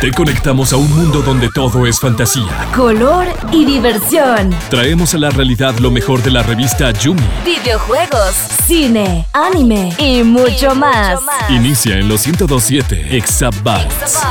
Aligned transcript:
Te 0.00 0.10
conectamos 0.12 0.72
a 0.72 0.78
un 0.78 0.90
mundo 0.90 1.20
donde 1.20 1.50
todo 1.50 1.86
es 1.86 2.00
fantasía, 2.00 2.70
color 2.74 3.26
y 3.52 3.66
diversión. 3.66 4.48
Traemos 4.70 5.12
a 5.12 5.18
la 5.18 5.28
realidad 5.28 5.78
lo 5.78 5.90
mejor 5.90 6.22
de 6.22 6.30
la 6.30 6.42
revista 6.42 6.90
Yumi. 6.90 7.20
Videojuegos, 7.44 8.34
cine, 8.66 9.26
anime 9.34 9.92
y 9.98 10.22
mucho, 10.22 10.74
más. 10.74 11.20
Inicia 11.50 11.98
en 11.98 12.08
los 12.08 12.26
1027 12.26 13.14
Exabytes. 13.14 14.22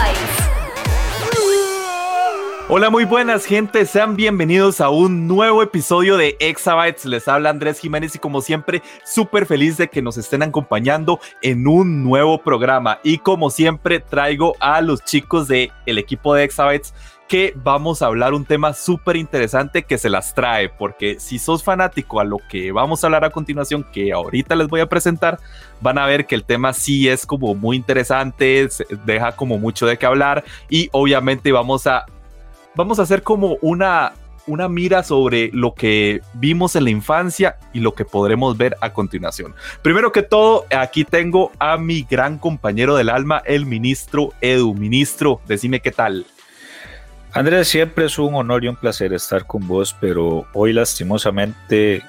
Hola, 2.76 2.90
muy 2.90 3.06
buenas 3.06 3.46
gente, 3.46 3.86
sean 3.86 4.16
bienvenidos 4.16 4.82
a 4.82 4.90
un 4.90 5.28
nuevo 5.28 5.62
episodio 5.62 6.18
de 6.18 6.36
Exabytes. 6.40 7.06
Les 7.06 7.28
habla 7.28 7.52
Andrés 7.52 7.80
Jiménez 7.80 8.16
y 8.16 8.18
como 8.18 8.42
siempre, 8.42 8.82
súper 9.06 9.46
feliz 9.46 9.78
de 9.78 9.90
que 9.90 10.02
nos 10.02 10.18
estén 10.18 10.42
acompañando 10.42 11.20
en 11.44 11.68
un 11.68 12.04
nuevo 12.04 12.40
programa. 12.42 12.98
Y 13.04 13.20
como 13.20 13.52
siempre, 13.52 14.00
traigo 14.00 14.56
a 14.60 14.82
los 14.82 15.06
chicos 15.06 15.48
del 15.48 15.72
el 15.86 16.00
equipo 16.00 16.34
de 16.34 16.46
Exabytes 16.46 16.96
que 17.28 17.54
vamos 17.56 18.02
a 18.02 18.08
hablar 18.08 18.34
un 18.34 18.44
tema 18.44 18.74
súper 18.74 19.18
interesante 19.18 19.84
que 19.84 20.00
se 20.00 20.10
las 20.10 20.34
trae, 20.34 20.70
porque 20.70 21.20
si 21.20 21.38
sos 21.38 21.64
fanático 21.64 22.20
a 22.20 22.24
lo 22.24 22.38
que 22.50 22.72
vamos 22.72 23.04
a 23.04 23.08
hablar 23.08 23.24
a 23.24 23.30
continuación, 23.30 23.86
que 23.94 24.12
ahorita 24.12 24.56
les 24.56 24.68
voy 24.68 24.82
a 24.82 24.90
presentar, 24.90 25.40
van 25.80 26.00
a 26.00 26.06
ver 26.06 26.26
que 26.26 26.36
el 26.36 26.44
tema 26.44 26.74
sí 26.74 27.08
es 27.08 27.26
como 27.26 27.54
muy 27.54 27.78
interesante, 27.78 28.68
deja 29.06 29.32
como 29.34 29.60
mucho 29.60 29.86
de 29.86 29.98
qué 29.98 30.06
hablar 30.08 30.44
y 30.70 30.90
obviamente 30.92 31.52
vamos 31.52 31.88
a 31.88 32.06
vamos 32.76 33.00
a 33.00 33.04
hacer 33.04 33.24
como 33.24 33.58
una, 33.62 34.14
una 34.48 34.68
mira 34.70 35.04
sobre 35.04 35.50
lo 35.54 35.74
que 35.74 36.22
vimos 36.34 36.76
en 36.76 36.86
la 36.86 36.90
infancia 36.90 37.58
y 37.74 37.80
lo 37.80 37.94
que 37.94 38.06
podremos 38.06 38.58
ver 38.58 38.76
a 38.82 38.92
continuación. 38.92 39.56
Primero 39.82 40.12
que 40.12 40.24
todo, 40.24 40.66
aquí 40.76 41.06
tengo 41.06 41.52
a 41.60 41.78
mi 41.78 42.06
gran 42.10 42.38
compañero 42.38 42.96
del 42.96 43.10
alma, 43.10 43.42
el 43.46 43.66
ministro 43.66 44.34
Edu. 44.42 44.74
Ministro, 44.74 45.42
decime 45.48 45.80
qué 45.80 45.92
tal. 45.92 46.26
Andrés, 47.32 47.68
siempre 47.68 48.06
es 48.06 48.20
un 48.20 48.36
honor 48.36 48.64
y 48.64 48.68
un 48.68 48.76
placer 48.76 49.12
estar 49.12 49.48
con 49.48 49.68
vos, 49.68 49.96
pero 50.00 50.46
hoy 50.54 50.72
lastimosamente 50.72 52.04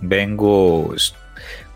vengo, 0.00 0.94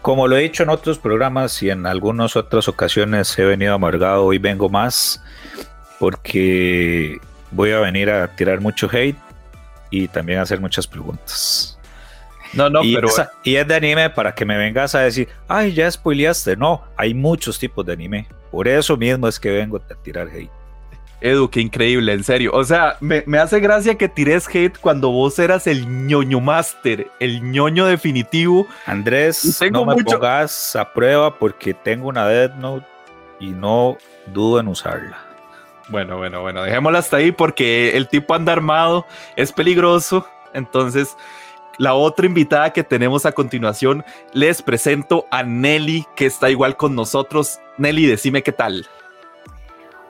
como 0.00 0.28
lo 0.28 0.36
he 0.36 0.42
dicho 0.42 0.62
en 0.62 0.68
otros 0.68 0.98
programas 1.00 1.60
y 1.64 1.70
en 1.70 1.86
algunas 1.86 2.36
otras 2.36 2.68
ocasiones 2.68 3.36
he 3.36 3.44
venido 3.44 3.74
amargado, 3.74 4.26
hoy 4.26 4.38
vengo 4.38 4.68
más 4.68 5.20
porque 5.98 7.18
voy 7.50 7.72
a 7.72 7.80
venir 7.80 8.10
a 8.10 8.28
tirar 8.28 8.60
mucho 8.60 8.88
hate 8.92 9.16
y 9.90 10.08
también 10.08 10.38
a 10.38 10.42
hacer 10.42 10.60
muchas 10.60 10.86
preguntas. 10.86 11.78
No, 12.52 12.70
no, 12.70 12.82
pero. 12.82 13.08
y 13.42 13.56
es 13.56 13.66
de 13.66 13.74
anime 13.74 14.10
para 14.10 14.34
que 14.34 14.44
me 14.44 14.56
vengas 14.56 14.94
a 14.94 15.00
decir, 15.00 15.28
ay, 15.48 15.72
ya 15.72 15.90
spoileaste. 15.90 16.56
No, 16.56 16.82
hay 16.96 17.12
muchos 17.12 17.58
tipos 17.58 17.84
de 17.84 17.92
anime. 17.92 18.28
Por 18.50 18.68
eso 18.68 18.96
mismo 18.96 19.26
es 19.26 19.40
que 19.40 19.50
vengo 19.50 19.76
a 19.76 19.94
tirar 20.02 20.28
hate. 20.28 20.50
Edu, 21.20 21.48
qué 21.48 21.60
increíble, 21.60 22.12
en 22.12 22.22
serio. 22.22 22.50
O 22.52 22.62
sea, 22.64 22.96
me, 23.00 23.24
hace 23.38 23.58
gracia 23.58 23.96
que 23.96 24.08
tires 24.08 24.46
hate 24.46 24.76
cuando 24.78 25.10
vos 25.10 25.38
eras 25.38 25.66
el 25.66 26.06
ñoño 26.06 26.38
master, 26.40 27.08
el 27.18 27.50
ñoño 27.50 27.86
definitivo. 27.86 28.66
Andrés, 28.84 29.58
no 29.72 29.86
me 29.86 30.04
pongas 30.04 30.76
a 30.76 30.92
prueba 30.92 31.38
porque 31.38 31.72
tengo 31.72 32.08
una 32.08 32.28
Death 32.28 32.56
Note 32.56 32.86
y 33.40 33.48
no 33.48 33.96
dudo 34.26 34.60
en 34.60 34.68
usarla. 34.68 35.33
Bueno, 35.88 36.16
bueno, 36.16 36.40
bueno, 36.40 36.62
dejémosla 36.62 36.98
hasta 36.98 37.18
ahí 37.18 37.32
porque 37.32 37.96
el 37.96 38.08
tipo 38.08 38.34
anda 38.34 38.52
armado, 38.52 39.06
es 39.36 39.52
peligroso. 39.52 40.26
Entonces, 40.54 41.16
la 41.78 41.94
otra 41.94 42.26
invitada 42.26 42.72
que 42.72 42.84
tenemos 42.84 43.26
a 43.26 43.32
continuación, 43.32 44.04
les 44.32 44.62
presento 44.62 45.26
a 45.30 45.42
Nelly, 45.42 46.06
que 46.16 46.26
está 46.26 46.48
igual 46.48 46.76
con 46.76 46.94
nosotros. 46.94 47.60
Nelly, 47.76 48.06
decime 48.06 48.42
qué 48.42 48.52
tal. 48.52 48.86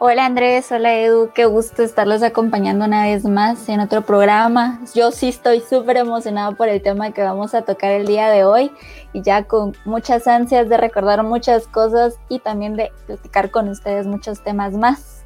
Hola 0.01 0.27
Andrés, 0.27 0.71
hola 0.71 0.99
Edu, 0.99 1.31
qué 1.33 1.47
gusto 1.47 1.83
estarlos 1.83 2.23
acompañando 2.23 2.85
una 2.85 3.05
vez 3.05 3.25
más 3.25 3.69
en 3.69 3.81
otro 3.81 4.03
programa. 4.03 4.81
Yo 4.95 5.13
sí 5.13 5.29
estoy 5.29 5.61
súper 5.61 5.97
emocionada 5.97 6.51
por 6.53 6.69
el 6.69 6.83
tema 6.83 7.13
que 7.13 7.23
vamos 7.23 7.55
a 7.55 7.63
tocar 7.63 7.93
el 7.93 8.07
día 8.07 8.29
de 8.29 8.45
hoy 8.45 8.71
y 9.15 9.23
ya 9.23 9.45
con 9.45 9.75
muchas 9.87 10.27
ansias 10.27 10.69
de 10.69 10.77
recordar 10.77 11.23
muchas 11.23 11.67
cosas 11.69 12.19
y 12.29 12.41
también 12.41 12.77
de 12.77 12.93
platicar 13.07 13.51
con 13.51 13.69
ustedes 13.69 14.07
muchos 14.07 14.43
temas 14.43 14.75
más 14.75 15.24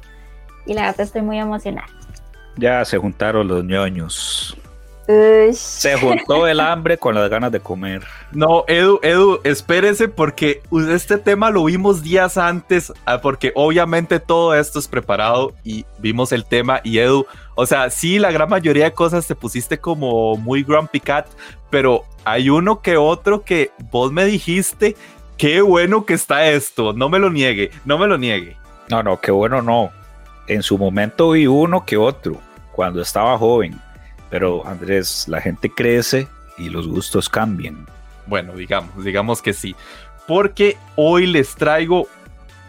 y 0.65 0.73
la 0.73 0.83
verdad 0.83 1.01
estoy 1.01 1.21
muy 1.21 1.39
emocionada. 1.39 1.87
Ya 2.57 2.83
se 2.85 2.97
juntaron 2.97 3.47
los 3.47 3.63
ñoños. 3.63 4.57
Se 5.53 5.97
juntó 5.97 6.45
el 6.45 6.59
hambre 6.59 6.99
con 6.99 7.15
las 7.15 7.27
ganas 7.31 7.51
de 7.51 7.59
comer. 7.59 8.03
No, 8.31 8.63
Edu, 8.67 8.99
Edu, 9.01 9.39
espérese 9.43 10.07
porque 10.07 10.61
este 10.91 11.17
tema 11.17 11.49
lo 11.49 11.63
vimos 11.63 12.03
días 12.03 12.37
antes, 12.37 12.93
ah, 13.05 13.19
porque 13.19 13.51
obviamente 13.55 14.19
todo 14.19 14.53
esto 14.53 14.77
es 14.77 14.87
preparado 14.87 15.53
y 15.63 15.83
vimos 15.97 16.31
el 16.31 16.45
tema 16.45 16.79
y 16.83 16.99
Edu, 16.99 17.25
o 17.55 17.65
sea, 17.65 17.89
sí, 17.89 18.19
la 18.19 18.31
gran 18.31 18.49
mayoría 18.49 18.83
de 18.83 18.93
cosas 18.93 19.25
te 19.25 19.33
pusiste 19.33 19.79
como 19.79 20.35
muy 20.35 20.61
grumpy 20.61 20.99
cat, 20.99 21.25
pero 21.71 22.03
hay 22.23 22.51
uno 22.51 22.81
que 22.81 22.95
otro 22.95 23.43
que 23.43 23.71
vos 23.89 24.11
me 24.11 24.25
dijiste, 24.25 24.95
qué 25.37 25.61
bueno 25.61 26.05
que 26.05 26.13
está 26.13 26.51
esto, 26.51 26.93
no 26.93 27.09
me 27.09 27.17
lo 27.17 27.31
niegue, 27.31 27.71
no 27.83 27.97
me 27.97 28.05
lo 28.05 28.19
niegue. 28.19 28.57
No, 28.91 29.01
no, 29.01 29.19
qué 29.19 29.31
bueno 29.31 29.63
no 29.63 29.91
en 30.49 30.63
su 30.63 30.77
momento 30.77 31.31
vi 31.31 31.47
uno 31.47 31.85
que 31.85 31.95
otro 31.95 32.37
cuando 32.73 33.01
estaba 33.01 33.37
joven, 33.37 33.79
pero 34.29 34.65
Andrés, 34.65 35.25
la 35.27 35.39
gente 35.39 35.69
crece 35.69 36.27
y 36.57 36.69
los 36.69 36.87
gustos 36.87 37.29
cambian. 37.29 37.85
Bueno, 38.25 38.53
digamos, 38.53 39.03
digamos 39.03 39.41
que 39.41 39.53
sí, 39.53 39.75
porque 40.27 40.77
hoy 40.95 41.27
les 41.27 41.55
traigo, 41.55 42.07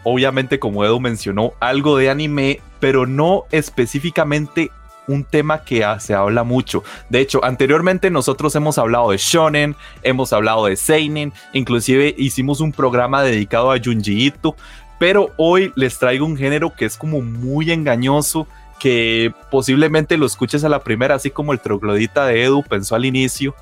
obviamente 0.03 0.59
como 0.59 0.85
Edu 0.85 0.99
mencionó, 0.99 1.53
algo 1.59 1.97
de 1.97 2.09
anime, 2.09 2.61
pero 2.79 3.05
no 3.05 3.45
específicamente 3.51 4.71
un 5.07 5.23
tema 5.23 5.63
que 5.63 5.85
se 5.99 6.13
habla 6.13 6.43
mucho. 6.43 6.83
De 7.09 7.19
hecho, 7.19 7.43
anteriormente 7.43 8.09
nosotros 8.09 8.55
hemos 8.55 8.77
hablado 8.77 9.11
de 9.11 9.17
shonen, 9.17 9.75
hemos 10.03 10.33
hablado 10.33 10.65
de 10.65 10.75
seinen, 10.75 11.33
inclusive 11.53 12.15
hicimos 12.17 12.61
un 12.61 12.71
programa 12.71 13.23
dedicado 13.23 13.71
a 13.71 13.79
Junji 13.83 14.27
Ito, 14.27 14.55
pero 15.01 15.31
hoy 15.35 15.73
les 15.73 15.97
traigo 15.97 16.27
un 16.27 16.37
género 16.37 16.75
que 16.75 16.85
es 16.85 16.95
como 16.95 17.21
muy 17.21 17.71
engañoso, 17.71 18.47
que 18.79 19.33
posiblemente 19.49 20.15
lo 20.15 20.27
escuches 20.27 20.63
a 20.63 20.69
la 20.69 20.83
primera, 20.83 21.15
así 21.15 21.31
como 21.31 21.53
el 21.53 21.59
troglodita 21.59 22.27
de 22.27 22.43
Edu 22.43 22.61
pensó 22.61 22.93
al 22.93 23.05
inicio. 23.05 23.55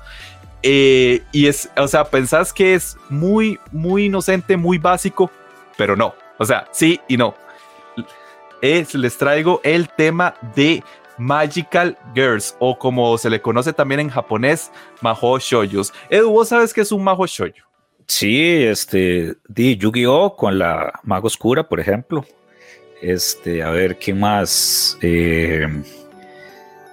Eh, 0.62 1.22
y 1.32 1.46
es, 1.46 1.70
o 1.78 1.88
sea, 1.88 2.04
pensás 2.04 2.52
que 2.52 2.74
es 2.74 2.98
muy, 3.08 3.58
muy 3.72 4.04
inocente, 4.04 4.58
muy 4.58 4.76
básico, 4.76 5.30
pero 5.78 5.96
no. 5.96 6.14
O 6.36 6.44
sea, 6.44 6.68
sí 6.72 7.00
y 7.08 7.16
no. 7.16 7.34
Es, 8.60 8.94
les 8.94 9.16
traigo 9.16 9.62
el 9.64 9.88
tema 9.88 10.34
de 10.54 10.84
Magical 11.16 11.96
Girls, 12.14 12.54
o 12.58 12.78
como 12.78 13.16
se 13.16 13.30
le 13.30 13.40
conoce 13.40 13.72
también 13.72 14.00
en 14.00 14.10
japonés, 14.10 14.70
Maho 15.00 15.38
Shoyos. 15.38 15.94
Edu, 16.10 16.32
¿vos 16.32 16.48
sabes 16.48 16.74
qué 16.74 16.82
es 16.82 16.92
un 16.92 17.02
Maho 17.02 17.26
Shoyo? 17.26 17.69
Sí, 18.10 18.64
este, 18.64 19.36
di 19.46 19.76
Yu-Gi-Oh! 19.76 20.34
con 20.34 20.58
la 20.58 20.98
Mago 21.04 21.28
Oscura, 21.28 21.68
por 21.68 21.78
ejemplo. 21.78 22.24
Este, 23.00 23.62
a 23.62 23.70
ver, 23.70 23.98
¿qué 23.98 24.12
más? 24.12 24.98
Eh, 25.00 25.64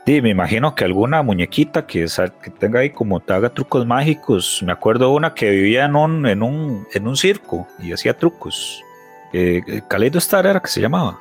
di, 0.06 0.22
me 0.22 0.30
imagino 0.30 0.76
que 0.76 0.86
alguna 0.86 1.24
muñequita 1.24 1.88
que, 1.88 2.06
que 2.44 2.52
tenga 2.52 2.82
ahí 2.82 2.92
como 2.92 3.20
te 3.20 3.34
haga 3.34 3.50
trucos 3.50 3.84
mágicos. 3.84 4.62
Me 4.64 4.72
acuerdo 4.72 5.10
una 5.10 5.34
que 5.34 5.50
vivía 5.50 5.86
en 5.86 5.96
un, 5.96 6.28
en 6.28 6.44
un, 6.44 6.88
en 6.94 7.08
un 7.08 7.18
circo 7.18 7.68
y 7.80 7.94
hacía 7.94 8.16
trucos. 8.16 8.84
Eh, 9.34 9.82
Kaleido 9.88 10.20
Star 10.20 10.46
era 10.46 10.60
que 10.60 10.70
se 10.70 10.82
llamaba. 10.82 11.18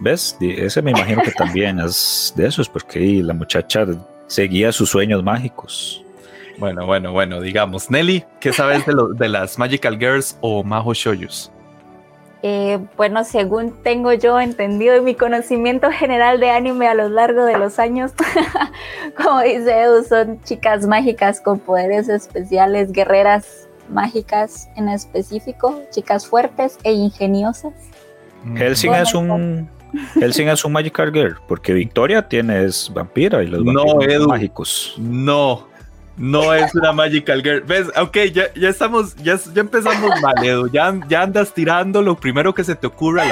¿Ves? 0.00 0.36
ese 0.40 0.82
me 0.82 0.90
imagino 0.90 1.22
que 1.22 1.30
también 1.30 1.78
es 1.78 2.32
de 2.34 2.48
esos, 2.48 2.68
porque 2.68 2.98
la 3.22 3.32
muchacha 3.32 3.86
seguía 4.26 4.72
sus 4.72 4.90
sueños 4.90 5.22
mágicos. 5.22 6.02
Bueno, 6.58 6.86
bueno, 6.86 7.12
bueno, 7.12 7.40
digamos. 7.40 7.90
Nelly, 7.90 8.24
¿qué 8.40 8.52
sabes 8.52 8.86
de, 8.86 8.94
de 9.14 9.28
las 9.28 9.58
Magical 9.58 9.98
Girls 9.98 10.38
o 10.40 10.62
Maho 10.64 10.94
Shoyus? 10.94 11.50
Eh, 12.42 12.78
bueno, 12.96 13.24
según 13.24 13.72
tengo 13.82 14.12
yo 14.12 14.38
entendido 14.38 14.94
en 14.94 15.04
mi 15.04 15.14
conocimiento 15.14 15.90
general 15.90 16.38
de 16.38 16.50
anime 16.50 16.86
a 16.86 16.94
lo 16.94 17.08
largo 17.08 17.44
de 17.44 17.58
los 17.58 17.78
años, 17.78 18.12
como 19.16 19.40
dice 19.40 19.80
Edu, 19.80 20.04
son 20.04 20.40
chicas 20.42 20.86
mágicas 20.86 21.40
con 21.40 21.58
poderes 21.58 22.08
especiales, 22.08 22.92
guerreras 22.92 23.68
mágicas 23.88 24.68
en 24.76 24.88
específico, 24.88 25.82
chicas 25.90 26.26
fuertes 26.26 26.78
e 26.84 26.92
ingeniosas. 26.92 27.72
Mm. 28.44 28.56
Helsing 28.56 28.94
es 28.94 29.14
un 29.14 29.68
Helsing 30.14 30.48
es 30.48 30.64
un 30.64 30.72
Magical 30.72 31.12
Girl, 31.12 31.38
porque 31.48 31.72
Victoria 31.72 32.28
tiene 32.28 32.64
es 32.64 32.92
vampira 32.94 33.42
y 33.42 33.48
los 33.48 33.64
vampiros 33.64 34.20
no, 34.20 34.28
mágicos. 34.28 34.94
No, 34.98 35.66
no 36.16 36.54
es 36.54 36.74
una 36.74 36.92
Magical 36.92 37.42
Girl. 37.42 37.62
¿Ves? 37.62 37.88
Ok, 37.96 38.16
ya, 38.32 38.52
ya 38.54 38.68
estamos, 38.68 39.14
ya, 39.16 39.38
ya 39.54 39.60
empezamos 39.60 40.20
mal, 40.20 40.44
Edu. 40.44 40.68
Ya, 40.70 40.98
ya 41.08 41.22
andas 41.22 41.52
tirando 41.52 42.02
lo 42.02 42.16
primero 42.16 42.54
que 42.54 42.64
se 42.64 42.74
te 42.74 42.86
ocurra. 42.86 43.24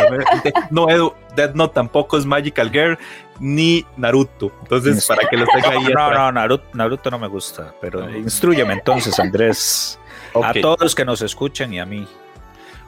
no, 0.70 0.88
Edu, 0.88 1.14
Death 1.34 1.54
Note 1.54 1.74
tampoco 1.74 2.18
es 2.18 2.26
Magical 2.26 2.70
Girl 2.70 2.98
ni 3.40 3.84
Naruto. 3.96 4.52
Entonces, 4.62 5.06
para 5.06 5.26
que 5.28 5.36
lo 5.36 5.46
tenga 5.46 5.70
ahí. 5.70 5.84
No, 5.94 6.12
no, 6.12 6.32
Naruto, 6.32 6.64
Naruto 6.74 7.10
no 7.10 7.18
me 7.18 7.28
gusta. 7.28 7.74
Pero 7.80 8.08
instruyeme 8.16 8.74
entonces, 8.74 9.18
Andrés. 9.18 9.98
A 10.42 10.52
todos 10.52 10.80
los 10.80 10.94
que 10.94 11.04
nos 11.04 11.22
escuchan 11.22 11.72
y 11.72 11.80
a 11.80 11.86
mí. 11.86 12.06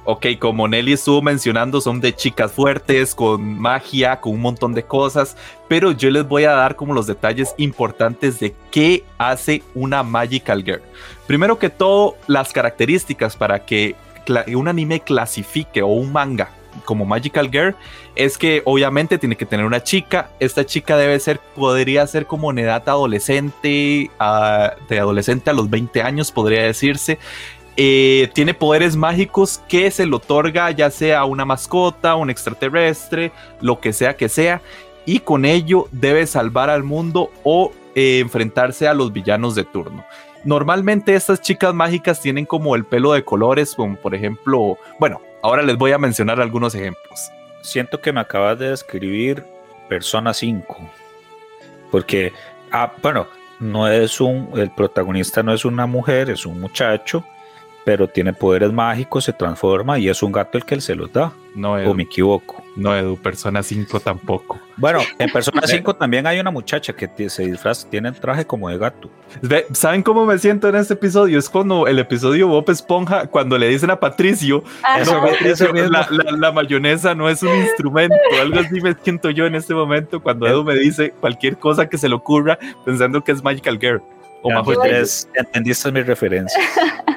Ok, 0.07 0.27
como 0.39 0.69
Nelly 0.69 0.95
estuvo 0.95 1.21
mencionando, 1.21 1.81
son 1.81 2.01
de 2.01 2.15
chicas 2.15 2.53
fuertes, 2.53 3.15
con 3.15 3.59
magia, 3.61 4.21
con 4.21 4.33
un 4.33 4.41
montón 4.41 4.73
de 4.73 4.85
cosas, 4.85 5.37
pero 5.69 5.91
yo 5.93 6.11
les 6.11 6.27
voy 6.27 6.45
a 6.45 6.53
dar 6.53 6.77
como 6.77 6.95
los 6.95 7.07
detalles 7.07 7.55
importantes 7.59 8.41
de 8.41 8.55
qué 8.71 9.05
hace 9.19 9.63
una 9.75 10.03
Magical 10.03 10.65
Girl. 10.65 10.83
Primero 11.27 11.59
que 11.59 11.71
todo, 11.71 12.17
las 12.29 12.53
características 12.53 13.37
para 13.37 13.67
que 13.67 13.97
un 14.55 14.69
anime 14.69 15.01
clasifique 15.01 15.83
o 15.83 15.89
un 15.89 16.13
manga 16.13 16.51
como 16.85 17.05
Magical 17.07 17.51
Girl 17.51 17.75
es 18.17 18.37
que 18.37 18.63
obviamente 18.65 19.19
tiene 19.19 19.37
que 19.37 19.47
tener 19.47 19.65
una 19.65 19.83
chica. 19.83 20.31
Esta 20.41 20.67
chica 20.67 20.97
debe 20.97 21.19
ser, 21.21 21.41
podría 21.55 22.07
ser 22.07 22.27
como 22.27 22.51
en 22.51 22.59
edad 22.59 22.83
adolescente, 22.89 24.11
de 24.89 24.99
adolescente 24.99 25.51
a 25.51 25.53
los 25.53 25.71
20 25.71 26.03
años, 26.03 26.33
podría 26.33 26.63
decirse. 26.63 27.19
Eh, 27.79 28.31
tiene 28.33 28.55
poderes 28.55 28.97
mágicos 28.97 29.61
que 29.69 29.91
se 29.91 30.07
le 30.07 30.17
otorga 30.17 30.71
ya 30.71 30.91
sea 30.91 31.27
una 31.27 31.45
mascota, 31.45 32.15
un 32.17 32.31
extraterrestre, 32.31 33.33
lo 33.61 33.81
que 33.81 33.93
sea 33.93 34.17
que 34.17 34.31
sea, 34.31 34.63
y 35.05 35.21
con 35.21 35.45
ello 35.45 35.87
debe 35.93 36.27
salvar 36.27 36.71
al 36.71 36.85
mundo 36.85 37.31
o 37.45 37.73
eh, 37.95 38.21
enfrentarse 38.21 38.89
a 38.89 38.95
los 38.95 39.13
villanos 39.13 39.55
de 39.55 39.65
turno. 39.65 40.05
Normalmente 40.43 41.15
estas 41.15 41.43
chicas 41.43 41.75
mágicas 41.75 42.21
tienen 42.21 42.47
como 42.47 42.77
el 42.77 42.85
pelo 42.85 43.13
de 43.13 43.25
colores, 43.25 43.75
como 43.75 43.97
por 43.97 44.15
ejemplo, 44.15 44.79
bueno, 44.99 45.21
ahora 45.43 45.63
les 45.63 45.77
voy 45.77 45.93
a 45.93 45.99
mencionar 45.99 46.41
algunos 46.41 46.75
ejemplos. 46.75 47.31
Siento 47.61 48.01
que 48.01 48.13
me 48.13 48.21
acabas 48.21 48.59
de 48.59 48.71
describir 48.71 49.45
Persona 49.89 50.33
5, 50.33 50.77
porque, 51.91 52.33
ah, 52.73 52.93
bueno, 53.03 53.27
no 53.61 53.87
es 53.87 54.21
un, 54.21 54.51
el 54.55 54.71
protagonista 54.71 55.43
no 55.43 55.53
es 55.53 55.65
una 55.65 55.87
mujer, 55.87 56.31
es 56.31 56.47
un 56.47 56.61
muchacho 56.61 57.25
pero 57.87 58.09
tiene 58.09 58.33
poderes 58.33 58.73
mágicos, 58.73 59.23
se 59.23 59.33
transforma 59.33 59.97
y 59.97 60.09
es 60.09 60.21
un 60.21 60.33
gato 60.33 60.59
el 60.59 60.65
que 60.65 60.75
él 60.75 60.83
se 60.83 60.97
los 60.97 61.13
da. 61.13 61.33
No, 61.55 61.79
Edu. 61.79 61.93
¿O 61.93 61.95
me 61.95 62.03
equivoco? 62.03 62.65
No, 62.75 62.97
Edu, 62.97 63.17
Persona 63.17 63.63
5 63.63 64.01
tampoco. 64.01 64.59
Bueno, 64.77 64.99
en 65.21 65.31
Persona 65.31 65.63
5 65.65 65.95
también 65.95 66.27
hay 66.27 66.41
una 66.41 66.51
muchacha 66.51 66.95
que 66.95 67.31
se 67.31 67.47
disfraza, 67.47 67.89
tiene 67.89 68.09
el 68.09 68.17
traje 68.17 68.45
como 68.45 68.69
de 68.71 68.79
gato. 68.79 69.09
¿Saben 69.71 70.03
cómo 70.03 70.27
me 70.27 70.37
siento 70.37 70.69
en 70.69 70.75
este 70.75 70.95
episodio? 70.95 71.39
Es 71.39 71.49
cuando 71.49 71.87
el 71.87 72.01
episodio 72.01 72.49
Bob 72.49 72.69
Esponja, 72.69 73.29
cuando 73.29 73.57
le 73.57 73.69
dicen 73.69 73.93
a 73.93 74.01
Patricio, 74.01 74.65
la, 76.41 76.51
mayonesa 76.51 77.15
no 77.15 77.29
es 77.29 77.41
un 77.45 77.55
instrumento. 77.55 78.17
Algo 78.43 78.59
así 78.59 78.81
me 78.81 78.97
siento 79.01 79.31
yo 79.31 79.47
en 79.47 79.55
este 79.55 79.75
momento 79.75 80.21
cuando 80.21 80.49
Edu 80.49 80.65
me 80.65 80.75
dice 80.75 81.13
cualquier 81.21 81.57
cosa 81.57 81.89
que 81.89 81.99
se 81.99 82.09
le 82.09 82.17
ocurra 82.17 82.59
pensando 82.85 83.23
que 83.23 83.31
es 83.31 83.45
Magical 83.45 83.79
Girl. 83.79 84.03
O 84.43 84.51
entendiste 85.35 85.93
mi 85.93 86.03
referencia. 86.03 86.61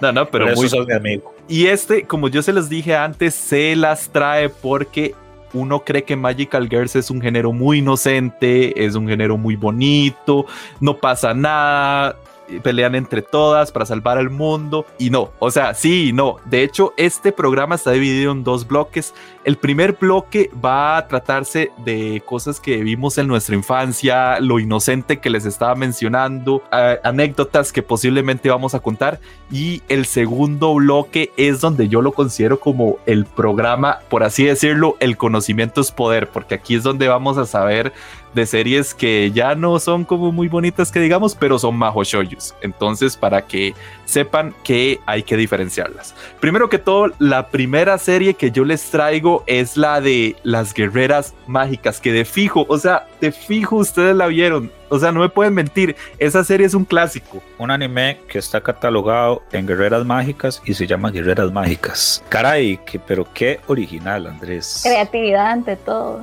No, 0.00 0.12
no, 0.12 0.28
pero 0.28 0.46
muy. 0.54 0.68
mi 0.86 0.92
amigo. 0.92 1.34
Y 1.48 1.66
este, 1.66 2.04
como 2.04 2.28
yo 2.28 2.42
se 2.42 2.52
les 2.52 2.68
dije 2.68 2.96
antes, 2.96 3.34
se 3.34 3.76
las 3.76 4.08
trae 4.08 4.48
porque 4.48 5.14
uno 5.52 5.80
cree 5.80 6.04
que 6.04 6.16
Magical 6.16 6.68
Girls 6.68 6.96
es 6.96 7.10
un 7.10 7.20
género 7.20 7.52
muy 7.52 7.78
inocente, 7.78 8.84
es 8.84 8.94
un 8.94 9.08
género 9.08 9.36
muy 9.36 9.56
bonito, 9.56 10.46
no 10.80 10.96
pasa 10.96 11.32
nada, 11.32 12.16
pelean 12.62 12.94
entre 12.94 13.22
todas 13.22 13.72
para 13.72 13.86
salvar 13.86 14.18
al 14.18 14.30
mundo 14.30 14.84
y 14.98 15.10
no, 15.10 15.30
o 15.38 15.50
sea, 15.50 15.74
sí 15.74 16.08
y 16.08 16.12
no. 16.12 16.36
De 16.44 16.62
hecho, 16.62 16.92
este 16.96 17.32
programa 17.32 17.76
está 17.76 17.92
dividido 17.92 18.32
en 18.32 18.44
dos 18.44 18.66
bloques. 18.66 19.14
El 19.44 19.56
primer 19.56 19.92
bloque 19.92 20.50
va 20.64 20.96
a 20.96 21.06
tratarse 21.06 21.70
de 21.84 22.22
cosas 22.24 22.60
que 22.60 22.78
vimos 22.78 23.18
en 23.18 23.26
nuestra 23.26 23.54
infancia, 23.54 24.40
lo 24.40 24.58
inocente 24.58 25.20
que 25.20 25.28
les 25.28 25.44
estaba 25.44 25.74
mencionando, 25.74 26.62
anécdotas 27.02 27.70
que 27.70 27.82
posiblemente 27.82 28.48
vamos 28.48 28.74
a 28.74 28.80
contar. 28.80 29.20
Y 29.50 29.82
el 29.90 30.06
segundo 30.06 30.72
bloque 30.74 31.30
es 31.36 31.60
donde 31.60 31.88
yo 31.88 32.00
lo 32.00 32.12
considero 32.12 32.58
como 32.58 32.96
el 33.04 33.26
programa, 33.26 33.98
por 34.08 34.24
así 34.24 34.44
decirlo, 34.44 34.96
el 34.98 35.18
conocimiento 35.18 35.82
es 35.82 35.92
poder, 35.92 36.30
porque 36.30 36.54
aquí 36.54 36.76
es 36.76 36.82
donde 36.82 37.08
vamos 37.08 37.36
a 37.36 37.44
saber 37.44 37.92
de 38.32 38.46
series 38.46 38.94
que 38.94 39.30
ya 39.32 39.54
no 39.54 39.78
son 39.78 40.04
como 40.04 40.32
muy 40.32 40.48
bonitas 40.48 40.90
que 40.90 41.00
digamos, 41.00 41.36
pero 41.36 41.58
son 41.58 41.76
majo 41.76 42.02
shoyus. 42.02 42.54
Entonces, 42.62 43.16
para 43.16 43.42
que 43.42 43.74
sepan 44.04 44.54
que 44.62 45.00
hay 45.06 45.22
que 45.22 45.36
diferenciarlas. 45.36 46.14
Primero 46.40 46.68
que 46.68 46.78
todo, 46.78 47.12
la 47.18 47.48
primera 47.48 47.98
serie 47.98 48.34
que 48.34 48.50
yo 48.50 48.64
les 48.64 48.90
traigo 48.90 49.44
es 49.46 49.76
la 49.76 50.00
de 50.00 50.36
las 50.42 50.74
guerreras 50.74 51.34
mágicas, 51.46 52.00
que 52.00 52.12
de 52.12 52.24
fijo, 52.24 52.66
o 52.68 52.78
sea, 52.78 53.06
de 53.20 53.32
fijo 53.32 53.76
ustedes 53.76 54.14
la 54.16 54.26
vieron. 54.26 54.70
O 54.90 54.98
sea, 54.98 55.10
no 55.10 55.20
me 55.20 55.28
pueden 55.28 55.54
mentir, 55.54 55.96
esa 56.18 56.44
serie 56.44 56.66
es 56.66 56.74
un 56.74 56.84
clásico. 56.84 57.42
Un 57.58 57.70
anime 57.70 58.20
que 58.28 58.38
está 58.38 58.60
catalogado 58.60 59.42
en 59.50 59.66
Guerreras 59.66 60.04
Mágicas 60.04 60.62
y 60.64 60.74
se 60.74 60.86
llama 60.86 61.10
Guerreras 61.10 61.50
Mágicas. 61.50 62.22
Caray, 62.28 62.78
que, 62.86 63.00
pero 63.00 63.26
qué 63.34 63.60
original, 63.66 64.26
Andrés. 64.26 64.80
Creatividad 64.84 65.50
ante 65.50 65.76
todo. 65.76 66.22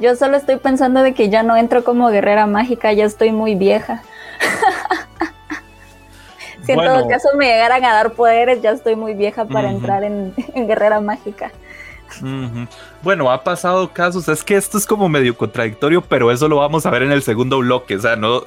Yo 0.00 0.14
solo 0.14 0.36
estoy 0.36 0.56
pensando 0.56 1.02
de 1.02 1.14
que 1.14 1.28
ya 1.28 1.42
no 1.42 1.56
entro 1.56 1.82
como 1.82 2.08
guerrera 2.08 2.46
mágica, 2.46 2.92
ya 2.92 3.04
estoy 3.04 3.32
muy 3.32 3.54
vieja. 3.54 4.02
si 6.64 6.72
en 6.72 6.78
todo 6.78 7.08
caso 7.08 7.28
me 7.36 7.46
llegaran 7.46 7.84
a 7.84 7.92
dar 7.92 8.12
poderes, 8.12 8.62
ya 8.62 8.70
estoy 8.70 8.96
muy 8.96 9.14
vieja 9.14 9.44
para 9.44 9.70
entrar 9.70 10.04
en, 10.04 10.34
guerrera 10.54 11.00
mágica. 11.00 11.52
Bueno, 13.02 13.30
ha 13.30 13.42
pasado 13.42 13.90
casos, 13.92 14.28
es 14.28 14.44
que 14.44 14.54
esto 14.54 14.76
es 14.76 14.86
como 14.86 15.08
medio 15.08 15.34
contradictorio, 15.34 16.02
pero 16.02 16.30
eso 16.30 16.46
lo 16.46 16.56
vamos 16.56 16.84
a 16.84 16.90
ver 16.90 17.02
en 17.02 17.10
el 17.10 17.22
segundo 17.22 17.58
bloque, 17.58 17.96
o 17.96 18.00
sea, 18.00 18.16
no, 18.16 18.42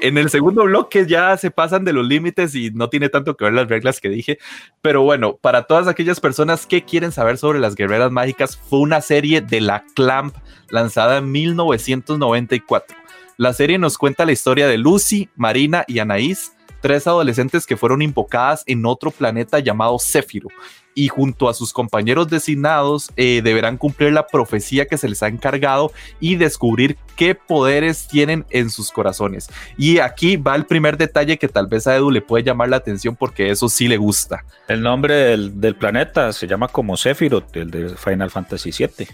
en 0.00 0.18
el 0.18 0.30
segundo 0.30 0.64
bloque 0.64 1.06
ya 1.06 1.36
se 1.36 1.52
pasan 1.52 1.84
de 1.84 1.92
los 1.92 2.04
límites 2.04 2.56
y 2.56 2.72
no 2.72 2.88
tiene 2.88 3.08
tanto 3.08 3.36
que 3.36 3.44
ver 3.44 3.54
las 3.54 3.68
reglas 3.68 4.00
que 4.00 4.08
dije, 4.08 4.38
pero 4.82 5.02
bueno, 5.02 5.36
para 5.36 5.62
todas 5.62 5.86
aquellas 5.86 6.18
personas 6.18 6.66
que 6.66 6.84
quieren 6.84 7.12
saber 7.12 7.38
sobre 7.38 7.60
las 7.60 7.76
guerreras 7.76 8.10
mágicas, 8.10 8.56
fue 8.56 8.80
una 8.80 9.00
serie 9.00 9.40
de 9.40 9.60
la 9.60 9.84
Clamp 9.94 10.34
lanzada 10.70 11.18
en 11.18 11.30
1994. 11.30 12.96
La 13.36 13.52
serie 13.52 13.78
nos 13.78 13.98
cuenta 13.98 14.24
la 14.24 14.32
historia 14.32 14.68
de 14.68 14.78
Lucy, 14.78 15.28
Marina 15.34 15.84
y 15.88 15.98
Anaís, 15.98 16.53
tres 16.84 17.06
adolescentes 17.06 17.66
que 17.66 17.78
fueron 17.78 18.02
invocadas 18.02 18.62
en 18.66 18.84
otro 18.84 19.10
planeta 19.10 19.58
llamado 19.58 19.98
Céfiro 19.98 20.50
y 20.94 21.08
junto 21.08 21.48
a 21.48 21.54
sus 21.54 21.72
compañeros 21.72 22.28
designados 22.28 23.10
eh, 23.16 23.40
deberán 23.42 23.78
cumplir 23.78 24.12
la 24.12 24.26
profecía 24.26 24.84
que 24.84 24.98
se 24.98 25.08
les 25.08 25.22
ha 25.22 25.28
encargado 25.28 25.92
y 26.20 26.36
descubrir 26.36 26.98
qué 27.16 27.34
poderes 27.34 28.06
tienen 28.06 28.44
en 28.50 28.68
sus 28.68 28.90
corazones. 28.90 29.48
Y 29.78 29.98
aquí 30.00 30.36
va 30.36 30.56
el 30.56 30.66
primer 30.66 30.98
detalle 30.98 31.38
que 31.38 31.48
tal 31.48 31.68
vez 31.68 31.86
a 31.86 31.96
Edu 31.96 32.10
le 32.10 32.20
puede 32.20 32.44
llamar 32.44 32.68
la 32.68 32.76
atención 32.76 33.16
porque 33.16 33.48
eso 33.48 33.70
sí 33.70 33.88
le 33.88 33.96
gusta. 33.96 34.44
El 34.68 34.82
nombre 34.82 35.14
del, 35.14 35.76
planeta 35.76 36.34
se 36.34 36.46
llama 36.46 36.68
como 36.68 36.98
Sephiroth, 36.98 37.56
el 37.56 37.70
de 37.70 37.88
Final 37.96 38.30
Fantasy 38.30 38.72
VII. 38.76 39.08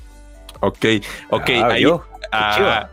Ok, 0.58 0.86
ok. 1.30 1.50
Ah, 2.32 2.90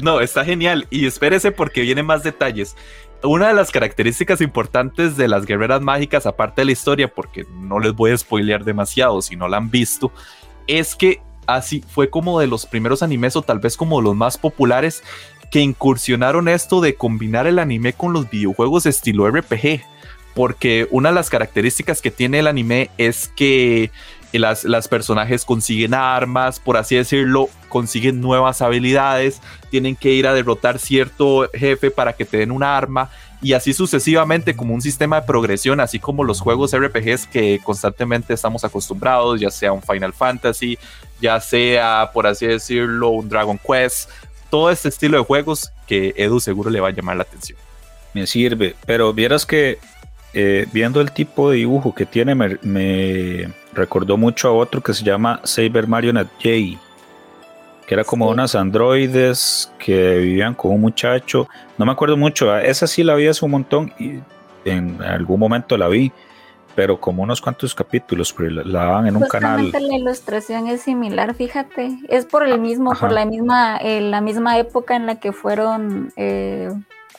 no, 0.00 0.20
está 0.20 0.44
genial. 0.44 0.86
Y 0.90 1.06
espérese 1.06 1.52
porque 1.52 1.82
vienen 1.82 2.06
más 2.06 2.22
detalles. 2.22 2.76
Una 3.22 3.48
de 3.48 3.54
las 3.54 3.72
características 3.72 4.40
importantes 4.40 5.16
de 5.16 5.26
las 5.26 5.44
guerreras 5.44 5.80
mágicas, 5.80 6.24
aparte 6.24 6.60
de 6.60 6.66
la 6.66 6.72
historia, 6.72 7.08
porque 7.08 7.46
no 7.60 7.80
les 7.80 7.92
voy 7.92 8.12
a 8.12 8.18
spoilear 8.18 8.64
demasiado 8.64 9.20
si 9.22 9.34
no 9.34 9.48
la 9.48 9.56
han 9.56 9.70
visto, 9.70 10.12
es 10.68 10.94
que 10.94 11.20
así 11.46 11.82
fue 11.88 12.10
como 12.10 12.38
de 12.38 12.46
los 12.46 12.66
primeros 12.66 13.02
animes 13.02 13.34
o 13.34 13.42
tal 13.42 13.58
vez 13.58 13.76
como 13.76 14.00
los 14.00 14.14
más 14.14 14.38
populares 14.38 15.02
que 15.50 15.60
incursionaron 15.60 16.46
esto 16.46 16.80
de 16.80 16.94
combinar 16.94 17.46
el 17.46 17.58
anime 17.58 17.92
con 17.92 18.12
los 18.12 18.30
videojuegos 18.30 18.86
estilo 18.86 19.28
RPG. 19.28 19.82
Porque 20.34 20.86
una 20.92 21.08
de 21.08 21.16
las 21.16 21.30
características 21.30 22.00
que 22.00 22.12
tiene 22.12 22.38
el 22.38 22.46
anime 22.46 22.90
es 22.98 23.32
que 23.34 23.90
las, 24.32 24.64
las 24.64 24.88
personajes 24.88 25.44
consiguen 25.44 25.94
armas, 25.94 26.60
por 26.60 26.76
así 26.76 26.96
decirlo, 26.96 27.48
consiguen 27.68 28.20
nuevas 28.20 28.60
habilidades, 28.60 29.40
tienen 29.70 29.96
que 29.96 30.10
ir 30.10 30.26
a 30.26 30.34
derrotar 30.34 30.78
cierto 30.78 31.48
jefe 31.54 31.90
para 31.90 32.12
que 32.12 32.24
te 32.24 32.38
den 32.38 32.50
un 32.50 32.62
arma 32.62 33.10
y 33.40 33.52
así 33.52 33.72
sucesivamente 33.72 34.56
como 34.56 34.74
un 34.74 34.82
sistema 34.82 35.20
de 35.20 35.26
progresión, 35.26 35.80
así 35.80 35.98
como 35.98 36.24
los 36.24 36.40
juegos 36.40 36.76
RPGs 36.76 37.26
que 37.26 37.60
constantemente 37.62 38.34
estamos 38.34 38.64
acostumbrados, 38.64 39.40
ya 39.40 39.50
sea 39.50 39.72
un 39.72 39.82
Final 39.82 40.12
Fantasy, 40.12 40.78
ya 41.20 41.40
sea, 41.40 42.10
por 42.12 42.26
así 42.26 42.46
decirlo, 42.46 43.10
un 43.10 43.28
Dragon 43.28 43.58
Quest, 43.58 44.10
todo 44.50 44.70
este 44.70 44.88
estilo 44.88 45.18
de 45.18 45.24
juegos 45.24 45.72
que 45.86 46.14
Edu 46.16 46.40
seguro 46.40 46.70
le 46.70 46.80
va 46.80 46.88
a 46.88 46.92
llamar 46.92 47.16
la 47.16 47.22
atención. 47.22 47.58
Me 48.14 48.26
sirve, 48.26 48.74
pero 48.86 49.12
vieras 49.12 49.46
que 49.46 49.78
eh, 50.34 50.66
viendo 50.72 51.00
el 51.00 51.12
tipo 51.12 51.50
de 51.50 51.58
dibujo 51.58 51.94
que 51.94 52.06
tiene, 52.06 52.34
me, 52.34 53.52
recordó 53.72 54.16
mucho 54.16 54.48
a 54.48 54.52
otro 54.52 54.80
que 54.80 54.94
se 54.94 55.04
llama 55.04 55.40
Saber 55.44 55.86
Marionette 55.86 56.30
J, 56.36 56.80
que 57.86 57.94
era 57.94 58.04
como 58.04 58.28
unas 58.28 58.54
androides 58.54 59.72
que 59.78 60.18
vivían 60.18 60.54
con 60.54 60.72
un 60.72 60.80
muchacho. 60.80 61.48
No 61.76 61.86
me 61.86 61.92
acuerdo 61.92 62.16
mucho, 62.16 62.56
esa 62.56 62.86
sí 62.86 63.02
la 63.02 63.14
vi 63.14 63.26
hace 63.26 63.44
un 63.44 63.52
montón 63.52 63.92
y 63.98 64.20
en 64.64 65.02
algún 65.02 65.40
momento 65.40 65.76
la 65.76 65.88
vi, 65.88 66.12
pero 66.74 67.00
como 67.00 67.22
unos 67.22 67.40
cuantos 67.40 67.74
capítulos, 67.74 68.32
pero 68.32 68.50
la, 68.50 68.62
daban 68.64 69.06
en 69.06 69.16
un 69.16 69.26
canal. 69.26 69.70
La 69.72 69.96
ilustración 69.96 70.68
es 70.68 70.82
similar, 70.82 71.34
fíjate, 71.34 71.98
es 72.08 72.24
por 72.24 72.46
el 72.46 72.60
mismo, 72.60 72.92
por 72.92 73.10
la 73.10 73.24
misma, 73.24 73.78
eh, 73.78 74.00
la 74.00 74.20
misma 74.20 74.58
época 74.58 74.94
en 74.94 75.06
la 75.06 75.18
que 75.18 75.32
fueron. 75.32 76.12
Eh, 76.16 76.70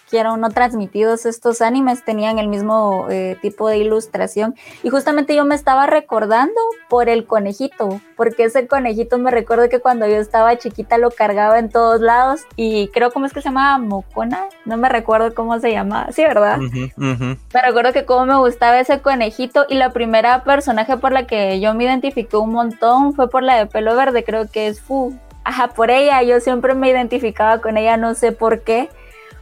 quiero 0.09 0.37
no 0.37 0.49
transmitidos 0.49 1.25
estos 1.25 1.61
animes 1.61 2.03
tenían 2.03 2.39
el 2.39 2.47
mismo 2.47 3.07
eh, 3.09 3.37
tipo 3.41 3.69
de 3.69 3.77
ilustración. 3.77 4.55
Y 4.83 4.89
justamente 4.89 5.35
yo 5.35 5.45
me 5.45 5.55
estaba 5.55 5.85
recordando 5.85 6.59
por 6.89 7.09
el 7.09 7.25
conejito, 7.25 8.01
porque 8.17 8.45
ese 8.45 8.67
conejito 8.67 9.17
me 9.17 9.31
recuerdo 9.31 9.69
que 9.69 9.79
cuando 9.79 10.07
yo 10.07 10.15
estaba 10.15 10.57
chiquita 10.57 10.97
lo 10.97 11.11
cargaba 11.11 11.59
en 11.59 11.69
todos 11.69 12.01
lados 12.01 12.41
y 12.55 12.89
creo 12.89 13.11
cómo 13.11 13.25
es 13.25 13.33
que 13.33 13.41
se 13.41 13.49
llamaba 13.49 13.77
Mocona, 13.77 14.47
no 14.65 14.77
me 14.77 14.89
recuerdo 14.89 15.33
cómo 15.33 15.59
se 15.59 15.71
llamaba, 15.71 16.11
sí, 16.11 16.23
¿verdad? 16.23 16.57
Me 16.97 17.61
recuerdo 17.65 17.93
que 17.93 18.05
como 18.05 18.25
me 18.25 18.37
gustaba 18.37 18.79
ese 18.79 19.01
conejito 19.01 19.65
y 19.69 19.75
la 19.75 19.91
primera 19.91 20.43
personaje 20.43 20.97
por 20.97 21.11
la 21.11 21.27
que 21.27 21.59
yo 21.59 21.73
me 21.73 21.83
identifiqué 21.83 22.37
un 22.37 22.51
montón 22.51 23.13
fue 23.13 23.29
por 23.29 23.43
la 23.43 23.57
de 23.57 23.65
pelo 23.67 23.95
verde, 23.95 24.23
creo 24.23 24.49
que 24.49 24.67
es 24.67 24.81
Fu. 24.81 25.13
Ajá, 25.43 25.69
por 25.69 25.89
ella, 25.89 26.21
yo 26.21 26.39
siempre 26.39 26.73
me 26.75 26.89
identificaba 26.89 27.59
con 27.59 27.77
ella, 27.77 27.97
no 27.97 28.13
sé 28.13 28.31
por 28.31 28.61
qué 28.61 28.89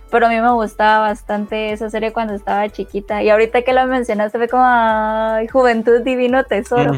pero 0.10 0.28
a 0.28 0.30
mí 0.30 0.40
me 0.40 0.52
gustaba 0.52 1.08
bastante 1.08 1.72
esa 1.72 1.90
serie 1.90 2.14
cuando 2.14 2.34
estaba 2.34 2.70
chiquita. 2.70 3.24
Y 3.24 3.30
ahorita 3.30 3.62
que 3.64 3.74
la 3.74 3.86
mencionaste 3.86 4.38
fue 4.38 4.48
como, 4.48 4.64
Juventud 5.52 6.02
Divino 6.02 6.44
Tesoro. 6.44 6.94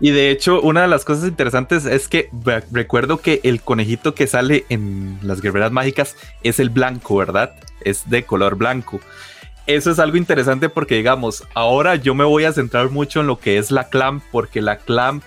y 0.00 0.10
de 0.10 0.30
hecho, 0.30 0.60
una 0.60 0.82
de 0.82 0.88
las 0.88 1.04
cosas 1.04 1.28
interesantes 1.28 1.86
es 1.86 2.08
que 2.08 2.30
recuerdo 2.70 3.18
que 3.18 3.40
el 3.44 3.62
conejito 3.62 4.14
que 4.14 4.26
sale 4.26 4.64
en 4.68 5.18
las 5.22 5.40
guerreras 5.40 5.72
mágicas 5.72 6.16
es 6.42 6.60
el 6.60 6.70
blanco, 6.70 7.16
¿verdad? 7.16 7.52
Es 7.82 8.08
de 8.10 8.24
color 8.24 8.56
blanco. 8.56 9.00
Eso 9.66 9.90
es 9.90 9.98
algo 9.98 10.16
interesante 10.16 10.68
porque, 10.68 10.96
digamos, 10.96 11.44
ahora 11.54 11.94
yo 11.94 12.14
me 12.14 12.24
voy 12.24 12.44
a 12.44 12.52
centrar 12.52 12.90
mucho 12.90 13.20
en 13.20 13.26
lo 13.26 13.38
que 13.38 13.56
es 13.56 13.70
la 13.70 13.88
clan, 13.88 14.20
porque 14.32 14.60
la 14.60 14.78
clan 14.78 15.22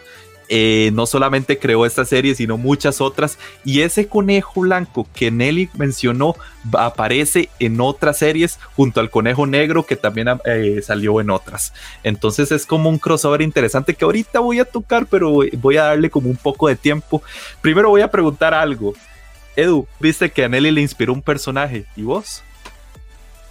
eh, 0.49 0.91
no 0.93 1.05
solamente 1.05 1.57
creó 1.57 1.85
esta 1.85 2.05
serie, 2.05 2.35
sino 2.35 2.57
muchas 2.57 3.01
otras. 3.01 3.37
Y 3.63 3.81
ese 3.81 4.07
conejo 4.07 4.61
blanco 4.61 5.07
que 5.13 5.31
Nelly 5.31 5.69
mencionó 5.75 6.35
aparece 6.73 7.49
en 7.59 7.79
otras 7.81 8.17
series 8.17 8.59
junto 8.75 8.99
al 8.99 9.09
conejo 9.09 9.45
negro 9.45 9.85
que 9.85 9.95
también 9.95 10.27
eh, 10.45 10.81
salió 10.83 11.19
en 11.21 11.29
otras. 11.29 11.73
Entonces 12.03 12.51
es 12.51 12.65
como 12.65 12.89
un 12.89 12.99
crossover 12.99 13.41
interesante 13.41 13.93
que 13.93 14.05
ahorita 14.05 14.39
voy 14.39 14.59
a 14.59 14.65
tocar, 14.65 15.05
pero 15.05 15.39
voy 15.53 15.77
a 15.77 15.83
darle 15.83 16.09
como 16.09 16.29
un 16.29 16.37
poco 16.37 16.67
de 16.67 16.75
tiempo. 16.75 17.21
Primero 17.61 17.89
voy 17.89 18.01
a 18.01 18.11
preguntar 18.11 18.53
algo. 18.53 18.93
Edu, 19.55 19.87
viste 19.99 20.31
que 20.31 20.43
a 20.43 20.49
Nelly 20.49 20.71
le 20.71 20.81
inspiró 20.81 21.13
un 21.13 21.21
personaje. 21.21 21.85
¿Y 21.95 22.01
vos? 22.03 22.43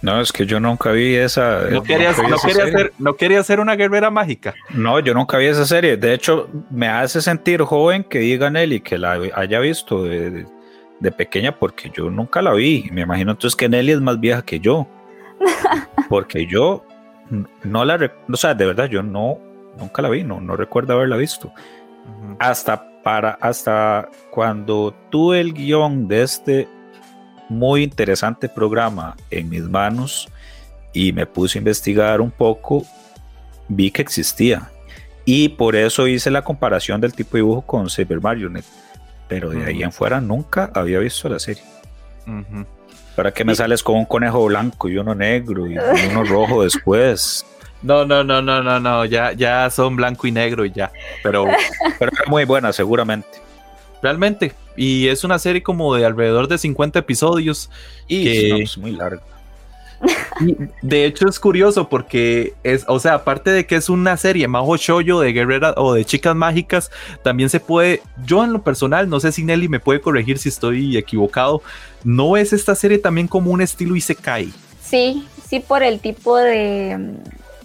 No, 0.03 0.19
es 0.19 0.33
que 0.33 0.45
yo 0.45 0.59
nunca 0.59 0.91
vi 0.91 1.15
esa. 1.15 1.61
¿No, 1.71 1.81
quería, 1.81 2.09
hacer, 3.39 3.59
una 3.61 3.77
guerrera 3.77 4.11
mágica? 4.11 4.53
No, 4.71 4.99
yo 4.99 5.13
nunca 5.13 5.37
vi 5.37 5.45
esa 5.45 5.65
serie. 5.65 5.95
De 5.95 6.13
hecho, 6.13 6.49
me 6.69 6.89
hace 6.89 7.21
sentir 7.21 7.61
joven 7.61 8.03
que 8.03 8.19
diga 8.19 8.49
Nelly 8.49 8.81
que 8.81 8.97
la 8.97 9.13
haya 9.33 9.61
visto 9.61 10.03
de, 10.03 10.45
pequeña 11.17 11.57
porque 11.57 11.89
yo 11.89 12.09
nunca 12.09 12.41
la 12.41 12.51
vi. 12.51 12.89
Me 12.91 13.01
imagino 13.03 13.31
entonces 13.31 13.55
que 13.55 13.69
Nelly 13.69 13.93
es 13.93 14.01
más 14.01 14.19
vieja 14.19 14.41
que 14.41 14.59
yo. 14.59 14.87
Porque 16.09 16.45
yo 16.45 16.85
no 17.63 17.85
la. 17.85 18.11
O 18.29 18.35
sea, 18.35 18.53
de 18.53 18.65
verdad, 18.65 18.89
yo 18.89 19.01
no. 19.03 19.39
Nunca 19.79 20.01
la 20.01 20.09
vi, 20.09 20.23
no, 20.23 20.41
no 20.41 20.57
recuerdo 20.57 20.93
haberla 20.93 21.15
visto. 21.15 21.51
Hasta 22.39 23.01
para. 23.03 23.31
Hasta 23.39 24.09
cuando 24.31 24.93
tuve 25.09 25.39
el 25.39 25.53
guion 25.53 26.09
de 26.09 26.23
este 26.23 26.67
muy 27.53 27.83
interesante 27.83 28.49
programa 28.49 29.15
en 29.29 29.49
mis 29.49 29.63
manos 29.63 30.29
y 30.93 31.11
me 31.11 31.25
puse 31.25 31.57
a 31.57 31.61
investigar 31.61 32.21
un 32.21 32.31
poco, 32.31 32.85
vi 33.67 33.91
que 33.91 34.01
existía. 34.01 34.69
Y 35.25 35.49
por 35.49 35.75
eso 35.75 36.07
hice 36.07 36.29
la 36.29 36.43
comparación 36.43 36.99
del 36.99 37.13
tipo 37.13 37.31
de 37.31 37.37
dibujo 37.37 37.61
con 37.61 37.89
Saber 37.89 38.21
Marionette. 38.21 38.65
Pero 39.27 39.49
de 39.49 39.65
ahí 39.65 39.81
en 39.81 39.91
fuera 39.91 40.19
nunca 40.19 40.69
había 40.73 40.99
visto 40.99 41.29
la 41.29 41.39
serie. 41.39 41.63
¿Para 43.15 43.31
qué 43.31 43.43
me 43.45 43.55
sales 43.55 43.81
con 43.81 43.95
un 43.95 44.05
conejo 44.05 44.45
blanco 44.45 44.89
y 44.89 44.97
uno 44.97 45.15
negro 45.15 45.67
y 45.67 45.77
uno 45.77 46.23
rojo 46.29 46.63
después? 46.63 47.45
No, 47.81 48.05
no, 48.05 48.23
no, 48.23 48.41
no, 48.41 48.61
no, 48.63 48.79
no, 48.79 49.05
ya, 49.05 49.33
ya 49.33 49.69
son 49.69 49.95
blanco 49.95 50.27
y 50.27 50.31
negro 50.31 50.65
y 50.65 50.71
ya. 50.71 50.91
Pero, 51.21 51.45
pero 51.99 52.11
muy 52.27 52.45
buena, 52.45 52.71
seguramente. 52.71 53.41
Realmente, 54.01 54.53
y 54.75 55.07
es 55.07 55.23
una 55.23 55.39
serie 55.39 55.63
como 55.63 55.95
de 55.95 56.05
alrededor 56.05 56.47
de 56.47 56.57
50 56.57 56.99
episodios. 56.99 57.69
Y 58.07 58.23
que, 58.23 58.63
es 58.63 58.77
muy 58.77 58.91
larga. 58.91 59.21
de 60.81 61.05
hecho 61.05 61.27
es 61.27 61.39
curioso 61.39 61.87
porque 61.87 62.53
es, 62.63 62.83
o 62.87 62.99
sea, 62.99 63.15
aparte 63.15 63.51
de 63.51 63.65
que 63.65 63.75
es 63.75 63.89
una 63.89 64.17
serie 64.17 64.47
majo 64.47 64.75
shoyo 64.75 65.19
de 65.19 65.31
guerrera 65.31 65.73
o 65.77 65.93
de 65.93 66.05
chicas 66.05 66.35
mágicas, 66.35 66.91
también 67.23 67.49
se 67.49 67.59
puede, 67.59 68.01
yo 68.25 68.43
en 68.43 68.53
lo 68.53 68.63
personal, 68.63 69.09
no 69.09 69.19
sé 69.19 69.31
si 69.31 69.43
Nelly 69.43 69.69
me 69.69 69.79
puede 69.79 70.01
corregir 70.01 70.37
si 70.37 70.49
estoy 70.49 70.97
equivocado, 70.97 71.61
¿no 72.03 72.35
es 72.37 72.53
esta 72.53 72.75
serie 72.75 72.97
también 72.97 73.27
como 73.27 73.51
un 73.51 73.61
estilo 73.61 73.95
Isekai? 73.95 74.51
Sí, 74.81 75.25
sí 75.47 75.59
por 75.59 75.83
el 75.83 75.99
tipo 75.99 76.37
de, 76.37 77.15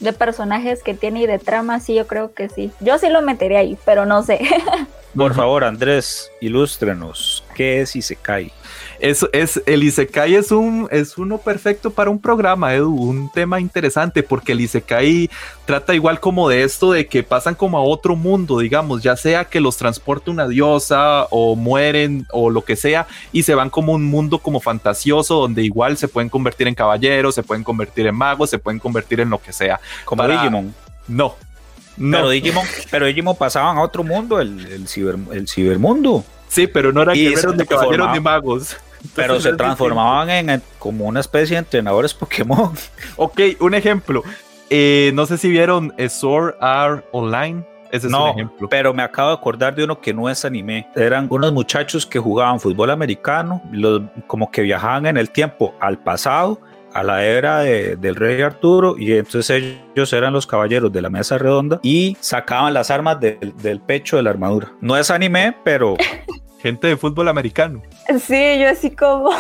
de 0.01 0.13
personajes 0.13 0.83
que 0.83 0.95
tiene 0.95 1.23
y 1.23 1.27
de 1.27 1.39
trama, 1.39 1.81
sí, 1.81 1.95
yo 1.95 2.07
creo 2.07 2.33
que 2.33 2.49
sí. 2.49 2.71
Yo 2.81 2.99
sí 2.99 3.09
lo 3.09 3.23
metería 3.23 3.61
ahí, 3.61 3.77
pero 3.85 4.07
no 4.07 4.23
sé. 4.23 4.41
Por 5.17 5.35
favor, 5.35 5.65
Andrés, 5.65 6.31
ilústrenos. 6.41 7.45
¿Qué 7.55 7.81
es 7.81 7.97
Isekai? 7.97 8.53
Es, 9.01 9.25
es, 9.33 9.63
el 9.67 9.85
Isekai 9.85 10.35
es, 10.35 10.51
un, 10.51 10.89
es 10.91 11.19
uno 11.19 11.39
perfecto 11.39 11.91
para 11.91 12.11
un 12.11 12.19
programa, 12.21 12.75
Edu, 12.75 12.93
un 12.93 13.31
tema 13.31 13.61
interesante, 13.61 14.23
porque 14.25 14.53
el 14.53 14.61
Isekai 14.61 15.31
trata 15.67 15.95
igual 15.95 16.19
como 16.19 16.49
de 16.49 16.65
esto, 16.65 16.93
de 16.93 17.07
que 17.07 17.23
pasan 17.23 17.55
como 17.55 17.79
a 17.79 17.83
otro 17.83 18.17
mundo, 18.17 18.59
digamos, 18.59 19.03
ya 19.03 19.17
sea 19.17 19.45
que 19.45 19.61
los 19.61 19.77
transporte 19.77 20.31
una 20.31 20.49
diosa 20.49 21.27
o 21.31 21.55
mueren 21.55 22.27
o 22.33 22.51
lo 22.51 22.65
que 22.65 22.75
sea, 22.75 23.07
y 23.33 23.45
se 23.45 23.55
van 23.55 23.71
como 23.71 23.93
un 23.93 24.05
mundo 24.05 24.39
como 24.39 24.59
fantasioso, 24.59 25.37
donde 25.37 25.63
igual 25.63 25.97
se 25.97 26.09
pueden 26.09 26.29
convertir 26.29 26.67
en 26.67 26.75
caballeros, 26.75 27.37
se 27.37 27.45
pueden 27.45 27.63
convertir 27.63 28.07
en 28.09 28.17
magos, 28.17 28.51
se 28.51 28.59
pueden 28.59 28.81
convertir 28.81 29.21
en 29.21 29.31
lo 29.31 29.41
que 29.41 29.53
sea. 29.53 29.81
Como 30.05 30.27
Digimon. 30.27 30.75
No, 31.07 31.37
pero 31.99 32.31
Digimon, 32.31 32.65
pero 32.91 33.07
Digimon 33.07 33.37
pasaban 33.37 33.77
a 33.77 33.83
otro 33.83 34.03
mundo, 34.03 34.41
el, 34.41 34.67
el, 34.73 34.89
ciber, 34.89 35.17
el 35.33 35.49
cibermundo. 35.49 36.25
Sí, 36.49 36.67
pero 36.67 36.93
no 36.93 37.03
eran 37.03 37.15
guerreros 37.15 37.57
de 37.57 37.67
caballeros 37.67 38.13
ni 38.13 38.21
magos. 38.21 38.77
Pero 39.15 39.41
se 39.41 39.53
transformaban 39.55 40.31
en, 40.31 40.63
como 40.79 41.07
una 41.07 41.21
especie 41.21 41.57
de 41.57 41.61
entrenadores 41.61 42.15
Pokémon. 42.15 42.73
Ok, 43.17 43.41
un 43.61 43.75
ejemplo. 43.75 44.23
Eh, 44.71 45.11
no 45.15 45.27
sé 45.27 45.39
si 45.39 45.49
vieron 45.49 45.95
eh, 45.97 46.09
Sword 46.09 46.55
Art 46.61 47.05
Online. 47.13 47.65
Ese 47.91 48.07
es 48.07 48.13
un 48.13 48.29
ejemplo. 48.29 48.69
Pero 48.69 48.93
me 48.93 49.03
acabo 49.03 49.31
de 49.31 49.35
acordar 49.37 49.75
de 49.75 49.85
uno 49.85 50.01
que 50.01 50.13
no 50.13 50.29
es 50.29 50.45
anime. 50.45 50.87
Eran 50.95 51.27
unos 51.31 51.53
muchachos 51.53 52.05
que 52.05 52.19
jugaban 52.19 52.61
fútbol 52.61 52.91
americano, 52.91 53.63
los, 53.73 54.03
como 54.27 54.51
que 54.51 54.63
viajaban 54.63 55.07
en 55.07 55.17
el 55.17 55.31
tiempo 55.31 55.75
al 55.81 55.99
pasado 55.99 56.61
a 56.93 57.03
la 57.03 57.25
era 57.25 57.61
del 57.61 58.17
rey 58.17 58.41
Arturo 58.43 58.97
y 58.99 59.13
entonces 59.13 59.77
ellos 59.95 60.13
eran 60.13 60.33
los 60.33 60.47
caballeros 60.47 60.93
de 60.93 61.03
la 61.03 61.11
mesa 61.11 61.39
redonda 61.39 61.81
y 61.83 62.17
sacaban 62.21 62.75
las 62.75 62.91
armas 62.91 63.19
del 63.21 63.81
pecho 63.81 64.17
de 64.17 64.23
la 64.23 64.31
armadura. 64.31 64.73
No 64.81 64.97
es 64.97 65.11
anime, 65.11 65.57
pero... 65.65 65.97
Gente 66.59 66.89
de 66.89 66.97
fútbol 66.97 67.29
americano. 67.29 67.83
Sí, 68.21 68.59
yo 68.59 68.69
así 68.69 68.91
como... 68.91 69.31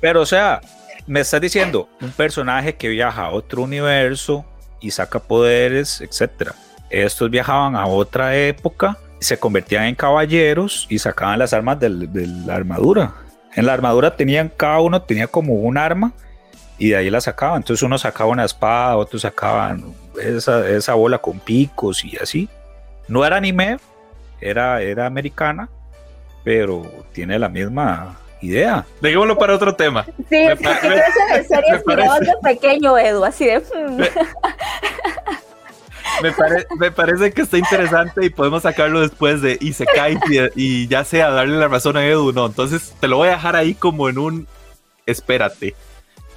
pero 0.00 0.22
o 0.22 0.26
sea, 0.26 0.60
me 1.06 1.20
estás 1.20 1.40
diciendo 1.40 1.88
un 2.00 2.12
personaje 2.12 2.76
que 2.76 2.88
viaja 2.88 3.26
a 3.26 3.30
otro 3.30 3.62
universo 3.62 4.44
y 4.80 4.90
saca 4.90 5.18
poderes, 5.18 6.00
etc. 6.00 6.52
Estos 6.88 7.30
viajaban 7.30 7.76
a 7.76 7.86
otra 7.86 8.36
época, 8.36 8.96
se 9.20 9.38
convertían 9.38 9.84
en 9.84 9.94
caballeros 9.94 10.86
y 10.88 10.98
sacaban 10.98 11.38
las 11.38 11.52
armas 11.52 11.78
de 11.78 11.90
la 11.90 12.54
armadura. 12.54 13.14
En 13.54 13.66
la 13.66 13.72
armadura 13.72 14.16
tenían, 14.16 14.50
cada 14.56 14.80
uno 14.80 15.02
tenía 15.02 15.26
como 15.26 15.54
un 15.54 15.76
arma 15.76 16.12
y 16.78 16.90
de 16.90 16.96
ahí 16.96 17.10
la 17.10 17.20
sacaba. 17.20 17.56
Entonces 17.56 17.82
uno 17.82 17.98
sacaba 17.98 18.30
una 18.30 18.44
espada, 18.44 18.96
otros 18.96 19.22
sacaban 19.22 19.94
esa, 20.20 20.68
esa 20.68 20.94
bola 20.94 21.18
con 21.18 21.38
picos 21.38 22.04
y 22.04 22.16
así. 22.16 22.48
No 23.08 23.24
era 23.24 23.36
anime, 23.36 23.78
era, 24.40 24.80
era 24.80 25.06
americana, 25.06 25.68
pero 26.44 26.82
tiene 27.12 27.38
la 27.38 27.48
misma 27.48 28.18
idea. 28.40 28.84
Dejémoslo 29.00 29.38
para 29.38 29.54
otro 29.54 29.74
tema. 29.74 30.04
Sí, 30.28 30.36
me, 30.44 30.54
me, 30.54 31.44
series 31.44 31.84
de 31.84 32.32
pequeño, 32.42 32.98
Edu, 32.98 33.24
así 33.24 33.46
de... 33.46 33.58
Hmm. 33.58 34.00
Me, 36.22 36.32
me, 36.78 36.90
parece 36.90 37.32
que 37.32 37.42
está 37.42 37.56
interesante 37.56 38.26
y 38.26 38.30
podemos 38.30 38.62
sacarlo 38.62 39.00
después 39.00 39.40
de 39.40 39.56
y 39.58 39.72
se 39.72 39.86
cae 39.86 40.18
y, 40.54 40.86
ya 40.86 41.04
sea 41.04 41.30
darle 41.30 41.56
la 41.56 41.68
razón 41.68 41.96
a 41.96 42.04
Edu, 42.04 42.32
no. 42.32 42.46
Entonces 42.46 42.94
te 43.00 43.08
lo 43.08 43.16
voy 43.16 43.28
a 43.28 43.32
dejar 43.32 43.56
ahí 43.56 43.74
como 43.74 44.08
en 44.08 44.18
un 44.18 44.46
espérate. 45.06 45.74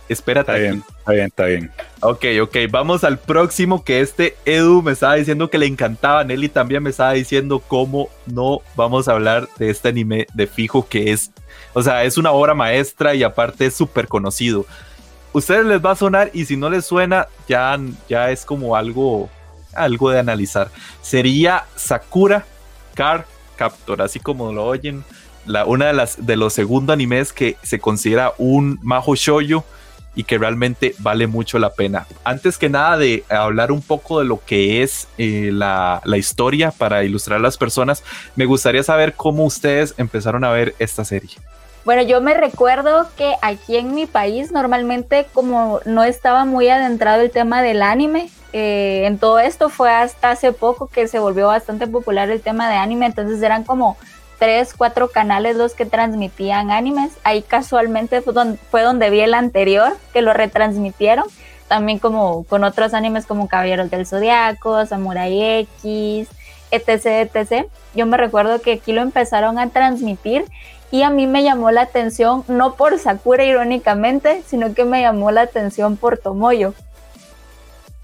Espérate. 0.09 0.51
Está 0.51 0.61
bien, 0.61 0.83
está 0.97 1.11
bien, 1.11 1.25
está 1.25 1.45
bien. 1.45 1.71
Ok, 2.01 2.25
ok, 2.41 2.57
vamos 2.69 3.03
al 3.03 3.19
próximo 3.19 3.83
que 3.83 4.01
este 4.01 4.35
Edu 4.45 4.81
me 4.81 4.91
estaba 4.91 5.15
diciendo 5.15 5.49
que 5.49 5.57
le 5.57 5.65
encantaba, 5.65 6.23
Nelly 6.23 6.49
también 6.49 6.83
me 6.83 6.89
estaba 6.89 7.13
diciendo 7.13 7.59
cómo 7.59 8.09
no 8.25 8.59
vamos 8.75 9.07
a 9.07 9.13
hablar 9.13 9.47
de 9.57 9.69
este 9.69 9.89
anime 9.89 10.27
de 10.33 10.47
fijo 10.47 10.87
que 10.87 11.11
es, 11.11 11.31
o 11.73 11.81
sea, 11.81 12.03
es 12.03 12.17
una 12.17 12.31
obra 12.31 12.53
maestra 12.53 13.15
y 13.15 13.23
aparte 13.23 13.67
es 13.67 13.73
súper 13.73 14.07
conocido. 14.07 14.65
Ustedes 15.31 15.65
les 15.65 15.83
va 15.83 15.91
a 15.91 15.95
sonar 15.95 16.29
y 16.33 16.45
si 16.45 16.57
no 16.57 16.69
les 16.69 16.85
suena 16.85 17.27
ya, 17.47 17.79
ya 18.09 18.29
es 18.29 18.45
como 18.45 18.75
algo, 18.75 19.29
algo 19.73 20.11
de 20.11 20.19
analizar. 20.19 20.69
Sería 21.01 21.65
Sakura 21.75 22.45
Car 22.93 23.25
Captor, 23.55 24.01
así 24.01 24.19
como 24.19 24.51
lo 24.51 24.65
oyen 24.65 25.03
la, 25.45 25.65
una 25.65 25.87
de 25.87 25.93
las 25.93 26.25
de 26.25 26.35
los 26.35 26.53
segundos 26.53 26.93
animes 26.93 27.33
que 27.33 27.57
se 27.63 27.79
considera 27.79 28.33
un 28.37 28.79
majo 28.81 29.15
shoyo 29.15 29.63
y 30.15 30.23
que 30.23 30.37
realmente 30.37 30.95
vale 30.99 31.27
mucho 31.27 31.59
la 31.59 31.71
pena. 31.71 32.05
Antes 32.23 32.57
que 32.57 32.69
nada 32.69 32.97
de 32.97 33.23
hablar 33.29 33.71
un 33.71 33.81
poco 33.81 34.19
de 34.19 34.25
lo 34.25 34.43
que 34.45 34.83
es 34.83 35.07
eh, 35.17 35.49
la, 35.51 36.01
la, 36.05 36.17
historia 36.17 36.71
para 36.71 37.03
ilustrar 37.03 37.39
a 37.39 37.41
las 37.41 37.57
personas, 37.57 38.03
me 38.35 38.45
gustaría 38.45 38.83
saber 38.83 39.13
cómo 39.13 39.45
ustedes 39.45 39.95
empezaron 39.97 40.43
a 40.43 40.51
ver 40.51 40.75
esta 40.79 41.03
serie. 41.03 41.31
Bueno, 41.85 42.01
yo 42.01 42.21
me 42.21 42.33
recuerdo 42.33 43.09
que 43.17 43.33
aquí 43.41 43.75
en 43.75 43.93
mi 43.93 44.05
país 44.05 44.51
normalmente 44.51 45.27
como 45.33 45.81
no 45.85 46.03
estaba 46.03 46.45
muy 46.45 46.69
adentrado 46.69 47.21
el 47.21 47.29
tema 47.29 47.61
del 47.61 47.81
anime, 47.81 48.29
eh, 48.53 49.03
en 49.05 49.17
todo 49.17 49.39
esto 49.39 49.67
fue 49.67 49.91
hasta 49.91 50.31
hace 50.31 50.53
poco 50.53 50.87
que 50.87 51.09
se 51.09 51.19
volvió 51.19 51.47
bastante 51.47 51.85
popular 51.87 52.29
el 52.29 52.39
tema 52.39 52.69
de 52.69 52.77
anime, 52.77 53.07
entonces 53.07 53.41
eran 53.41 53.65
como 53.65 53.97
tres, 54.43 54.73
cuatro 54.73 55.07
canales 55.07 55.55
los 55.55 55.73
que 55.73 55.85
transmitían 55.85 56.69
animes. 56.69 57.13
Ahí 57.23 57.43
casualmente 57.43 58.19
fue 58.19 58.33
donde, 58.33 58.57
fue 58.69 59.09
vi 59.09 59.21
el 59.21 59.35
anterior, 59.35 59.95
que 60.11 60.21
lo 60.21 60.33
retransmitieron. 60.33 61.23
También 61.69 61.97
como 61.97 62.43
con 62.43 62.65
otros 62.65 62.93
animes 62.93 63.25
como 63.25 63.47
Caballeros 63.47 63.89
del 63.89 64.05
Zodiaco, 64.05 64.85
Samurai 64.85 65.61
X, 65.61 66.27
etc, 66.71 67.31
etc. 67.33 67.67
Yo 67.95 68.05
me 68.05 68.17
recuerdo 68.17 68.59
que 68.59 68.73
aquí 68.73 68.91
lo 68.91 69.01
empezaron 69.01 69.57
a 69.59 69.69
transmitir 69.69 70.43
y 70.91 71.03
a 71.03 71.09
mí 71.09 71.25
me 71.25 71.43
llamó 71.43 71.71
la 71.71 71.83
atención, 71.83 72.43
no 72.49 72.75
por 72.75 72.99
Sakura 72.99 73.45
irónicamente, 73.45 74.43
sino 74.45 74.73
que 74.73 74.83
me 74.83 74.99
llamó 74.99 75.31
la 75.31 75.43
atención 75.43 75.95
por 75.95 76.17
Tomoyo 76.17 76.73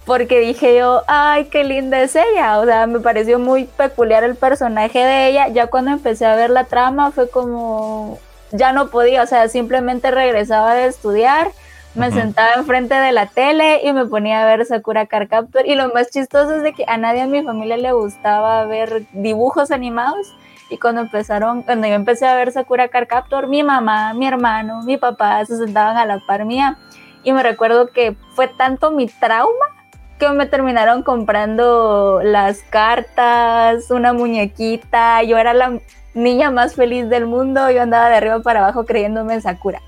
porque 0.10 0.40
dije 0.40 0.76
yo, 0.76 1.04
ay, 1.06 1.46
qué 1.52 1.64
linda 1.64 2.02
es 2.02 2.16
ella, 2.16 2.58
o 2.58 2.66
sea, 2.66 2.88
me 2.88 3.00
pareció 3.00 3.38
muy 3.38 3.66
peculiar 3.66 4.24
el 4.24 4.36
personaje 4.36 4.98
de 5.06 5.28
ella, 5.28 5.50
ya 5.50 5.68
cuando 5.68 5.92
empecé 5.92 6.26
a 6.26 6.36
ver 6.36 6.50
la 6.50 6.64
trama 6.64 7.12
fue 7.12 7.30
como, 7.30 8.18
ya 8.52 8.72
no 8.72 8.88
podía, 8.88 9.22
o 9.22 9.28
sea, 9.28 9.48
simplemente 9.50 10.10
regresaba 10.10 10.74
de 10.74 10.88
estudiar, 10.88 11.50
me 11.94 12.10
sentaba 12.10 12.54
enfrente 12.56 12.96
de 12.96 13.12
la 13.12 13.28
tele 13.28 13.82
y 13.84 13.94
me 13.94 14.08
ponía 14.08 14.42
a 14.42 14.48
ver 14.48 14.66
Sakura 14.66 15.06
Car 15.06 15.28
Captor, 15.28 15.68
y 15.68 15.76
lo 15.76 15.94
más 15.94 16.10
chistoso 16.10 16.56
es 16.56 16.64
de 16.64 16.74
que 16.74 16.86
a 16.88 16.98
nadie 16.98 17.22
en 17.22 17.30
mi 17.30 17.44
familia 17.44 17.78
le 17.78 17.92
gustaba 17.92 18.66
ver 18.66 19.06
dibujos 19.14 19.70
animados, 19.70 20.36
y 20.72 20.80
cuando 20.80 21.02
empezaron, 21.02 21.62
cuando 21.62 21.88
yo 21.88 21.94
empecé 21.94 22.26
a 22.26 22.34
ver 22.34 22.52
Sakura 22.52 22.88
Car 22.88 23.06
Captor, 23.06 23.46
mi 23.46 23.62
mamá, 23.62 24.16
mi 24.16 24.26
hermano, 24.26 24.82
mi 24.82 24.98
papá 24.98 25.46
se 25.46 25.56
sentaban 25.56 25.98
a 25.98 26.08
la 26.08 26.18
par 26.26 26.46
mía, 26.46 26.80
y 27.22 27.32
me 27.32 27.44
recuerdo 27.44 27.92
que 27.92 28.16
fue 28.34 28.48
tanto 28.48 28.90
mi 28.90 29.06
trauma 29.06 29.76
que 30.20 30.30
me 30.32 30.46
terminaron 30.46 31.02
comprando 31.02 32.22
las 32.24 32.62
cartas, 32.70 33.90
una 33.90 34.14
muñequita. 34.14 35.24
Yo 35.24 35.38
era 35.38 35.54
la 35.54 35.80
niña 36.14 36.52
más 36.52 36.76
feliz 36.76 37.10
del 37.10 37.26
mundo. 37.26 37.72
Yo 37.72 37.82
andaba 37.82 38.10
de 38.10 38.16
arriba 38.18 38.42
para 38.42 38.60
abajo 38.60 38.86
creyéndome 38.86 39.34
en 39.34 39.42
Sakura. 39.42 39.82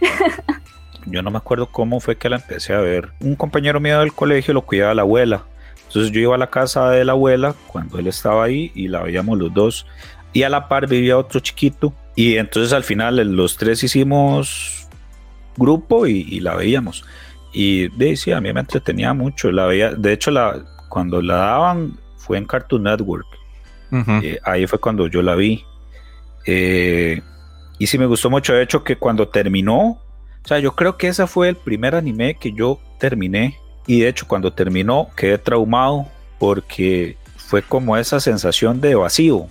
yo 1.06 1.22
no 1.22 1.30
me 1.30 1.38
acuerdo 1.38 1.70
cómo 1.70 2.00
fue 2.00 2.16
que 2.16 2.28
la 2.28 2.36
empecé 2.36 2.74
a 2.74 2.80
ver. 2.80 3.10
Un 3.20 3.36
compañero 3.36 3.80
mío 3.80 4.00
del 4.00 4.12
colegio 4.12 4.52
lo 4.52 4.62
cuidaba 4.62 4.92
la 4.92 5.02
abuela. 5.02 5.44
Entonces 5.86 6.10
yo 6.10 6.20
iba 6.20 6.34
a 6.34 6.38
la 6.38 6.50
casa 6.50 6.90
de 6.90 7.04
la 7.04 7.12
abuela 7.12 7.54
cuando 7.68 7.98
él 7.98 8.08
estaba 8.08 8.44
ahí 8.44 8.72
y 8.74 8.88
la 8.88 9.02
veíamos 9.02 9.38
los 9.38 9.54
dos. 9.54 9.86
Y 10.32 10.42
a 10.42 10.48
la 10.48 10.68
par 10.68 10.88
vivía 10.88 11.16
otro 11.16 11.40
chiquito. 11.40 11.94
Y 12.16 12.36
entonces 12.36 12.72
al 12.72 12.82
final 12.82 13.16
los 13.36 13.56
tres 13.56 13.84
hicimos 13.84 14.88
grupo 15.56 16.06
y, 16.06 16.26
y 16.28 16.40
la 16.40 16.56
veíamos. 16.56 17.04
Y 17.58 17.88
sí, 18.16 18.32
a 18.32 18.40
mí 18.42 18.52
me 18.52 18.60
entretenía 18.60 19.14
mucho. 19.14 19.50
La 19.50 19.64
veía, 19.64 19.92
de 19.92 20.12
hecho, 20.12 20.30
la, 20.30 20.62
cuando 20.90 21.22
la 21.22 21.36
daban 21.36 21.98
fue 22.18 22.36
en 22.36 22.44
Cartoon 22.44 22.82
Network. 22.82 23.26
Eh, 24.22 24.38
ahí 24.44 24.66
fue 24.66 24.78
cuando 24.78 25.06
yo 25.06 25.22
la 25.22 25.34
vi. 25.36 25.64
Eh, 26.44 27.22
y 27.78 27.86
sí 27.86 27.96
me 27.96 28.04
gustó 28.04 28.28
mucho. 28.28 28.52
De 28.52 28.62
hecho, 28.62 28.84
que 28.84 28.96
cuando 28.98 29.28
terminó, 29.28 29.82
o 29.82 29.98
sea, 30.44 30.58
yo 30.58 30.76
creo 30.76 30.98
que 30.98 31.08
ese 31.08 31.26
fue 31.26 31.48
el 31.48 31.56
primer 31.56 31.94
anime 31.94 32.34
que 32.34 32.52
yo 32.52 32.78
terminé. 32.98 33.56
Y 33.86 34.00
de 34.00 34.08
hecho, 34.08 34.28
cuando 34.28 34.52
terminó, 34.52 35.08
quedé 35.16 35.38
traumado 35.38 36.08
porque 36.38 37.16
fue 37.38 37.62
como 37.62 37.96
esa 37.96 38.20
sensación 38.20 38.82
de 38.82 38.96
vacío. 38.96 39.46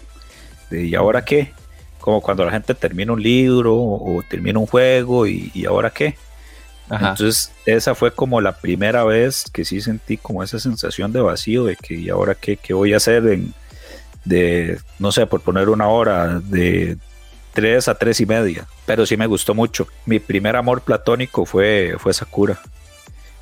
De, 0.69 0.85
¿y 0.85 0.93
ahora 0.93 1.25
qué? 1.25 1.53
Como 1.99 2.21
cuando 2.21 2.45
la 2.45 2.51
gente 2.51 2.75
termina 2.75 3.13
un 3.13 3.23
libro 3.23 3.75
o, 3.75 4.21
termina 4.29 4.59
un 4.59 4.67
juego 4.67 5.25
y, 5.25 5.49
y 5.55 5.65
ahora 5.65 5.89
qué. 5.89 6.15
Entonces, 6.89 7.51
esa 7.65 7.95
fue 7.95 8.11
como 8.11 8.41
la 8.41 8.51
primera 8.51 9.03
vez 9.03 9.45
que 9.51 9.65
sí 9.65 9.81
sentí 9.81 10.17
como 10.17 10.43
esa 10.43 10.59
sensación 10.59 11.11
de 11.11 11.21
vacío, 11.21 11.65
de 11.65 11.75
que, 11.75 11.95
¿y 11.95 12.09
ahora 12.09 12.35
qué, 12.35 12.57
qué 12.57 12.73
voy 12.73 12.93
a 12.93 12.97
hacer? 12.97 13.25
En, 13.27 13.53
de, 14.23 14.79
no 14.99 15.11
sé, 15.11 15.25
por 15.25 15.41
poner 15.41 15.69
una 15.69 15.87
hora, 15.87 16.39
de 16.39 16.97
3 17.53 17.87
a 17.87 17.95
3 17.95 18.21
y 18.21 18.25
media. 18.25 18.67
Pero 18.85 19.05
sí 19.05 19.17
me 19.17 19.27
gustó 19.27 19.55
mucho. 19.55 19.87
Mi 20.05 20.19
primer 20.19 20.55
amor 20.55 20.81
platónico 20.81 21.45
fue, 21.45 21.95
fue 21.97 22.13
Sakura. 22.13 22.59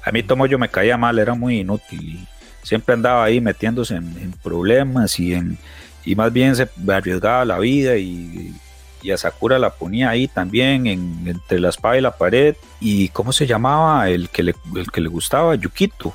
A 0.03 0.11
mí 0.11 0.23
Tomoyo 0.23 0.59
me 0.59 0.69
caía 0.69 0.97
mal, 0.97 1.19
era 1.19 1.33
muy 1.33 1.59
inútil. 1.59 2.27
Siempre 2.61 2.93
andaba 2.93 3.23
ahí 3.23 3.41
metiéndose 3.41 3.95
en, 3.95 4.33
problemas 4.43 5.19
y, 5.19 5.33
en, 5.33 5.57
y 6.05 6.15
más 6.15 6.31
bien 6.31 6.55
se 6.55 6.69
arriesgaba 6.87 7.43
la 7.43 7.59
vida 7.59 7.97
y 7.97 8.53
y 9.03 9.11
a 9.11 9.17
Sakura 9.17 9.59
la 9.59 9.69
ponía 9.71 10.09
ahí 10.09 10.27
también 10.27 10.87
entre 10.87 11.59
la 11.59 11.69
espada 11.69 11.97
y 11.97 12.01
la 12.01 12.15
pared. 12.15 12.55
¿Y 12.79 13.09
cómo 13.09 13.33
se 13.33 13.45
llamaba 13.45 14.09
el 14.09 14.29
que 14.29 14.43
le, 14.43 14.55
el 14.75 14.89
que 14.89 15.01
le 15.01 15.09
gustaba? 15.09 15.55
Yukito. 15.55 16.13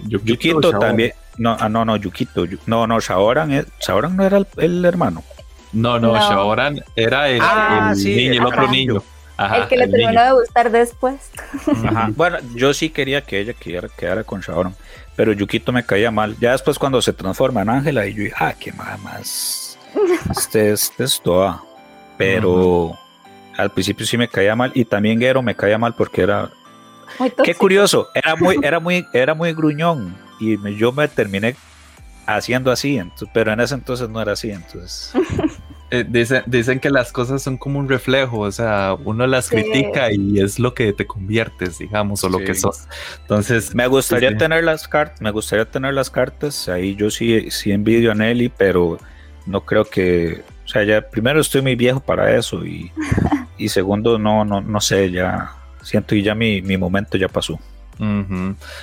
Yukito, 0.00 0.78
también. 0.78 1.12
No, 1.36 1.56
ah, 1.58 1.68
no, 1.68 1.84
no, 1.84 1.96
Yukito. 1.96 2.44
No, 2.66 2.86
no, 2.86 2.98
Shaoran, 2.98 3.64
Shaoran 3.80 4.16
no 4.16 4.24
era 4.24 4.40
el, 4.56 4.84
hermano. 4.84 5.22
No, 5.72 6.00
no, 6.00 6.14
Shaoran 6.16 6.82
era 6.96 7.28
el, 7.28 7.40
ah, 7.40 7.94
el 7.96 8.44
otro 8.44 8.68
niño. 8.68 9.02
el 9.38 9.68
que 9.68 9.76
le 9.76 9.86
terminó 9.86 10.24
de 10.24 10.32
gustar 10.32 10.70
después. 10.70 11.30
Bueno, 12.16 12.38
yo 12.54 12.74
sí 12.74 12.90
quería 12.90 13.20
que 13.20 13.38
ella 13.38 13.52
quedara, 13.52 13.88
quedara 13.88 14.24
con 14.24 14.40
Shaoran, 14.40 14.74
pero 15.14 15.32
Yukito 15.32 15.70
me 15.70 15.84
caía 15.84 16.10
mal. 16.10 16.36
Ya 16.40 16.52
después 16.52 16.76
cuando 16.76 17.00
se 17.00 17.12
transforma 17.12 17.62
en 17.62 17.70
Ángela 17.70 18.04
y 18.06 18.14
yo 18.14 18.22
dije, 18.24 18.34
ah, 18.36 18.54
qué 18.58 18.72
más. 18.72 19.78
Este 20.30 20.72
es, 20.72 20.90
este 20.90 21.04
es 21.04 21.20
toda 21.22 21.62
pero 22.18 22.98
al 23.56 23.70
principio 23.70 24.04
sí 24.04 24.18
me 24.18 24.28
caía 24.28 24.54
mal 24.54 24.70
y 24.74 24.84
también 24.84 25.18
Gero 25.18 25.42
me 25.42 25.54
caía 25.54 25.78
mal 25.78 25.94
porque 25.94 26.22
era 26.22 26.50
qué 27.42 27.54
curioso, 27.54 28.08
era 28.14 28.36
muy 28.36 28.58
era 28.62 28.80
muy 28.80 29.06
era 29.14 29.34
muy 29.34 29.54
gruñón 29.54 30.14
y 30.38 30.58
yo 30.76 30.92
me 30.92 31.08
terminé 31.08 31.56
haciendo 32.26 32.70
así, 32.70 33.00
pero 33.32 33.52
en 33.52 33.60
ese 33.60 33.74
entonces 33.74 34.08
no 34.08 34.20
era 34.20 34.32
así, 34.32 34.50
entonces. 34.50 35.12
Eh, 35.90 36.04
dicen, 36.46 36.80
que 36.80 36.90
las 36.90 37.12
cosas 37.12 37.42
son 37.42 37.56
como 37.56 37.78
un 37.78 37.88
reflejo, 37.88 38.40
o 38.40 38.52
sea, 38.52 38.94
uno 39.06 39.26
las 39.26 39.48
critica 39.48 40.12
y 40.12 40.38
es 40.38 40.58
lo 40.58 40.74
que 40.74 40.92
te 40.92 41.06
conviertes, 41.06 41.78
digamos, 41.78 42.22
o 42.24 42.28
lo 42.28 42.40
que 42.40 42.54
sos. 42.54 42.86
Entonces, 43.22 43.74
me 43.74 43.86
gustaría 43.86 44.36
tener 44.36 44.64
las 44.64 44.86
cartas, 44.86 45.22
me 45.22 45.30
gustaría 45.30 45.64
tener 45.64 45.94
las 45.94 46.10
cartas, 46.10 46.68
ahí 46.68 46.94
yo 46.94 47.10
sí, 47.10 47.50
sí 47.50 47.72
envidio 47.72 48.12
a 48.12 48.14
Nelly, 48.14 48.50
pero 48.50 48.98
no 49.48 49.62
creo 49.62 49.84
que 49.84 50.42
o 50.68 50.70
sea, 50.70 50.84
ya 50.84 51.00
primero 51.00 51.40
estoy 51.40 51.62
muy 51.62 51.76
viejo 51.76 51.98
para 51.98 52.36
eso 52.36 52.62
y, 52.66 52.92
segundo, 53.68 54.18
no, 54.18 54.44
no, 54.44 54.60
no 54.60 54.80
sé, 54.82 55.10
ya 55.10 55.54
siento 55.82 56.08
que 56.08 56.22
ya 56.22 56.34
mi, 56.34 56.60
momento 56.76 57.16
ya 57.16 57.28
pasó. 57.28 57.58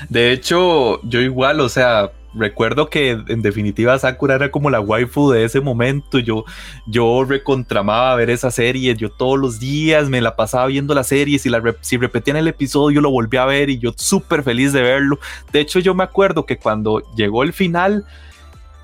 De 0.10 0.32
hecho, 0.32 0.99
yo 1.04 1.21
igual, 1.21 1.60
o 1.60 1.69
sea, 1.69 2.10
recuerdo 2.34 2.89
que 2.89 3.12
en 3.12 3.43
definitiva 3.43 3.97
Sakura 3.99 4.34
era 4.34 4.49
como 4.49 4.71
la 4.71 4.82
waifu 4.82 5.30
de 5.30 5.45
ese 5.45 5.62
momento. 5.62 6.17
Yo, 6.17 6.43
yo 6.88 7.23
recontramaba 7.23 8.15
ver 8.15 8.32
esa 8.32 8.49
serie. 8.49 8.95
Yo 8.95 9.12
todos 9.12 9.39
los 9.39 9.60
días 9.60 10.10
me 10.10 10.21
la 10.21 10.36
pasaba 10.36 10.65
viendo 10.65 10.95
la 10.95 11.04
serie. 11.04 11.38
Si, 11.38 11.49
la, 11.49 11.62
si 11.82 11.97
repetían 11.97 12.36
el 12.38 12.47
episodio, 12.47 12.95
yo 12.95 13.01
lo 13.01 13.12
volví 13.12 13.38
a 13.38 13.45
ver 13.45 13.69
y 13.69 13.78
yo 13.78 13.93
súper 13.95 14.41
feliz 14.41 14.73
de 14.73 14.82
verlo. 14.82 15.19
De 15.54 15.62
hecho, 15.62 15.80
yo 15.80 15.93
me 15.93 16.04
acuerdo 16.04 16.45
que 16.47 16.58
cuando 16.58 17.04
llegó 17.15 17.43
el 17.43 17.54
final, 17.54 18.06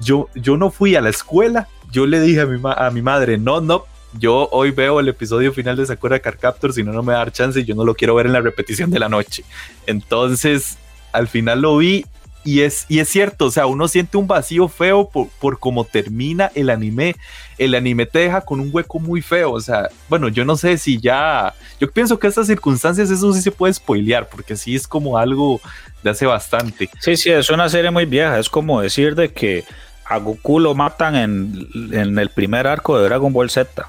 yo, 0.02 0.30
yo 0.36 0.58
no 0.58 0.72
fui 0.72 0.96
a 0.96 1.02
la 1.02 1.10
escuela 1.10 1.68
yo 1.92 2.06
le 2.06 2.22
dije 2.22 2.42
a 2.42 2.46
mi, 2.46 2.60
a 2.64 2.90
mi 2.90 3.02
madre, 3.02 3.38
no, 3.38 3.62
no, 3.62 3.86
yo 4.14 4.48
hoy 4.52 4.72
veo 4.72 5.00
el 5.00 5.10
episodio 5.10 5.54
final 5.54 5.76
de 5.76 5.86
Sakura 5.86 6.20
Car 6.20 6.38
Captor, 6.38 6.74
si 6.74 6.84
no, 6.84 6.94
no 6.94 7.04
me 7.04 7.14
da 7.14 7.30
chance 7.32 7.60
y 7.60 7.66
yo 7.66 7.76
no 7.76 7.84
lo 7.84 7.96
quiero 7.96 8.16
ver 8.16 8.26
en 8.26 8.34
la 8.34 8.42
repetición 8.42 8.90
de 8.90 9.00
la 9.00 9.10
noche. 9.10 9.44
Entonces, 9.88 10.78
al 11.12 11.28
final 11.28 11.62
lo 11.62 11.78
vi 11.78 12.06
y 12.44 12.62
es, 12.62 12.86
y 12.90 13.00
es 13.00 13.10
cierto, 13.10 13.46
o 13.46 13.52
sea, 13.52 13.68
uno 13.68 13.88
siente 13.88 14.18
un 14.18 14.26
vacío 14.26 14.68
feo 14.68 15.10
por, 15.10 15.28
por 15.40 15.60
cómo 15.60 15.84
termina 15.84 16.52
el 16.56 16.70
anime. 16.70 17.16
El 17.58 17.76
anime 17.76 18.06
te 18.06 18.20
deja 18.20 18.42
con 18.42 18.60
un 18.60 18.70
hueco 18.72 19.00
muy 19.00 19.22
feo, 19.22 19.52
o 19.52 19.62
sea, 19.62 19.90
bueno, 20.10 20.30
yo 20.30 20.44
no 20.46 20.56
sé 20.56 20.78
si 20.78 21.00
ya, 21.00 21.54
yo 21.80 21.92
pienso 21.92 22.18
que 22.18 22.28
estas 22.28 22.48
circunstancias 22.48 23.12
eso 23.12 23.32
sí 23.34 23.42
se 23.42 23.52
puede 23.52 23.74
spoilear, 23.74 24.28
porque 24.30 24.56
sí 24.56 24.76
es 24.76 24.88
como 24.88 25.18
algo 25.18 25.62
de 26.04 26.10
hace 26.10 26.26
bastante. 26.26 26.90
Sí, 27.00 27.16
sí, 27.16 27.30
es 27.30 27.50
una 27.50 27.70
serie 27.70 27.92
muy 27.92 28.06
vieja, 28.06 28.40
es 28.40 28.50
como 28.50 28.82
decir 28.82 29.14
de 29.14 29.32
que 29.32 29.64
a 30.12 30.18
Goku 30.18 30.60
lo 30.60 30.76
matan 30.76 31.16
en, 31.16 32.20
el 32.20 32.30
primer 32.30 32.68
arco 32.68 32.98
de 32.98 33.06
Dragon 33.06 33.32
Ball 33.32 33.50
Z. 33.50 33.88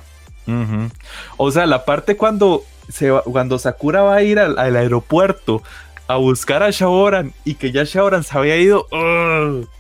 O 1.37 1.51
sea, 1.51 1.67
la 1.67 1.85
parte 1.85 2.17
cuando, 2.17 2.63
se 2.89 3.11
cuando 3.25 3.59
Sakura 3.59 4.03
va 4.03 4.17
a 4.17 4.23
ir 4.23 4.39
al, 4.39 4.77
aeropuerto 4.77 5.63
a 6.07 6.17
buscar 6.17 6.63
a 6.63 6.71
Shaoran 6.71 7.33
y 7.45 7.55
que 7.55 7.73
ya 7.73 7.83
Shaoran 7.83 8.23
se 8.23 8.39
había 8.39 8.57
ido. 8.57 8.87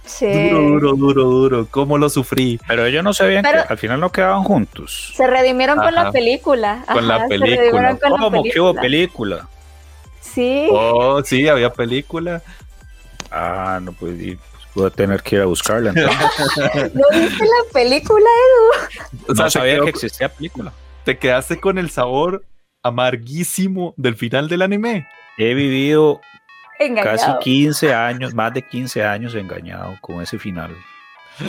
Sí. 0.04 0.50
Duro, 0.50 0.62
duro, 0.62 0.96
duro, 0.96 1.24
duro. 1.24 1.66
¿Cómo 1.70 1.96
lo 1.96 2.08
sufrí? 2.08 2.58
Pero 2.66 2.86
ellos 2.86 3.04
no 3.04 3.14
sabían 3.14 3.42
Pero- 3.42 3.64
que 3.64 3.72
al 3.72 3.78
final 3.78 4.00
no 4.00 4.10
quedaban 4.10 4.42
juntos. 4.42 5.12
Se 5.14 5.26
redimieron 5.26 5.78
con 5.78 5.94
la 5.94 6.10
película. 6.10 6.84
Con 6.92 7.06
la 7.06 7.28
película. 7.28 7.96
con 7.98 8.10
la 8.12 8.18
¿Cómo 8.18 8.42
que 8.42 8.60
hubo 8.60 8.74
película. 8.74 9.48
Sí. 10.20 10.66
Oh, 10.72 11.22
sí, 11.22 11.46
había 11.46 11.70
película. 11.70 12.42
Ah, 13.30 13.78
no, 13.80 13.92
pues, 13.92 14.20
y, 14.20 14.36
pues, 14.36 14.51
voy 14.74 14.86
a 14.86 14.90
tener 14.90 15.22
que 15.22 15.36
ir 15.36 15.42
a 15.42 15.46
buscarla. 15.46 15.90
entonces. 15.94 16.94
¿No 16.94 17.04
viste 17.12 17.44
la 17.44 17.72
película, 17.72 18.24
Edu? 18.24 19.22
O 19.28 19.34
sea, 19.34 19.44
no 19.44 19.50
sabía 19.50 19.74
quedó- 19.74 19.84
que 19.84 19.90
existía 19.90 20.28
película. 20.28 20.72
te 21.04 21.18
quedaste 21.18 21.60
con 21.60 21.78
el 21.78 21.90
sabor 21.90 22.44
amarguísimo 22.82 23.94
del 23.96 24.16
final 24.16 24.48
del 24.48 24.62
anime. 24.62 25.06
He 25.38 25.54
vivido 25.54 26.20
Engañado. 26.78 27.16
casi 27.16 27.32
15 27.40 27.94
años, 27.94 28.34
más 28.34 28.52
de 28.54 28.62
15 28.62 29.04
años 29.04 29.34
engañado 29.34 29.94
con 30.00 30.20
ese 30.22 30.38
final. 30.38 30.74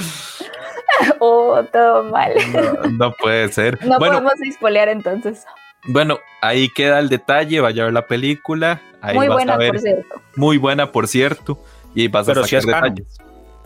Oh, 1.20 1.62
todo 1.74 2.04
mal. 2.04 2.34
No, 2.54 2.90
no 2.92 3.14
puede 3.14 3.52
ser. 3.52 3.84
No 3.84 3.98
bueno, 3.98 4.22
podemos 4.22 4.34
spoilear 4.54 4.90
entonces. 4.90 5.44
bueno, 5.86 6.20
ahí 6.42 6.70
queda 6.70 7.00
el 7.00 7.10
detalle. 7.10 7.60
Vaya 7.62 7.82
a 7.82 7.86
ver 7.86 7.94
la 7.94 8.06
película. 8.06 8.80
Ahí 9.02 9.16
Muy 9.16 9.28
vas 9.28 9.38
buena, 9.38 9.54
a 9.56 9.58
ver. 9.58 9.72
por 9.72 9.80
cierto. 9.82 10.22
Muy 10.36 10.58
buena, 10.58 10.92
por 10.92 11.08
cierto. 11.08 11.60
Y 11.96 12.08
vas 12.08 12.26
Pero 12.26 12.42
a 12.42 12.48
sí 12.48 12.56
sacar 12.60 12.88
es 12.88 12.96
canon. 12.96 13.08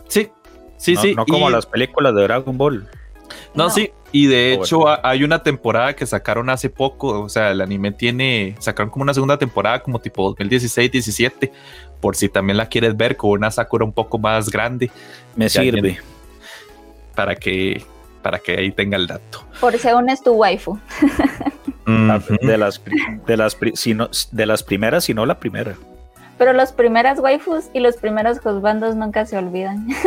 Sí, 0.08 0.30
sí, 0.76 0.94
no, 0.94 1.02
sí. 1.02 1.14
no 1.14 1.26
como 1.26 1.48
y- 1.48 1.52
las 1.52 1.66
películas 1.66 2.14
de 2.14 2.22
Dragon 2.22 2.56
Ball. 2.58 2.88
No, 3.54 3.64
No. 3.64 3.70
sí, 3.70 3.90
y 4.12 4.26
de 4.26 4.56
Oh, 4.58 4.64
hecho 4.64 4.78
bueno. 4.80 4.98
hay 5.02 5.22
una 5.24 5.42
temporada 5.42 5.94
que 5.94 6.06
sacaron 6.06 6.48
hace 6.50 6.70
poco, 6.70 7.20
o 7.22 7.28
sea, 7.28 7.50
el 7.50 7.60
anime 7.60 7.92
tiene, 7.92 8.56
sacaron 8.58 8.90
como 8.90 9.02
una 9.02 9.12
segunda 9.14 9.38
temporada 9.38 9.82
como 9.82 10.00
tipo 10.00 10.34
2016-17, 10.34 11.50
por 12.00 12.16
si 12.16 12.28
también 12.28 12.56
la 12.56 12.66
quieres 12.66 12.96
ver 12.96 13.16
con 13.16 13.30
una 13.30 13.50
Sakura 13.50 13.84
un 13.84 13.92
poco 13.92 14.18
más 14.18 14.48
grande, 14.50 14.90
Me 15.36 15.48
sirve. 15.48 15.98
para 17.14 17.34
que, 17.34 17.84
para 18.22 18.38
que 18.38 18.52
ahí 18.52 18.70
tenga 18.72 18.96
el 18.96 19.06
dato. 19.06 19.44
Por 19.60 19.76
según 19.78 20.08
es 20.08 20.22
tu 20.22 20.32
waifu. 20.32 20.78
De 21.86 22.58
las, 22.58 22.82
de, 23.26 23.36
las, 23.38 23.56
si 23.74 23.94
no- 23.94 24.10
de 24.30 24.44
las 24.46 24.62
primeras, 24.62 25.04
si 25.04 25.14
no 25.14 25.24
la 25.24 25.38
primera. 25.40 25.74
Pero 26.38 26.52
las 26.52 26.72
primeras 26.72 27.18
waifus 27.18 27.68
y 27.74 27.80
los 27.80 27.96
primeros 27.96 28.38
husbandos 28.44 28.94
nunca 28.96 29.26
se 29.26 29.36
olvidan. 29.36 29.88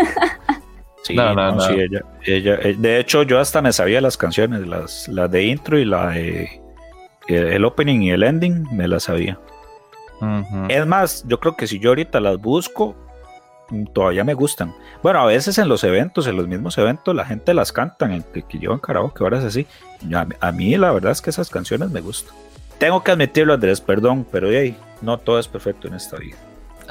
Sí, 1.03 1.15
No, 1.15 1.33
no, 1.33 1.53
no. 1.53 1.61
sí, 1.61 1.73
ella, 1.73 2.01
ella, 2.27 2.59
eh, 2.61 2.75
de 2.77 2.99
hecho, 2.99 3.23
yo 3.23 3.39
hasta 3.39 3.59
me 3.59 3.73
sabía 3.73 4.01
las 4.01 4.17
canciones, 4.17 4.67
las, 4.67 5.07
las 5.07 5.31
de 5.31 5.45
intro 5.45 5.79
y 5.79 5.83
la 5.85 6.09
de 6.09 6.61
el, 7.27 7.47
el 7.47 7.65
opening 7.65 8.01
y 8.01 8.11
el 8.11 8.21
ending, 8.21 8.67
me 8.71 8.87
las 8.87 9.03
sabía. 9.03 9.39
Es 10.69 10.85
más, 10.85 11.25
yo 11.27 11.39
creo 11.39 11.55
que 11.55 11.65
si 11.65 11.79
yo 11.79 11.89
ahorita 11.89 12.19
las 12.19 12.37
busco, 12.37 12.95
mm, 13.69 13.85
todavía 13.85 14.23
me 14.23 14.35
gustan. 14.35 14.75
Bueno, 15.01 15.19
a 15.21 15.25
veces 15.25 15.57
en 15.57 15.67
los 15.67 15.83
eventos, 15.83 16.27
en 16.27 16.37
los 16.37 16.47
mismos 16.47 16.77
eventos, 16.77 17.15
la 17.15 17.25
gente 17.25 17.55
las 17.55 17.71
cantan, 17.71 18.11
en 18.11 18.21
que, 18.21 18.43
que 18.43 18.59
llevan 18.59 18.77
karaoke, 18.77 19.23
ahora 19.23 19.39
es 19.39 19.45
así. 19.45 19.65
A, 20.13 20.27
a 20.39 20.51
mí 20.51 20.77
la 20.77 20.91
verdad 20.91 21.13
es 21.13 21.21
que 21.23 21.31
esas 21.31 21.49
canciones 21.49 21.89
me 21.89 22.01
gustan. 22.01 22.35
Tengo 22.81 23.03
que 23.03 23.11
admitirlo, 23.11 23.53
Andrés, 23.53 23.79
perdón, 23.79 24.25
pero 24.31 24.49
ahí, 24.49 24.75
no 25.01 25.19
todo 25.19 25.37
es 25.39 25.47
perfecto 25.47 25.87
en 25.87 25.93
esta 25.93 26.17
vida. 26.17 26.35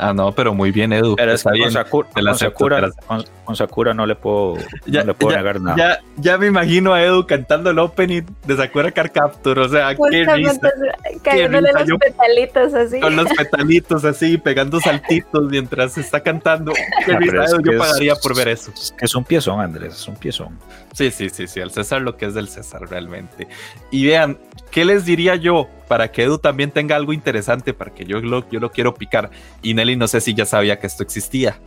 Ah, 0.02 0.14
no, 0.14 0.32
pero 0.32 0.54
muy 0.54 0.70
bien, 0.70 0.94
Edu. 0.94 1.14
Pero 1.16 1.32
es 1.32 1.40
está 1.40 1.50
que 1.50 1.56
bien. 1.56 1.66
con 1.66 1.72
Sakura, 1.74 2.08
te 2.14 2.22
la 2.22 2.30
con 2.30 2.34
acepto, 2.36 2.52
Sakura- 2.58 2.76
te 2.76 2.80
la 2.82 2.88
acepto. 2.88 3.06
con- 3.06 3.24
con 3.44 3.56
Sakura 3.56 3.92
no 3.92 4.06
le 4.06 4.14
puedo, 4.14 4.54
Ya- 4.86 5.00
no 5.00 5.08
le 5.08 5.14
puedo 5.14 5.32
ya- 5.32 5.38
negar 5.38 5.60
nada. 5.60 5.76
Ya, 5.76 5.98
ya 6.16 6.38
me 6.38 6.46
imagino 6.46 6.94
a 6.94 7.02
Edu 7.02 7.26
cantando 7.26 7.68
el 7.68 7.78
opening 7.80 8.22
de 8.46 8.56
Sakura 8.56 8.92
Car 8.92 9.10
Capture, 9.12 9.60
o 9.60 9.68
sea, 9.68 9.94
qué 9.94 10.24
risa. 10.24 10.36
Justamente 10.54 11.20
cayéndole 11.22 11.66
risa, 11.68 11.80
los 11.80 11.88
yo- 11.88 11.98
petalitos 11.98 12.72
así. 12.72 13.00
Con 13.00 13.14
los 13.16 13.28
petalitos 13.28 14.04
así, 14.06 14.38
pegando 14.38 14.80
saltitos 14.80 15.42
mientras 15.50 15.98
está 15.98 16.20
cantando. 16.22 16.72
Qué 17.04 17.16
risa, 17.18 17.44
Edu, 17.44 17.60
yo 17.62 17.72
es- 17.72 17.78
pagaría 17.78 18.14
por 18.14 18.34
ver 18.34 18.48
eso. 18.48 18.70
Es 18.72 18.94
que 18.96 19.04
es 19.04 19.14
un 19.14 19.24
piezón, 19.24 19.60
Andrés, 19.60 19.92
es 19.96 20.08
un 20.08 20.16
piezón. 20.16 20.56
Sí, 20.94 21.10
sí, 21.10 21.28
sí, 21.28 21.46
sí, 21.46 21.60
al 21.60 21.72
César 21.72 22.00
lo 22.00 22.16
que 22.16 22.24
es 22.24 22.32
del 22.32 22.48
César 22.48 22.80
realmente. 22.88 23.48
Y 23.90 24.06
vean, 24.06 24.38
¿qué 24.70 24.86
les 24.86 25.04
diría 25.04 25.34
yo 25.34 25.68
para 25.90 26.12
que 26.12 26.22
Edu 26.22 26.38
también 26.38 26.70
tenga 26.70 26.94
algo 26.94 27.12
interesante, 27.12 27.74
para 27.74 27.92
que 27.92 28.04
yo 28.04 28.20
lo, 28.20 28.48
yo 28.48 28.60
lo 28.60 28.70
quiero 28.70 28.94
picar? 28.94 29.28
Y 29.60 29.74
Nelly 29.74 29.96
no 29.96 30.06
sé 30.06 30.20
si 30.20 30.34
ya 30.34 30.46
sabía 30.46 30.78
que 30.78 30.86
esto 30.86 31.02
existía. 31.02 31.58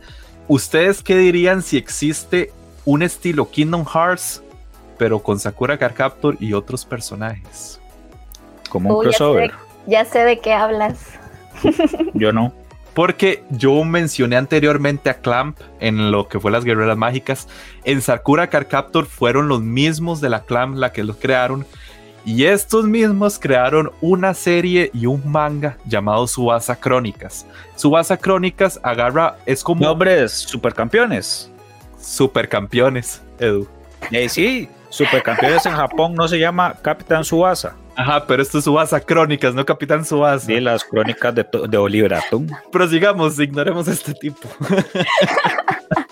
¿Ustedes 0.48 1.02
qué 1.02 1.18
dirían 1.18 1.60
si 1.60 1.76
existe 1.76 2.50
un 2.86 3.02
estilo 3.02 3.50
Kingdom 3.50 3.84
Hearts, 3.84 4.42
pero 4.96 5.22
con 5.22 5.38
Sakura 5.38 5.76
Card 5.76 5.92
Captor 5.92 6.38
y 6.40 6.54
otros 6.54 6.86
personajes? 6.86 7.78
Como 8.70 8.96
un 8.96 8.96
Uy, 8.96 9.04
ya 9.04 9.12
sé. 9.12 9.18
crossover. 9.18 9.52
Ya 9.86 10.04
sé 10.06 10.20
de 10.20 10.40
qué 10.40 10.54
hablas. 10.54 11.00
Yo 12.14 12.32
no. 12.32 12.54
Porque 12.94 13.44
yo 13.50 13.82
mencioné 13.84 14.36
anteriormente 14.36 15.10
a 15.10 15.14
Clamp 15.14 15.58
en 15.80 16.12
lo 16.12 16.28
que 16.28 16.40
fue 16.40 16.50
las 16.50 16.64
Guerreras 16.64 16.96
Mágicas. 16.96 17.46
En 17.82 18.00
Sakura 18.00 18.48
Card 18.48 18.68
Captor 18.68 19.04
fueron 19.04 19.48
los 19.48 19.60
mismos 19.60 20.22
de 20.22 20.30
la 20.30 20.44
Clamp 20.44 20.76
la 20.76 20.92
que 20.92 21.04
los 21.04 21.16
crearon. 21.16 21.66
Y 22.24 22.44
estos 22.44 22.86
mismos 22.86 23.38
crearon 23.38 23.90
una 24.00 24.32
serie 24.32 24.90
y 24.94 25.04
un 25.06 25.22
manga 25.30 25.76
llamado 25.84 26.26
Subasa 26.26 26.74
Crónicas. 26.76 27.46
Subasa 27.76 28.16
Crónicas 28.16 28.80
agarra, 28.82 29.36
es 29.44 29.62
como 29.62 29.84
Nombres 29.84 30.32
supercampeones. 30.32 31.50
supercampeones, 32.00 33.20
Edu. 33.38 33.68
Eh, 34.10 34.28
sí, 34.28 34.68
supercampeones 34.88 35.66
en 35.66 35.72
Japón 35.72 36.14
no 36.14 36.26
se 36.26 36.38
llama 36.38 36.74
Capitán 36.80 37.24
Suasa. 37.24 37.76
Ajá, 37.96 38.26
pero 38.26 38.42
esto 38.42 38.58
es 38.58 38.64
Subasa 38.64 39.00
Crónicas, 39.00 39.54
no 39.54 39.64
Capitán 39.64 40.04
Subasa. 40.04 40.46
De 40.46 40.60
las 40.60 40.82
crónicas 40.82 41.34
de, 41.34 41.46
de 41.68 41.76
Oliver 41.76 42.14
Atom. 42.14 42.46
prosigamos, 42.72 43.38
ignoremos 43.38 43.86
a 43.86 43.92
este 43.92 44.14
tipo. 44.14 44.48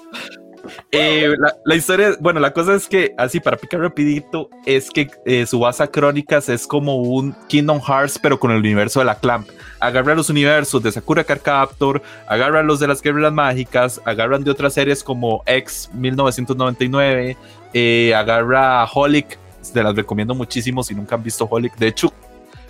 Eh, 0.94 1.26
la, 1.38 1.56
la 1.64 1.74
historia, 1.74 2.10
bueno, 2.20 2.38
la 2.38 2.52
cosa 2.52 2.74
es 2.74 2.86
que, 2.86 3.14
así 3.16 3.40
para 3.40 3.56
picar 3.56 3.80
rapidito, 3.80 4.50
es 4.66 4.90
que 4.90 5.10
eh, 5.24 5.46
Subasa 5.46 5.86
Crónicas 5.86 6.50
es 6.50 6.66
como 6.66 6.96
un 6.96 7.34
Kingdom 7.48 7.80
Hearts, 7.80 8.18
pero 8.18 8.38
con 8.38 8.50
el 8.50 8.58
universo 8.58 9.00
de 9.00 9.06
la 9.06 9.14
Clamp. 9.14 9.48
Agarra 9.80 10.14
los 10.14 10.28
universos 10.28 10.82
de 10.82 10.92
Sakura 10.92 11.24
Card 11.24 11.40
Captor, 11.40 12.02
agarra 12.26 12.62
los 12.62 12.78
de 12.78 12.88
las 12.88 13.00
Guerreras 13.00 13.32
Mágicas, 13.32 14.02
agarran 14.04 14.44
de 14.44 14.50
otras 14.50 14.74
series 14.74 15.02
como 15.02 15.42
X 15.46 15.88
1999, 15.94 17.38
eh, 17.72 18.14
agarra 18.14 18.84
Holic, 18.84 19.38
te 19.72 19.82
las 19.82 19.96
recomiendo 19.96 20.34
muchísimo 20.34 20.84
si 20.84 20.94
nunca 20.94 21.14
han 21.14 21.22
visto 21.22 21.48
Holic. 21.50 21.74
De 21.76 21.86
hecho, 21.86 22.12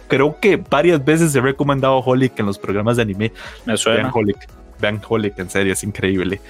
creo 0.07 0.39
que 0.39 0.59
varias 0.59 1.05
veces 1.05 1.35
he 1.35 1.41
recomendado 1.41 1.99
Holic 1.99 2.39
en 2.39 2.47
los 2.47 2.57
programas 2.57 2.99
de 2.99 3.03
anime. 3.03 3.33
Me 3.67 3.73
Vean 3.73 3.79
suena. 3.79 4.11
Holic, 4.15 4.49
vean 4.79 5.03
Holic, 5.09 5.37
en 5.41 5.51
serio, 5.51 5.73
es 5.73 5.83
increíble. 5.83 6.41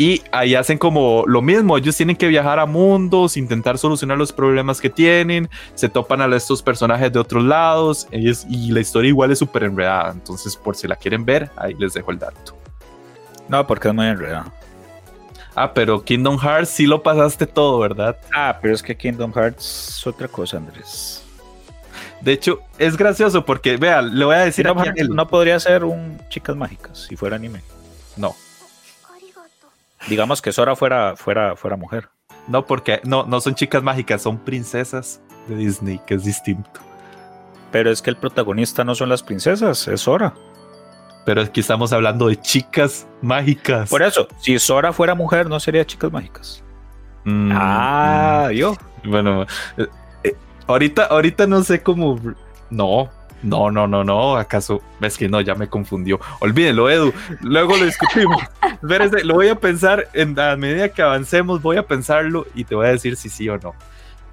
Y 0.00 0.22
ahí 0.32 0.54
hacen 0.54 0.78
como 0.78 1.24
lo 1.26 1.42
mismo, 1.42 1.76
ellos 1.76 1.94
tienen 1.94 2.16
que 2.16 2.26
viajar 2.26 2.58
a 2.58 2.64
mundos, 2.64 3.36
intentar 3.36 3.76
solucionar 3.76 4.16
los 4.16 4.32
problemas 4.32 4.80
que 4.80 4.88
tienen, 4.88 5.50
se 5.74 5.90
topan 5.90 6.22
a 6.22 6.34
estos 6.34 6.62
personajes 6.62 7.12
de 7.12 7.18
otros 7.18 7.44
lados, 7.44 8.08
ellos- 8.10 8.46
y 8.48 8.70
la 8.72 8.80
historia 8.80 9.10
igual 9.10 9.30
es 9.30 9.38
súper 9.38 9.64
enredada, 9.64 10.10
entonces 10.12 10.56
por 10.56 10.74
si 10.74 10.88
la 10.88 10.96
quieren 10.96 11.26
ver, 11.26 11.50
ahí 11.54 11.74
les 11.78 11.92
dejo 11.92 12.12
el 12.12 12.18
dato. 12.18 12.56
No, 13.46 13.66
porque 13.66 13.88
es 13.88 13.94
muy 13.94 14.06
enredado. 14.06 14.50
Ah, 15.54 15.74
pero 15.74 16.02
Kingdom 16.02 16.38
Hearts 16.38 16.70
sí 16.70 16.86
lo 16.86 17.02
pasaste 17.02 17.46
todo, 17.46 17.78
¿verdad? 17.80 18.16
Ah, 18.34 18.58
pero 18.62 18.72
es 18.72 18.82
que 18.82 18.96
Kingdom 18.96 19.34
Hearts 19.34 19.98
es 19.98 20.06
otra 20.06 20.28
cosa, 20.28 20.56
Andrés. 20.56 21.22
De 22.22 22.32
hecho, 22.32 22.60
es 22.78 22.96
gracioso 22.96 23.44
porque, 23.44 23.76
vea, 23.76 24.00
le 24.00 24.24
voy 24.24 24.34
a 24.36 24.38
decir 24.38 24.64
Kingdom 24.64 24.78
a 24.82 24.84
Hearts 24.86 25.10
no 25.10 25.28
podría 25.28 25.60
ser 25.60 25.84
un 25.84 26.18
Chicas 26.30 26.56
Mágicas 26.56 27.00
si 27.06 27.16
fuera 27.16 27.36
anime. 27.36 27.60
no, 28.16 28.34
Digamos 30.08 30.40
que 30.42 30.52
Sora 30.52 30.76
fuera, 30.76 31.14
fuera, 31.16 31.56
fuera 31.56 31.76
mujer. 31.76 32.08
no, 32.48 32.64
porque 32.66 33.00
no, 33.04 33.24
no 33.24 33.40
son 33.40 33.54
chicas 33.54 33.82
mágicas, 33.82 34.22
son 34.22 34.38
princesas 34.38 35.20
de 35.48 35.56
Disney, 35.56 36.00
que 36.06 36.14
es 36.14 36.24
distinto. 36.24 36.80
Pero 37.70 37.90
es 37.90 38.02
que 38.02 38.10
el 38.10 38.16
protagonista 38.16 38.82
no 38.82 38.94
son 38.94 39.08
las 39.08 39.22
princesas, 39.22 39.86
es 39.88 40.00
Sora. 40.00 40.34
Pero 41.26 41.42
aquí 41.42 41.60
estamos 41.60 41.92
hablando 41.92 42.28
de 42.28 42.40
chicas 42.40 43.06
mágicas. 43.20 43.90
Por 43.90 44.02
eso, 44.02 44.26
si 44.38 44.58
Sora 44.58 44.92
fuera 44.92 45.14
mujer, 45.14 45.48
no 45.48 45.60
sería 45.60 45.84
Chicas 45.84 46.10
Mágicas. 46.10 46.64
Mm, 47.24 47.52
Ah, 47.54 48.50
yo. 48.54 48.74
Bueno, 49.04 49.42
eh, 49.76 49.86
eh, 50.24 50.34
ahorita, 50.66 51.04
ahorita 51.04 51.46
no 51.46 51.62
sé 51.62 51.82
cómo. 51.82 52.18
No, 52.70 53.10
no, 53.42 53.70
no, 53.70 53.86
no, 53.86 54.04
no. 54.04 54.36
¿Acaso? 54.36 54.82
Es 55.00 55.16
que 55.16 55.28
no, 55.28 55.40
ya 55.40 55.54
me 55.54 55.68
confundió. 55.68 56.20
Olvídenlo, 56.40 56.90
Edu. 56.90 57.12
Luego 57.40 57.76
lo 57.76 57.84
discutimos. 57.84 58.42
Espérese, 58.82 59.24
lo 59.24 59.34
voy 59.34 59.48
a 59.48 59.54
pensar 59.54 60.08
en, 60.12 60.38
a 60.38 60.56
medida 60.56 60.88
que 60.88 61.02
avancemos. 61.02 61.62
Voy 61.62 61.76
a 61.76 61.86
pensarlo 61.86 62.46
y 62.54 62.64
te 62.64 62.74
voy 62.74 62.86
a 62.86 62.90
decir 62.90 63.16
si 63.16 63.28
sí 63.28 63.48
o 63.48 63.58
no. 63.58 63.74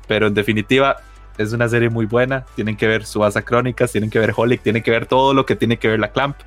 Pero 0.07 0.27
en 0.27 0.33
definitiva, 0.33 0.97
es 1.37 1.53
una 1.53 1.69
serie 1.69 1.89
muy 1.89 2.05
buena. 2.05 2.45
Tienen 2.55 2.75
que 2.75 2.87
ver 2.87 3.05
Subasa 3.05 3.41
Crónicas, 3.43 3.91
tienen 3.91 4.09
que 4.09 4.19
ver 4.19 4.33
Holic, 4.35 4.61
tienen 4.61 4.83
que 4.83 4.91
ver 4.91 5.05
todo 5.05 5.33
lo 5.33 5.45
que 5.45 5.55
tiene 5.55 5.77
que 5.77 5.87
ver 5.87 5.99
la 5.99 6.11
Clamp. 6.11 6.37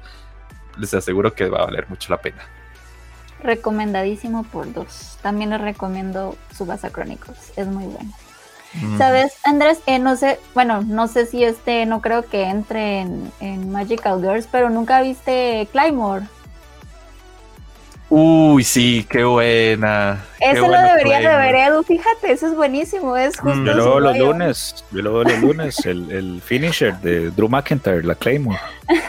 Les 0.79 0.93
aseguro 0.95 1.35
que 1.35 1.49
va 1.49 1.61
a 1.61 1.67
valer 1.67 1.89
mucho 1.89 2.13
la 2.13 2.21
pena. 2.21 2.43
Recomendadísimo 3.43 4.45
por 4.45 4.73
dos. 4.73 5.19
También 5.23 5.51
les 5.51 5.61
recomiendo 5.61 6.37
Subasa 6.55 6.91
Chronicles. 6.91 7.53
Es 7.57 7.67
muy 7.67 7.85
bueno. 7.85 8.13
Sabes, 8.99 9.37
Andrés, 9.45 9.81
eh, 9.87 9.99
no 9.99 10.15
sé, 10.17 10.39
bueno, 10.55 10.83
no 10.83 11.09
sé 11.09 11.27
si 11.27 11.43
este, 11.43 11.87
no 11.87 12.01
creo 12.01 12.23
que 12.23 12.45
entre 12.45 13.01
en, 13.01 13.33
en 13.41 13.73
Magical 13.73 14.21
Girls, 14.21 14.47
pero 14.51 14.71
nunca 14.71 15.03
viste 15.03 15.69
Claymore. 15.73 16.27
Uy, 18.11 18.65
sí, 18.65 19.07
qué 19.09 19.23
buena. 19.23 20.25
Eso 20.41 20.67
lo 20.67 20.81
debería 20.81 21.21
de 21.21 21.37
ver 21.37 21.55
Edu, 21.55 21.85
fíjate, 21.85 22.33
eso 22.33 22.49
es 22.49 22.57
buenísimo, 22.57 23.17
es 23.17 23.39
justo. 23.39 23.65
yo 23.65 23.73
lo 23.73 23.85
veo 23.85 24.01
los 24.01 24.19
lunes, 24.19 24.85
yo 24.91 25.03
lo 25.03 25.13
veo 25.15 25.25
los 25.25 25.41
lunes, 25.41 25.79
el, 25.87 26.11
el, 26.11 26.43
finisher 26.43 26.97
de 26.99 27.31
Drew 27.31 27.49
McIntyre, 27.49 28.03
la 28.03 28.15
Claymore. 28.15 28.59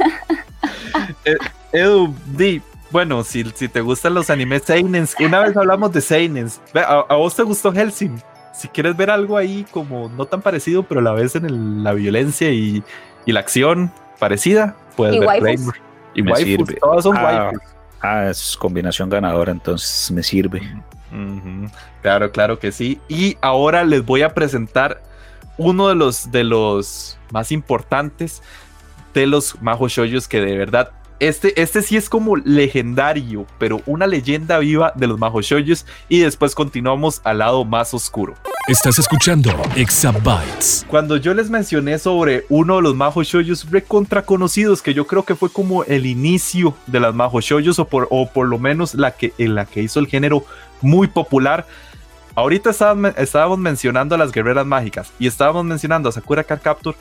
Eh, 1.26 1.36
Edu, 1.71 2.13
di, 2.26 2.62
bueno, 2.89 3.24
si, 3.24 3.43
si 3.56 3.67
te 3.67 3.82
gustan 3.82 4.13
los 4.13 4.30
animes 4.30 4.63
Seinens, 4.63 5.15
una 5.19 5.39
vez 5.39 5.56
hablamos 5.56 5.91
de 5.93 6.02
Seinens, 6.02 6.60
a, 6.76 7.06
a 7.08 7.15
vos 7.15 7.36
te 7.36 7.43
gustó 7.43 7.71
Helsing, 7.71 8.21
si 8.53 8.67
quieres 8.67 8.95
ver 8.97 9.09
algo 9.09 9.37
ahí 9.37 9.65
como 9.71 10.09
no 10.09 10.25
tan 10.25 10.41
parecido, 10.41 10.83
pero 10.83 10.99
a 10.99 11.03
la 11.03 11.13
vez 11.13 11.35
en 11.35 11.83
la 11.83 11.93
violencia 11.93 12.51
y, 12.51 12.83
y, 13.25 13.31
la 13.31 13.39
acción 13.39 13.91
parecida, 14.19 14.75
puedes 14.95 15.19
ver 15.19 15.39
Claymore. 15.39 15.79
Y 16.13 16.21
me 16.21 16.35
sirve. 16.35 16.75
todas 16.75 17.03
son 17.03 17.15
ah. 17.17 17.51
Ah, 18.01 18.29
es 18.29 18.57
combinación 18.57 19.09
ganadora, 19.09 19.51
entonces 19.51 20.11
me 20.11 20.23
sirve. 20.23 20.61
Claro, 22.01 22.31
claro 22.31 22.57
que 22.57 22.71
sí. 22.71 22.99
Y 23.07 23.37
ahora 23.41 23.83
les 23.83 24.03
voy 24.03 24.23
a 24.23 24.33
presentar 24.33 25.01
uno 25.57 25.89
de 25.89 25.95
los, 25.95 26.31
de 26.31 26.43
los 26.43 27.19
más 27.31 27.51
importantes 27.51 28.41
de 29.13 29.27
los 29.27 29.61
Majo 29.61 29.87
Shoyos 29.87 30.27
que 30.27 30.41
de 30.41 30.57
verdad 30.57 30.91
este, 31.21 31.62
este 31.62 31.84
sí 31.84 31.97
es 31.97 32.10
como 32.10 32.36
legendario, 32.36 33.45
pero 33.60 33.81
una 33.86 34.07
leyenda 34.07 34.57
viva 34.57 34.91
de 34.95 35.05
los 35.05 35.19
Majo 35.19 35.39
Shoyos. 35.39 35.86
Y 36.10 36.21
después 36.21 36.55
continuamos 36.55 37.21
al 37.23 37.38
lado 37.38 37.63
más 37.63 37.93
oscuro. 37.93 38.34
Estás 38.67 38.97
escuchando 38.97 39.51
Exabytes. 39.75 40.84
Cuando 40.88 41.17
yo 41.17 41.36
les 41.36 41.51
mencioné 41.51 41.99
sobre 41.99 42.45
uno 42.49 42.77
de 42.77 42.81
los 42.81 42.95
Majo 42.95 43.21
Shoyos 43.21 43.69
recontra 43.69 44.23
conocidos, 44.23 44.81
que 44.81 44.95
yo 44.95 45.05
creo 45.05 45.23
que 45.23 45.36
fue 45.36 45.51
como 45.51 45.84
el 45.84 46.07
inicio 46.07 46.73
de 46.88 46.99
las 46.99 47.13
Majo 47.13 47.39
Shoyos, 47.39 47.77
o 47.77 47.86
por, 47.86 48.07
o 48.10 48.27
por 48.27 48.47
lo 48.47 48.57
menos 48.57 48.95
la 48.95 49.12
que, 49.12 49.31
en 49.38 49.53
la 49.53 49.65
que 49.65 49.84
hizo 49.84 49.99
el 49.99 50.07
género 50.07 50.43
muy 50.81 51.07
popular. 51.07 51.67
Ahorita 52.34 52.71
estábamos, 52.71 53.13
estábamos 53.17 53.60
mencionando 53.60 54.15
a 54.15 54.17
las 54.17 54.31
guerreras 54.31 54.65
mágicas 54.65 55.12
y 55.19 55.27
estábamos 55.27 55.65
mencionando 55.65 56.10
a 56.10 56.13
Sakura 56.13 56.43
Card 56.43 56.62
Captor. 56.62 56.95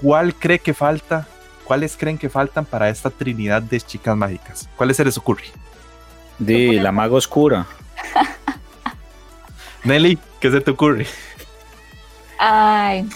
¿Cuál 0.00 0.34
cree 0.34 0.60
que 0.60 0.72
falta 0.72 1.28
¿cuáles 1.66 1.96
creen 1.96 2.18
que 2.18 2.28
faltan 2.28 2.64
para 2.64 2.88
esta 2.88 3.10
trinidad 3.10 3.62
de 3.62 3.80
chicas 3.80 4.16
mágicas? 4.16 4.68
¿Cuáles 4.76 4.96
se 4.96 5.04
les 5.04 5.18
ocurre? 5.18 5.44
De 6.38 6.74
la 6.74 6.92
maga 6.92 7.14
oscura. 7.14 7.66
Nelly, 9.84 10.18
¿qué 10.40 10.50
se 10.50 10.60
te 10.60 10.70
ocurre? 10.70 11.06
Ay, 12.38 13.08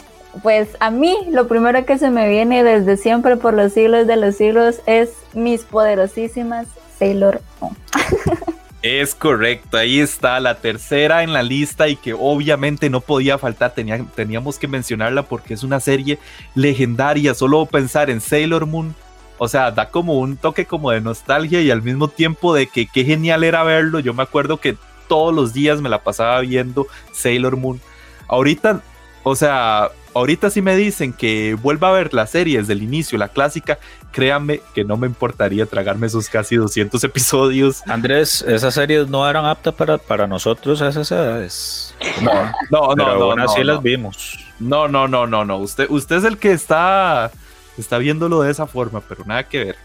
pues 0.42 0.68
a 0.80 0.90
mí 0.90 1.16
lo 1.30 1.48
primero 1.48 1.84
que 1.84 1.98
se 1.98 2.10
me 2.10 2.28
viene 2.28 2.64
desde 2.64 2.96
siempre 2.96 3.36
por 3.36 3.54
los 3.54 3.72
siglos 3.72 4.06
de 4.06 4.16
los 4.16 4.36
siglos 4.36 4.80
es 4.86 5.10
mis 5.34 5.64
poderosísimas 5.64 6.66
Sailor 6.98 7.40
Moon. 7.60 7.76
Es 8.82 9.14
correcto, 9.14 9.76
ahí 9.76 10.00
está 10.00 10.40
la 10.40 10.54
tercera 10.54 11.22
en 11.22 11.34
la 11.34 11.42
lista 11.42 11.88
y 11.88 11.96
que 11.96 12.14
obviamente 12.14 12.88
no 12.88 13.02
podía 13.02 13.36
faltar, 13.36 13.74
teníamos 13.74 14.58
que 14.58 14.68
mencionarla 14.68 15.24
porque 15.24 15.52
es 15.52 15.62
una 15.62 15.80
serie 15.80 16.18
legendaria, 16.54 17.34
solo 17.34 17.66
pensar 17.66 18.08
en 18.08 18.22
Sailor 18.22 18.64
Moon, 18.64 18.94
o 19.36 19.48
sea, 19.48 19.70
da 19.70 19.90
como 19.90 20.18
un 20.18 20.38
toque 20.38 20.64
como 20.64 20.92
de 20.92 21.02
nostalgia 21.02 21.60
y 21.60 21.70
al 21.70 21.82
mismo 21.82 22.08
tiempo 22.08 22.54
de 22.54 22.68
que 22.68 22.86
qué 22.86 23.04
genial 23.04 23.44
era 23.44 23.64
verlo, 23.64 24.00
yo 24.00 24.14
me 24.14 24.22
acuerdo 24.22 24.56
que 24.56 24.78
todos 25.08 25.34
los 25.34 25.52
días 25.52 25.82
me 25.82 25.90
la 25.90 26.02
pasaba 26.02 26.40
viendo 26.40 26.86
Sailor 27.12 27.58
Moon. 27.58 27.82
Ahorita, 28.28 28.80
o 29.24 29.36
sea, 29.36 29.90
ahorita 30.14 30.50
si 30.50 30.62
me 30.62 30.76
dicen 30.76 31.12
que 31.12 31.54
vuelva 31.54 31.88
a 31.88 31.92
ver 31.92 32.14
la 32.14 32.26
serie 32.26 32.58
desde 32.58 32.72
el 32.72 32.82
inicio, 32.82 33.18
la 33.18 33.28
clásica, 33.28 33.78
créanme 34.12 34.60
que 34.74 34.84
no 34.84 34.96
me 34.96 35.06
importaría 35.06 35.66
tragarme 35.66 36.06
esos 36.06 36.28
casi 36.28 36.56
200 36.56 37.02
episodios. 37.04 37.82
Andrés, 37.86 38.42
esas 38.42 38.74
series 38.74 39.08
no 39.08 39.28
eran 39.28 39.44
aptas 39.44 39.74
para, 39.74 39.98
para 39.98 40.26
nosotros 40.26 40.82
a 40.82 40.88
esas 40.88 41.10
edades. 41.10 41.94
No, 42.22 42.32
no, 42.70 42.94
no. 42.94 43.04
Pero 43.04 43.30
aún 43.30 43.40
así 43.40 43.64
las 43.64 43.82
vimos. 43.82 44.38
No, 44.58 44.88
no, 44.88 45.08
no, 45.08 45.26
no, 45.26 45.44
no. 45.44 45.58
Usted, 45.58 45.86
usted 45.88 46.16
es 46.16 46.24
el 46.24 46.38
que 46.38 46.52
está, 46.52 47.30
está 47.78 47.98
viéndolo 47.98 48.42
de 48.42 48.50
esa 48.50 48.66
forma, 48.66 49.00
pero 49.00 49.24
nada 49.24 49.44
que 49.44 49.64
ver. 49.64 49.76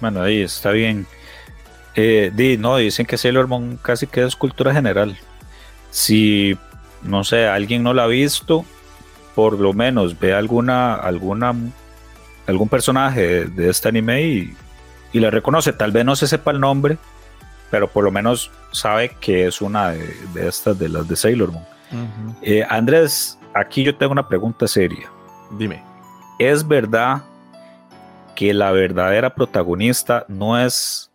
Bueno, 0.00 0.22
ahí 0.22 0.42
está 0.42 0.70
bien. 0.70 1.06
Eh, 1.94 2.30
di, 2.32 2.56
no, 2.56 2.76
dicen 2.76 3.06
que 3.06 3.18
Sailor 3.18 3.48
Moon 3.48 3.78
casi 3.82 4.06
que 4.06 4.24
es 4.24 4.36
cultura 4.36 4.72
general. 4.72 5.18
Si, 5.90 6.56
no 7.02 7.24
sé, 7.24 7.46
alguien 7.46 7.82
no 7.82 7.92
la 7.92 8.04
ha 8.04 8.06
visto, 8.06 8.64
por 9.38 9.56
lo 9.56 9.72
menos 9.72 10.18
ve 10.18 10.34
alguna, 10.34 10.96
alguna 10.96 11.54
algún 12.48 12.68
personaje 12.68 13.44
de, 13.44 13.70
este 13.70 13.88
anime 13.88 14.20
y, 14.22 14.56
y, 15.12 15.20
le 15.20 15.30
reconoce. 15.30 15.72
Tal 15.72 15.92
vez 15.92 16.04
no 16.04 16.16
se 16.16 16.26
sepa 16.26 16.50
el 16.50 16.58
nombre, 16.58 16.98
pero 17.70 17.86
por 17.86 18.02
lo 18.02 18.10
menos 18.10 18.50
sabe 18.72 19.10
que 19.20 19.46
es 19.46 19.62
una 19.62 19.90
de, 19.90 20.48
estas, 20.48 20.76
de 20.76 20.88
las 20.88 21.06
de 21.06 21.14
Sailor 21.14 21.52
Moon. 21.52 21.64
Eh, 22.42 22.66
Andrés, 22.68 23.38
aquí 23.54 23.84
yo 23.84 23.94
tengo 23.94 24.10
una 24.10 24.26
pregunta 24.26 24.66
seria. 24.66 25.08
Dime. 25.52 25.84
¿Es 26.40 26.66
verdad 26.66 27.22
que 28.34 28.52
la 28.52 28.72
verdadera 28.72 29.36
protagonista 29.36 30.24
no 30.26 30.58
es 30.58 31.12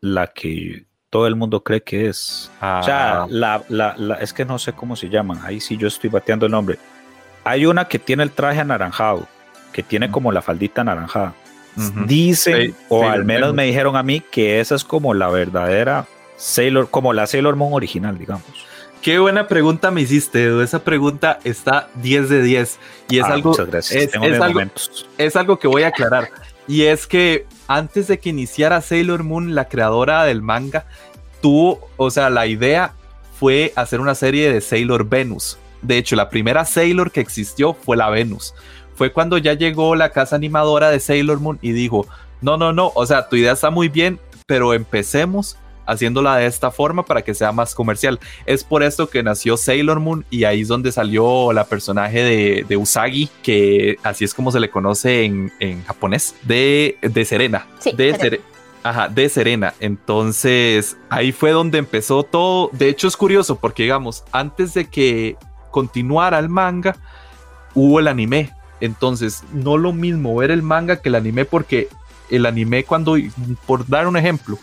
la 0.00 0.28
que 0.28 0.86
todo 1.10 1.26
el 1.26 1.34
mundo 1.34 1.64
cree 1.64 1.82
que 1.82 2.06
es? 2.06 2.48
O 2.58 2.82
sea, 2.84 3.22
ah. 3.22 3.26
la, 3.28 3.64
la, 3.68 3.96
la, 3.98 4.14
es 4.18 4.32
que 4.32 4.44
no 4.44 4.56
sé 4.56 4.72
cómo 4.72 4.94
se 4.94 5.08
llaman. 5.08 5.40
Ahí 5.42 5.58
sí 5.58 5.76
yo 5.76 5.88
estoy 5.88 6.10
bateando 6.10 6.46
el 6.46 6.52
nombre. 6.52 6.78
Hay 7.44 7.66
una 7.66 7.86
que 7.86 7.98
tiene 7.98 8.22
el 8.22 8.30
traje 8.30 8.60
anaranjado 8.60 9.26
que 9.72 9.82
tiene 9.82 10.10
como 10.10 10.32
la 10.32 10.42
faldita 10.42 10.84
naranjada. 10.84 11.34
Dicen, 12.06 12.74
o 12.88 13.08
al 13.08 13.24
menos 13.24 13.54
me 13.54 13.64
dijeron 13.64 13.96
a 13.96 14.02
mí, 14.02 14.20
que 14.20 14.60
esa 14.60 14.74
es 14.74 14.84
como 14.84 15.14
la 15.14 15.28
verdadera 15.28 16.06
Sailor, 16.36 16.90
como 16.90 17.12
la 17.12 17.26
Sailor 17.26 17.56
Moon 17.56 17.72
original, 17.72 18.18
digamos. 18.18 18.66
Qué 19.02 19.18
buena 19.18 19.48
pregunta 19.48 19.90
me 19.90 20.02
hiciste, 20.02 20.62
Esa 20.62 20.80
pregunta 20.84 21.38
está 21.44 21.88
10 22.02 22.28
de 22.28 22.42
10. 22.42 22.78
Y 23.08 23.18
es 23.18 23.24
ah, 23.24 23.32
algo. 23.32 23.56
Es, 23.72 25.06
es 25.16 25.36
algo 25.36 25.58
que 25.58 25.68
voy 25.68 25.84
a 25.84 25.88
aclarar. 25.88 26.28
y 26.68 26.82
es 26.82 27.06
que 27.06 27.46
antes 27.66 28.08
de 28.08 28.18
que 28.18 28.28
iniciara 28.28 28.80
Sailor 28.82 29.22
Moon, 29.22 29.54
la 29.54 29.68
creadora 29.68 30.24
del 30.24 30.42
manga 30.42 30.84
tuvo, 31.40 31.88
o 31.96 32.10
sea, 32.10 32.28
la 32.28 32.46
idea 32.46 32.92
fue 33.38 33.72
hacer 33.76 34.00
una 34.00 34.14
serie 34.14 34.52
de 34.52 34.60
Sailor 34.60 35.08
Venus. 35.08 35.56
De 35.82 35.98
hecho, 35.98 36.16
la 36.16 36.28
primera 36.28 36.64
Sailor 36.64 37.10
que 37.10 37.20
existió 37.20 37.74
fue 37.74 37.96
la 37.96 38.10
Venus 38.10 38.54
fue 39.00 39.14
cuando 39.14 39.38
ya 39.38 39.54
llegó 39.54 39.96
la 39.96 40.10
casa 40.10 40.36
animadora 40.36 40.90
de 40.90 41.00
Sailor 41.00 41.40
Moon 41.40 41.58
y 41.62 41.72
dijo, 41.72 42.06
no, 42.42 42.58
no, 42.58 42.74
no, 42.74 42.92
o 42.94 43.06
sea, 43.06 43.30
tu 43.30 43.36
idea 43.36 43.52
está 43.52 43.70
muy 43.70 43.88
bien, 43.88 44.20
pero 44.44 44.74
empecemos 44.74 45.56
haciéndola 45.86 46.36
de 46.36 46.44
esta 46.44 46.70
forma 46.70 47.06
para 47.06 47.22
que 47.22 47.32
sea 47.32 47.50
más 47.50 47.74
comercial. 47.74 48.20
Es 48.44 48.62
por 48.62 48.82
esto 48.82 49.08
que 49.08 49.22
nació 49.22 49.56
Sailor 49.56 50.00
Moon 50.00 50.26
y 50.28 50.44
ahí 50.44 50.60
es 50.60 50.68
donde 50.68 50.92
salió 50.92 51.50
la 51.54 51.64
personaje 51.64 52.62
de, 52.68 52.76
Usagi, 52.76 53.30
que 53.42 53.96
así 54.02 54.26
es 54.26 54.34
como 54.34 54.52
se 54.52 54.60
le 54.60 54.68
conoce 54.68 55.24
en, 55.24 55.82
japonés, 55.86 56.34
de, 56.42 56.98
de 57.00 57.24
Serena. 57.24 57.66
de 57.96 58.14
Serena. 58.14 58.44
Ajá, 58.82 59.08
de 59.08 59.30
Serena. 59.30 59.72
Entonces, 59.80 60.98
ahí 61.08 61.32
fue 61.32 61.52
donde 61.52 61.78
empezó 61.78 62.22
todo. 62.22 62.68
De 62.74 62.90
hecho, 62.90 63.08
es 63.08 63.16
curioso 63.16 63.56
porque, 63.56 63.84
digamos, 63.84 64.24
antes 64.30 64.74
de 64.74 64.90
que 64.90 65.38
continuara 65.70 66.38
el 66.38 66.48
manga, 66.48 66.96
hubo 67.74 68.00
el 68.00 68.08
anime. 68.08 68.52
Entonces, 68.80 69.44
no 69.52 69.76
lo 69.76 69.92
mismo 69.92 70.34
ver 70.36 70.50
el 70.50 70.62
manga 70.62 70.96
que 70.96 71.10
el 71.10 71.14
anime, 71.14 71.44
porque 71.44 71.88
el 72.30 72.46
anime, 72.46 72.84
cuando, 72.84 73.16
por 73.66 73.86
dar 73.86 74.06
un 74.06 74.16
ejemplo, 74.16 74.58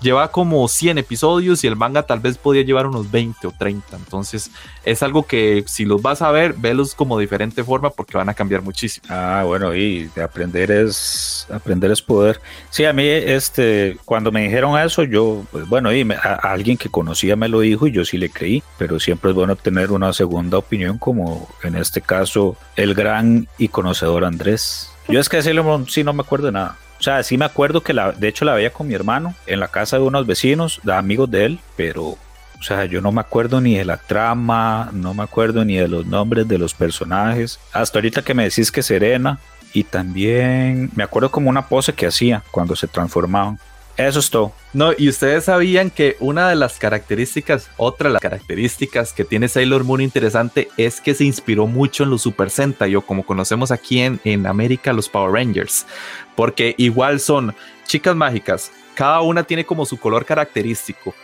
lleva 0.00 0.30
como 0.30 0.66
100 0.66 0.98
episodios 0.98 1.64
y 1.64 1.66
el 1.66 1.76
manga 1.76 2.02
tal 2.02 2.20
vez 2.20 2.38
podía 2.38 2.62
llevar 2.62 2.86
unos 2.86 3.10
20 3.10 3.46
o 3.46 3.52
30. 3.52 3.96
Entonces 3.96 4.50
es 4.84 5.02
algo 5.02 5.24
que 5.24 5.64
si 5.66 5.84
los 5.84 6.02
vas 6.02 6.22
a 6.22 6.30
ver, 6.30 6.54
velos 6.54 6.94
como 6.94 7.18
diferente 7.18 7.64
forma 7.64 7.90
porque 7.90 8.16
van 8.16 8.28
a 8.28 8.34
cambiar 8.34 8.62
muchísimo. 8.62 9.06
Ah, 9.08 9.42
bueno, 9.44 9.74
y 9.74 10.10
de 10.14 10.22
aprender 10.22 10.70
es 10.70 11.46
aprender 11.50 11.90
es 11.90 12.02
poder. 12.02 12.40
Sí, 12.70 12.84
a 12.84 12.92
mí 12.92 13.06
este 13.06 13.96
cuando 14.04 14.32
me 14.32 14.42
dijeron 14.42 14.78
eso, 14.78 15.02
yo 15.04 15.44
pues 15.50 15.68
bueno, 15.68 15.92
y 15.92 16.06
alguien 16.42 16.76
que 16.76 16.88
conocía 16.88 17.36
me 17.36 17.48
lo 17.48 17.60
dijo 17.60 17.86
y 17.86 17.92
yo 17.92 18.04
sí 18.04 18.18
le 18.18 18.30
creí, 18.30 18.62
pero 18.78 19.00
siempre 19.00 19.30
es 19.30 19.36
bueno 19.36 19.56
tener 19.56 19.92
una 19.92 20.12
segunda 20.12 20.58
opinión 20.58 20.98
como 20.98 21.48
en 21.62 21.76
este 21.76 22.00
caso 22.00 22.56
el 22.76 22.94
gran 22.94 23.48
y 23.58 23.68
conocedor 23.68 24.24
Andrés. 24.24 24.90
Yo 25.08 25.20
es 25.20 25.28
que 25.28 25.42
sí 25.42 26.04
no 26.04 26.12
me 26.12 26.22
acuerdo 26.22 26.46
de 26.46 26.52
nada. 26.52 26.76
O 27.00 27.02
sea, 27.02 27.22
sí 27.22 27.38
me 27.38 27.46
acuerdo 27.46 27.82
que 27.82 27.94
la, 27.94 28.12
de 28.12 28.28
hecho 28.28 28.44
la 28.44 28.52
veía 28.52 28.74
con 28.74 28.86
mi 28.86 28.92
hermano 28.92 29.34
en 29.46 29.58
la 29.58 29.68
casa 29.68 29.96
de 29.96 30.02
unos 30.02 30.26
vecinos, 30.26 30.80
de 30.82 30.92
amigos 30.92 31.30
de 31.30 31.46
él, 31.46 31.60
pero, 31.74 32.02
o 32.04 32.62
sea, 32.62 32.84
yo 32.84 33.00
no 33.00 33.10
me 33.10 33.22
acuerdo 33.22 33.58
ni 33.62 33.74
de 33.74 33.86
la 33.86 33.96
trama, 33.96 34.90
no 34.92 35.14
me 35.14 35.22
acuerdo 35.22 35.64
ni 35.64 35.76
de 35.76 35.88
los 35.88 36.04
nombres 36.04 36.46
de 36.46 36.58
los 36.58 36.74
personajes. 36.74 37.58
Hasta 37.72 37.98
ahorita 37.98 38.20
que 38.20 38.34
me 38.34 38.44
decís 38.44 38.70
que 38.70 38.82
Serena, 38.82 39.38
y 39.72 39.84
también 39.84 40.90
me 40.94 41.02
acuerdo 41.02 41.30
como 41.30 41.48
una 41.48 41.68
pose 41.68 41.94
que 41.94 42.06
hacía 42.06 42.42
cuando 42.50 42.76
se 42.76 42.86
transformaban. 42.86 43.58
Eso 44.00 44.20
es 44.20 44.30
todo. 44.30 44.52
No, 44.72 44.92
y 44.96 45.10
ustedes 45.10 45.44
sabían 45.44 45.90
que 45.90 46.16
una 46.20 46.48
de 46.48 46.56
las 46.56 46.78
características, 46.78 47.68
otra 47.76 48.08
de 48.08 48.14
las 48.14 48.22
características 48.22 49.12
que 49.12 49.24
tiene 49.24 49.46
Sailor 49.46 49.84
Moon 49.84 50.00
interesante 50.00 50.68
es 50.78 51.02
que 51.02 51.14
se 51.14 51.24
inspiró 51.24 51.66
mucho 51.66 52.04
en 52.04 52.10
los 52.10 52.22
Super 52.22 52.48
Sentai 52.48 52.96
o 52.96 53.02
como 53.02 53.26
conocemos 53.26 53.70
aquí 53.70 54.00
en, 54.00 54.18
en 54.24 54.46
América 54.46 54.94
los 54.94 55.10
Power 55.10 55.32
Rangers, 55.32 55.86
porque 56.34 56.74
igual 56.78 57.20
son 57.20 57.54
chicas 57.86 58.16
mágicas, 58.16 58.72
cada 58.94 59.20
una 59.20 59.42
tiene 59.42 59.66
como 59.66 59.84
su 59.84 59.98
color 59.98 60.24
característico. 60.24 61.14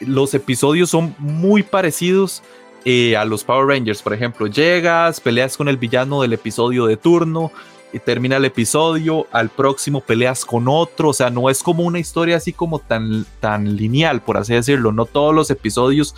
Los 0.00 0.34
episodios 0.34 0.90
son 0.90 1.14
muy 1.18 1.62
parecidos 1.62 2.42
eh, 2.84 3.16
a 3.16 3.24
los 3.24 3.44
Power 3.44 3.66
Rangers, 3.66 4.02
por 4.02 4.12
ejemplo, 4.12 4.46
llegas, 4.46 5.20
peleas 5.20 5.56
con 5.56 5.68
el 5.68 5.78
villano 5.78 6.20
del 6.20 6.34
episodio 6.34 6.84
de 6.84 6.98
turno, 6.98 7.50
y 7.92 7.98
termina 7.98 8.36
el 8.36 8.44
episodio, 8.44 9.26
al 9.32 9.48
próximo 9.48 10.00
peleas 10.00 10.44
con 10.44 10.66
otro, 10.68 11.10
o 11.10 11.12
sea, 11.12 11.30
no 11.30 11.48
es 11.48 11.62
como 11.62 11.84
una 11.84 11.98
historia 11.98 12.36
así 12.36 12.52
como 12.52 12.78
tan, 12.78 13.24
tan 13.40 13.76
lineal, 13.76 14.20
por 14.20 14.36
así 14.36 14.54
decirlo, 14.54 14.92
no 14.92 15.06
todos 15.06 15.34
los 15.34 15.50
episodios 15.50 16.14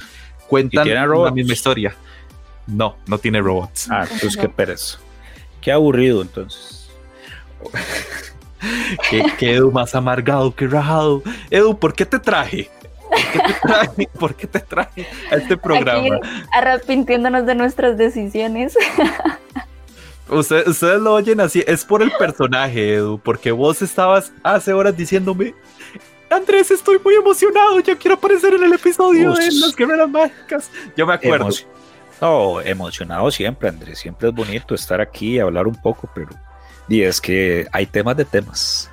cuentan 0.49 0.89
la 0.89 1.31
misma 1.31 1.53
historia. 1.53 1.95
No, 2.67 2.97
no 3.07 3.19
tiene 3.19 3.41
robots. 3.41 3.89
Ah, 3.91 4.03
entonces 4.03 4.37
qué 4.37 4.49
pereza. 4.49 4.99
Qué 5.61 5.73
aburrido 5.73 6.23
entonces. 6.23 6.91
qué, 9.11 9.55
Edu 9.55 9.71
más 9.71 9.95
amargado 9.95 10.55
que 10.55 10.67
rajado. 10.67 11.23
Edu, 11.51 11.79
¿por 11.79 11.95
qué 11.95 12.05
te 12.05 12.19
traje? 12.19 12.71
¿Por 14.19 14.35
qué 14.35 14.47
te 14.47 14.61
traje, 14.61 15.07
a 15.31 15.37
este 15.37 15.57
programa? 15.57 16.19
arrepintiéndonos 16.53 17.47
de 17.47 17.55
nuestras 17.55 17.97
decisiones. 17.97 18.77
ustedes 20.31 21.01
lo 21.01 21.15
oyen 21.15 21.41
así, 21.41 21.63
es 21.67 21.85
por 21.85 22.03
el 22.03 22.13
personaje, 22.13 22.95
Edu, 22.95 23.19
porque 23.19 23.53
vos 23.53 23.83
estabas 23.83 24.33
hace 24.43 24.73
horas 24.73 24.97
diciéndome, 24.97 25.55
Andrés, 26.31 26.71
estoy 26.71 26.99
muy 27.03 27.15
emocionado, 27.15 27.81
ya 27.81 27.97
quiero 27.97 28.17
aparecer 28.17 28.55
en 28.55 28.65
el 28.65 28.73
episodio 28.73 29.33
de 29.33 29.51
Las 29.53 29.75
Guerreras 29.75 30.09
Mágicas. 30.09 30.71
Yo 30.97 31.07
me 31.07 31.15
acuerdo. 31.15 31.49
no, 32.21 32.61
emocionado 32.61 33.31
siempre, 33.31 33.69
Andrés, 33.69 33.99
siempre 33.99 34.29
es 34.29 34.35
bonito 34.35 34.75
estar 34.75 35.01
aquí 35.01 35.37
y 35.37 35.39
hablar 35.39 35.67
un 35.67 35.77
poco, 35.77 36.11
pero 36.15 36.29
y 36.89 37.03
es 37.03 37.21
que 37.21 37.67
hay 37.73 37.87
temas 37.87 38.17
de 38.17 38.25
temas. 38.25 38.91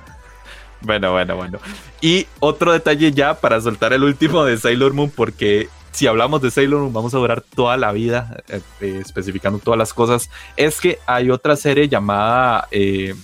Bueno, 0.82 1.12
bueno, 1.12 1.36
bueno. 1.36 1.58
Y 2.00 2.26
otro 2.38 2.72
detalle 2.72 3.10
ya 3.12 3.34
para 3.34 3.60
soltar 3.60 3.92
el 3.92 4.04
último 4.04 4.44
de 4.44 4.58
Sailor 4.58 4.92
Moon, 4.92 5.10
porque 5.10 5.68
si 5.96 6.06
hablamos 6.06 6.42
de 6.42 6.50
Sailor 6.50 6.82
Moon 6.82 6.92
vamos 6.92 7.14
a 7.14 7.16
durar 7.16 7.40
toda 7.40 7.78
la 7.78 7.90
vida 7.90 8.36
eh, 8.48 8.60
eh, 8.82 9.00
especificando 9.02 9.58
todas 9.58 9.78
las 9.78 9.94
cosas, 9.94 10.28
es 10.58 10.78
que 10.78 10.98
hay 11.06 11.30
otra 11.30 11.56
serie 11.56 11.88
llamada 11.88 12.68
eh, 12.70 13.14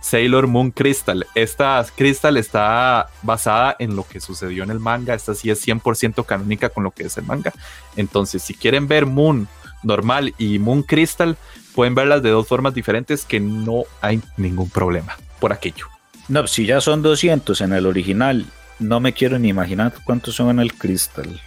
Sailor 0.00 0.46
Moon 0.46 0.70
Crystal. 0.70 1.26
Esta 1.34 1.84
Crystal 1.96 2.36
está 2.36 3.08
basada 3.22 3.74
en 3.80 3.96
lo 3.96 4.06
que 4.06 4.20
sucedió 4.20 4.62
en 4.62 4.70
el 4.70 4.78
manga, 4.78 5.14
esta 5.14 5.34
sí 5.34 5.50
es 5.50 5.66
100% 5.66 6.24
canónica 6.24 6.68
con 6.68 6.84
lo 6.84 6.92
que 6.92 7.02
es 7.02 7.18
el 7.18 7.24
manga. 7.24 7.52
Entonces, 7.96 8.40
si 8.40 8.54
quieren 8.54 8.86
ver 8.86 9.04
Moon 9.04 9.48
normal 9.82 10.32
y 10.38 10.60
Moon 10.60 10.84
Crystal, 10.84 11.36
pueden 11.74 11.96
verlas 11.96 12.22
de 12.22 12.30
dos 12.30 12.46
formas 12.46 12.72
diferentes 12.72 13.24
que 13.24 13.40
no 13.40 13.82
hay 14.00 14.20
ningún 14.36 14.70
problema 14.70 15.16
por 15.40 15.52
aquello. 15.52 15.86
No, 16.28 16.46
si 16.46 16.66
ya 16.66 16.80
son 16.80 17.02
200 17.02 17.60
en 17.62 17.72
el 17.72 17.84
original, 17.84 18.46
no 18.78 19.00
me 19.00 19.12
quiero 19.12 19.40
ni 19.40 19.48
imaginar 19.48 19.92
cuántos 20.04 20.36
son 20.36 20.50
en 20.50 20.60
el 20.60 20.72
Crystal. 20.74 21.40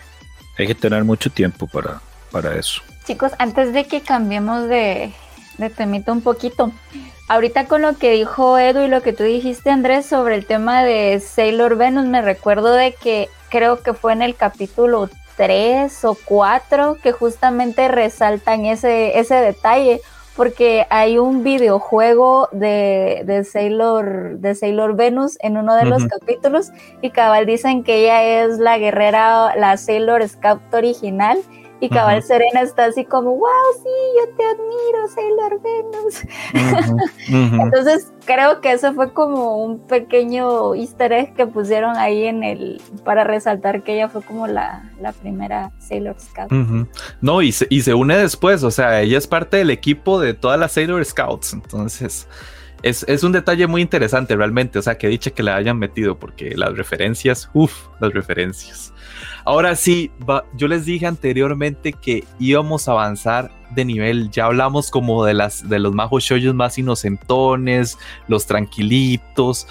Hay 0.58 0.68
que 0.68 0.76
tener 0.76 1.04
mucho 1.04 1.30
tiempo 1.30 1.68
para, 1.68 2.02
para 2.32 2.56
eso. 2.56 2.82
Chicos, 3.06 3.34
antes 3.40 3.74
de 3.74 3.86
que 3.86 4.02
cambiemos 4.02 4.68
de, 4.68 5.12
de 5.58 5.70
temita 5.70 6.12
un 6.12 6.22
poquito, 6.22 6.72
ahorita 7.28 7.66
con 7.66 7.82
lo 7.82 7.98
que 7.98 8.12
dijo 8.12 8.58
Edu 8.58 8.82
y 8.82 8.88
lo 8.88 9.02
que 9.02 9.14
tú 9.14 9.24
dijiste, 9.24 9.70
Andrés, 9.70 10.06
sobre 10.06 10.36
el 10.36 10.46
tema 10.46 10.84
de 10.84 11.20
Sailor 11.20 11.76
Venus, 11.78 12.06
me 12.06 12.22
recuerdo 12.22 12.74
de 12.74 12.94
que 12.94 13.30
creo 13.50 13.82
que 13.82 13.94
fue 13.94 14.14
en 14.14 14.22
el 14.22 14.36
capítulo 14.36 15.10
3 15.38 16.06
o 16.06 16.18
4 16.26 16.98
que 17.02 17.12
justamente 17.12 17.88
resaltan 17.88 18.66
ese, 18.66 19.20
ese 19.20 19.36
detalle 19.36 20.02
porque 20.36 20.86
hay 20.90 21.18
un 21.18 21.44
videojuego 21.44 22.50
de, 22.52 23.24
de, 23.26 23.44
Sailor, 23.44 24.40
de 24.40 24.56
Sailor 24.56 24.96
Venus 24.96 25.38
en 25.42 25.58
uno 25.58 25.76
de 25.76 25.86
los 25.86 26.06
capítulos 26.06 26.72
y 27.02 27.10
cabal 27.12 27.46
dicen 27.46 27.84
que 27.84 28.04
ella 28.04 28.44
es 28.44 28.60
la 28.60 28.78
guerrera, 28.78 29.56
la 29.56 29.78
Sailor 29.78 30.28
Scout 30.28 30.62
original 30.74 31.38
y 31.80 31.90
cabal 31.90 32.24
Serena 32.24 32.62
está 32.62 32.86
así 32.86 33.06
como, 33.06 33.32
wow, 33.32 33.50
sí, 33.82 33.90
yo 34.18 34.36
te 34.36 34.44
admiro, 34.44 35.08
Sailor 35.14 35.62
Venus. 35.62 36.22
Entonces 37.64 38.12
creo 38.26 38.62
que 38.62 38.72
eso 38.72 38.94
fue 38.94 39.12
como 39.14 39.58
un 39.58 39.80
pequeño 39.80 40.76
easter 40.76 41.12
egg 41.12 41.36
que 41.36 41.48
pusieron 41.48 41.98
ahí 41.98 42.26
en 42.26 42.44
el, 42.44 42.82
para 43.04 43.24
resaltar 43.24 43.84
que 43.84 43.96
ella 43.96 44.10
fue 44.10 44.22
como 44.22 44.48
la, 44.48 44.92
la 45.00 45.12
primera 45.12 45.72
Sailor 45.80 46.16
Scout. 46.20 46.52
No, 47.22 47.42
y 47.42 47.52
se, 47.52 47.68
y 47.70 47.82
se 47.82 47.94
une 47.94 48.18
después, 48.18 48.64
o 48.64 48.72
sea, 48.72 49.02
ella 49.02 49.18
es 49.18 49.28
parte 49.28 49.58
del 49.58 49.70
equipo 49.70 50.20
de 50.20 50.34
todas 50.34 50.60
las 50.60 50.72
Sailor 50.72 51.04
Scouts, 51.04 51.54
entonces... 51.54 52.28
Es, 52.86 53.04
es, 53.08 53.24
un 53.24 53.32
detalle 53.32 53.66
muy 53.66 53.82
interesante 53.82 54.36
realmente, 54.36 54.78
o 54.78 54.82
sea, 54.84 54.96
que 54.96 55.08
dicha 55.08 55.32
que 55.32 55.42
la 55.42 55.56
hayan 55.56 55.80
metido, 55.80 56.20
porque 56.20 56.56
las 56.56 56.78
referencias, 56.78 57.50
uff, 57.54 57.88
las 58.00 58.14
referencias. 58.14 58.94
Ahora 59.44 59.76
sí, 59.76 60.12
yo 60.54 60.68
les 60.68 60.86
dije 60.86 61.08
anteriormente 61.08 61.94
que 61.94 62.24
íbamos 62.40 62.88
a 62.88 62.92
avanzar 62.92 63.52
de 63.72 63.86
nivel. 63.86 64.30
Ya 64.30 64.46
hablamos 64.46 64.92
como 64.92 65.26
de 65.26 65.34
las 65.34 65.68
de 65.68 65.80
los 65.80 65.94
majos 65.94 66.24
shoyos 66.24 66.54
más 66.54 66.78
inocentones, 66.78 67.98
los 68.28 68.46
tranquilitos. 68.46 69.68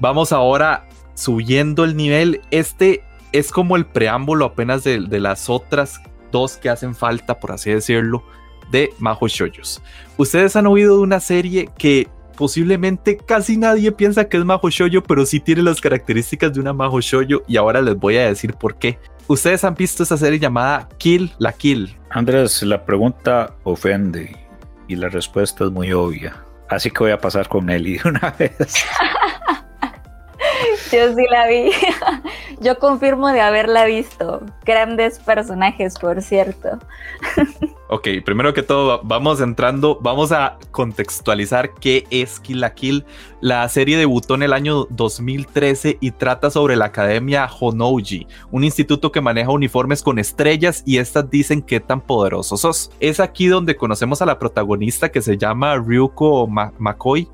Vamos 0.00 0.32
ahora 0.32 0.88
subiendo 1.14 1.84
el 1.84 1.96
nivel. 1.96 2.40
Este 2.50 3.04
es 3.32 3.50
como 3.50 3.76
el 3.76 3.86
preámbulo 3.86 4.46
apenas 4.46 4.84
de, 4.84 4.98
las 4.98 5.48
otras 5.48 6.00
dos 6.32 6.56
que 6.56 6.68
hacen 6.68 6.94
falta, 6.94 7.38
por 7.38 7.52
así 7.52 7.70
decirlo, 7.70 8.22
de 8.70 8.92
majos 8.98 9.32
shoyos. 9.32 9.82
Ustedes 10.16 10.56
han 10.56 10.66
oído 10.66 10.96
de 10.96 11.02
una 11.02 11.20
serie 11.20 11.68
que 11.76 12.08
posiblemente 12.40 13.18
casi 13.18 13.58
nadie 13.58 13.92
piensa 13.92 14.26
que 14.26 14.38
es 14.38 14.46
Majo 14.46 14.70
Shoyo, 14.70 15.02
pero 15.02 15.26
sí 15.26 15.40
tiene 15.40 15.62
las 15.62 15.78
características 15.78 16.54
de 16.54 16.60
una 16.60 16.72
Majo 16.72 16.98
Shoyo 17.02 17.42
y 17.46 17.58
ahora 17.58 17.82
les 17.82 17.96
voy 17.96 18.16
a 18.16 18.24
decir 18.28 18.54
por 18.54 18.76
qué. 18.78 18.98
Ustedes 19.26 19.62
han 19.62 19.74
visto 19.74 20.02
esa 20.02 20.16
serie 20.16 20.38
llamada 20.38 20.88
Kill 20.96 21.34
la 21.36 21.52
Kill. 21.52 21.94
Andrés, 22.08 22.62
la 22.62 22.82
pregunta 22.82 23.54
ofende 23.64 24.34
y 24.88 24.96
la 24.96 25.10
respuesta 25.10 25.66
es 25.66 25.70
muy 25.70 25.92
obvia. 25.92 26.42
Así 26.70 26.90
que 26.90 27.00
voy 27.00 27.10
a 27.10 27.18
pasar 27.18 27.46
con 27.46 27.66
Nelly 27.66 27.98
de 27.98 28.08
una 28.08 28.30
vez. 28.38 28.56
Yo 30.92 31.14
sí 31.14 31.24
la 31.30 31.46
vi. 31.46 31.70
Yo 32.60 32.78
confirmo 32.78 33.28
de 33.28 33.40
haberla 33.40 33.84
visto. 33.84 34.42
Grandes 34.64 35.18
personajes, 35.18 35.98
por 35.98 36.22
cierto. 36.22 36.78
Ok, 37.92 38.06
primero 38.24 38.54
que 38.54 38.62
todo, 38.62 39.00
vamos 39.02 39.40
entrando, 39.40 39.98
vamos 40.00 40.30
a 40.30 40.58
contextualizar 40.70 41.74
qué 41.74 42.06
es 42.10 42.38
Kill 42.38 42.60
la 42.60 42.72
Kill. 42.72 43.04
La 43.40 43.68
serie 43.68 43.96
debutó 43.96 44.36
en 44.36 44.44
el 44.44 44.52
año 44.52 44.86
2013 44.90 45.98
y 46.00 46.12
trata 46.12 46.52
sobre 46.52 46.76
la 46.76 46.84
Academia 46.84 47.48
Honouji, 47.48 48.28
un 48.52 48.62
instituto 48.62 49.10
que 49.10 49.20
maneja 49.20 49.50
uniformes 49.50 50.04
con 50.04 50.20
estrellas 50.20 50.84
y 50.86 50.98
estas 50.98 51.28
dicen 51.28 51.62
qué 51.62 51.80
tan 51.80 52.00
poderosos 52.00 52.60
sos. 52.60 52.92
Es 53.00 53.18
aquí 53.18 53.48
donde 53.48 53.74
conocemos 53.74 54.22
a 54.22 54.26
la 54.26 54.38
protagonista 54.38 55.10
que 55.10 55.20
se 55.20 55.36
llama 55.36 55.74
Ryuko 55.74 56.46
McCoy, 56.46 57.28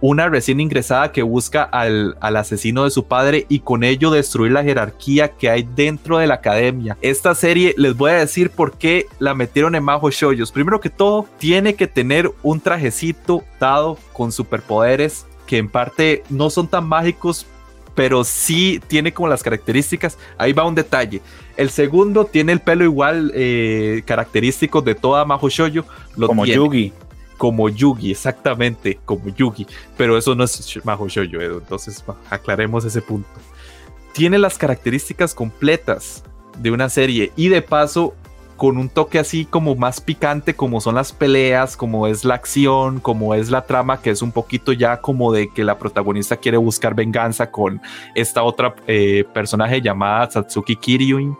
una 0.00 0.28
recién 0.28 0.60
ingresada 0.60 1.12
que 1.12 1.22
busca 1.22 1.62
al, 1.62 2.16
asesino 2.20 2.84
de 2.84 2.90
su 2.90 3.04
padre 3.04 3.46
y 3.48 3.60
con 3.60 3.84
ello 3.84 4.10
destruir 4.10 4.52
la 4.52 4.62
jerarquía 4.62 5.28
que 5.32 5.50
hay 5.50 5.68
dentro 5.74 6.18
de 6.18 6.26
la 6.26 6.34
academia. 6.34 6.96
Esta 7.02 7.34
serie 7.34 7.74
les 7.76 7.96
voy 7.96 8.12
a 8.12 8.18
decir 8.18 8.50
por 8.50 8.72
qué 8.72 9.06
la 9.18 9.34
metieron 9.34 9.74
en 9.74 9.84
Majo 9.84 10.10
Shoyos. 10.10 10.52
Primero 10.52 10.80
que 10.80 10.90
todo, 10.90 11.26
tiene 11.38 11.74
que 11.74 11.86
tener 11.86 12.30
un 12.42 12.60
trajecito 12.60 13.44
dado 13.58 13.98
con 14.12 14.32
superpoderes 14.32 15.26
que 15.46 15.58
en 15.58 15.68
parte 15.68 16.22
no 16.30 16.48
son 16.48 16.68
tan 16.68 16.86
mágicos, 16.86 17.46
pero 17.94 18.24
sí 18.24 18.80
tiene 18.86 19.12
como 19.12 19.28
las 19.28 19.42
características. 19.42 20.16
Ahí 20.38 20.52
va 20.52 20.64
un 20.64 20.74
detalle. 20.74 21.20
El 21.56 21.70
segundo 21.70 22.24
tiene 22.24 22.52
el 22.52 22.60
pelo 22.60 22.84
igual 22.84 23.32
eh, 23.34 24.02
característico 24.06 24.80
de 24.80 24.94
toda 24.94 25.24
Majo 25.24 25.48
Shoyo. 25.50 25.84
Como 26.14 26.46
Yugi 26.46 26.92
como 27.40 27.70
Yugi, 27.70 28.10
exactamente, 28.10 28.98
como 29.06 29.30
Yugi, 29.30 29.66
pero 29.96 30.18
eso 30.18 30.34
no 30.34 30.44
es 30.44 30.78
Maho 30.84 31.08
Shoujo, 31.08 31.40
entonces 31.40 32.04
aclaremos 32.28 32.84
ese 32.84 33.00
punto. 33.00 33.30
Tiene 34.12 34.38
las 34.38 34.58
características 34.58 35.34
completas 35.34 36.22
de 36.58 36.70
una 36.70 36.90
serie 36.90 37.32
y 37.36 37.48
de 37.48 37.62
paso 37.62 38.14
con 38.58 38.76
un 38.76 38.90
toque 38.90 39.18
así 39.18 39.46
como 39.46 39.74
más 39.74 40.02
picante 40.02 40.52
como 40.52 40.82
son 40.82 40.96
las 40.96 41.12
peleas, 41.12 41.78
como 41.78 42.06
es 42.06 42.26
la 42.26 42.34
acción, 42.34 43.00
como 43.00 43.34
es 43.34 43.50
la 43.50 43.64
trama, 43.64 44.02
que 44.02 44.10
es 44.10 44.20
un 44.20 44.32
poquito 44.32 44.74
ya 44.74 45.00
como 45.00 45.32
de 45.32 45.48
que 45.48 45.64
la 45.64 45.78
protagonista 45.78 46.36
quiere 46.36 46.58
buscar 46.58 46.94
venganza 46.94 47.50
con 47.50 47.80
esta 48.14 48.42
otra 48.42 48.74
eh, 48.86 49.24
personaje 49.32 49.80
llamada 49.80 50.30
Satsuki 50.30 50.76
Kiryuin 50.76 51.34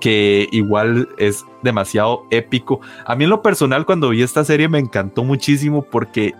que 0.00 0.48
igual 0.52 1.08
es 1.18 1.44
demasiado 1.62 2.24
épico. 2.30 2.80
A 3.04 3.14
mí 3.16 3.24
en 3.24 3.30
lo 3.30 3.42
personal 3.42 3.86
cuando 3.86 4.10
vi 4.10 4.22
esta 4.22 4.44
serie 4.44 4.68
me 4.68 4.78
encantó 4.78 5.24
muchísimo 5.24 5.82
porque, 5.82 6.34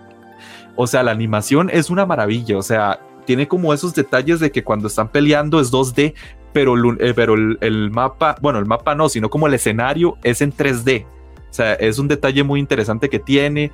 o 0.75 0.87
sea, 0.87 1.03
la 1.03 1.11
animación 1.11 1.69
es 1.71 1.89
una 1.89 2.05
maravilla, 2.05 2.57
o 2.57 2.61
sea, 2.61 2.99
tiene 3.25 3.47
como 3.47 3.73
esos 3.73 3.93
detalles 3.93 4.39
de 4.39 4.51
que 4.51 4.63
cuando 4.63 4.87
están 4.87 5.09
peleando 5.09 5.59
es 5.59 5.71
2D, 5.71 6.15
pero, 6.51 6.75
eh, 6.99 7.13
pero 7.13 7.35
el, 7.35 7.91
mapa, 7.91 8.35
bueno, 8.41 8.59
el 8.59 8.65
mapa 8.65 8.95
no, 8.95 9.07
sino 9.07 9.29
como 9.29 9.47
el 9.47 9.53
escenario 9.53 10.17
es 10.23 10.41
en 10.41 10.51
3D. 10.51 11.05
O 11.05 11.53
sea, 11.53 11.73
es 11.73 11.99
un 11.99 12.07
detalle 12.07 12.43
muy 12.43 12.59
interesante 12.59 13.09
que 13.09 13.19
tiene. 13.19 13.71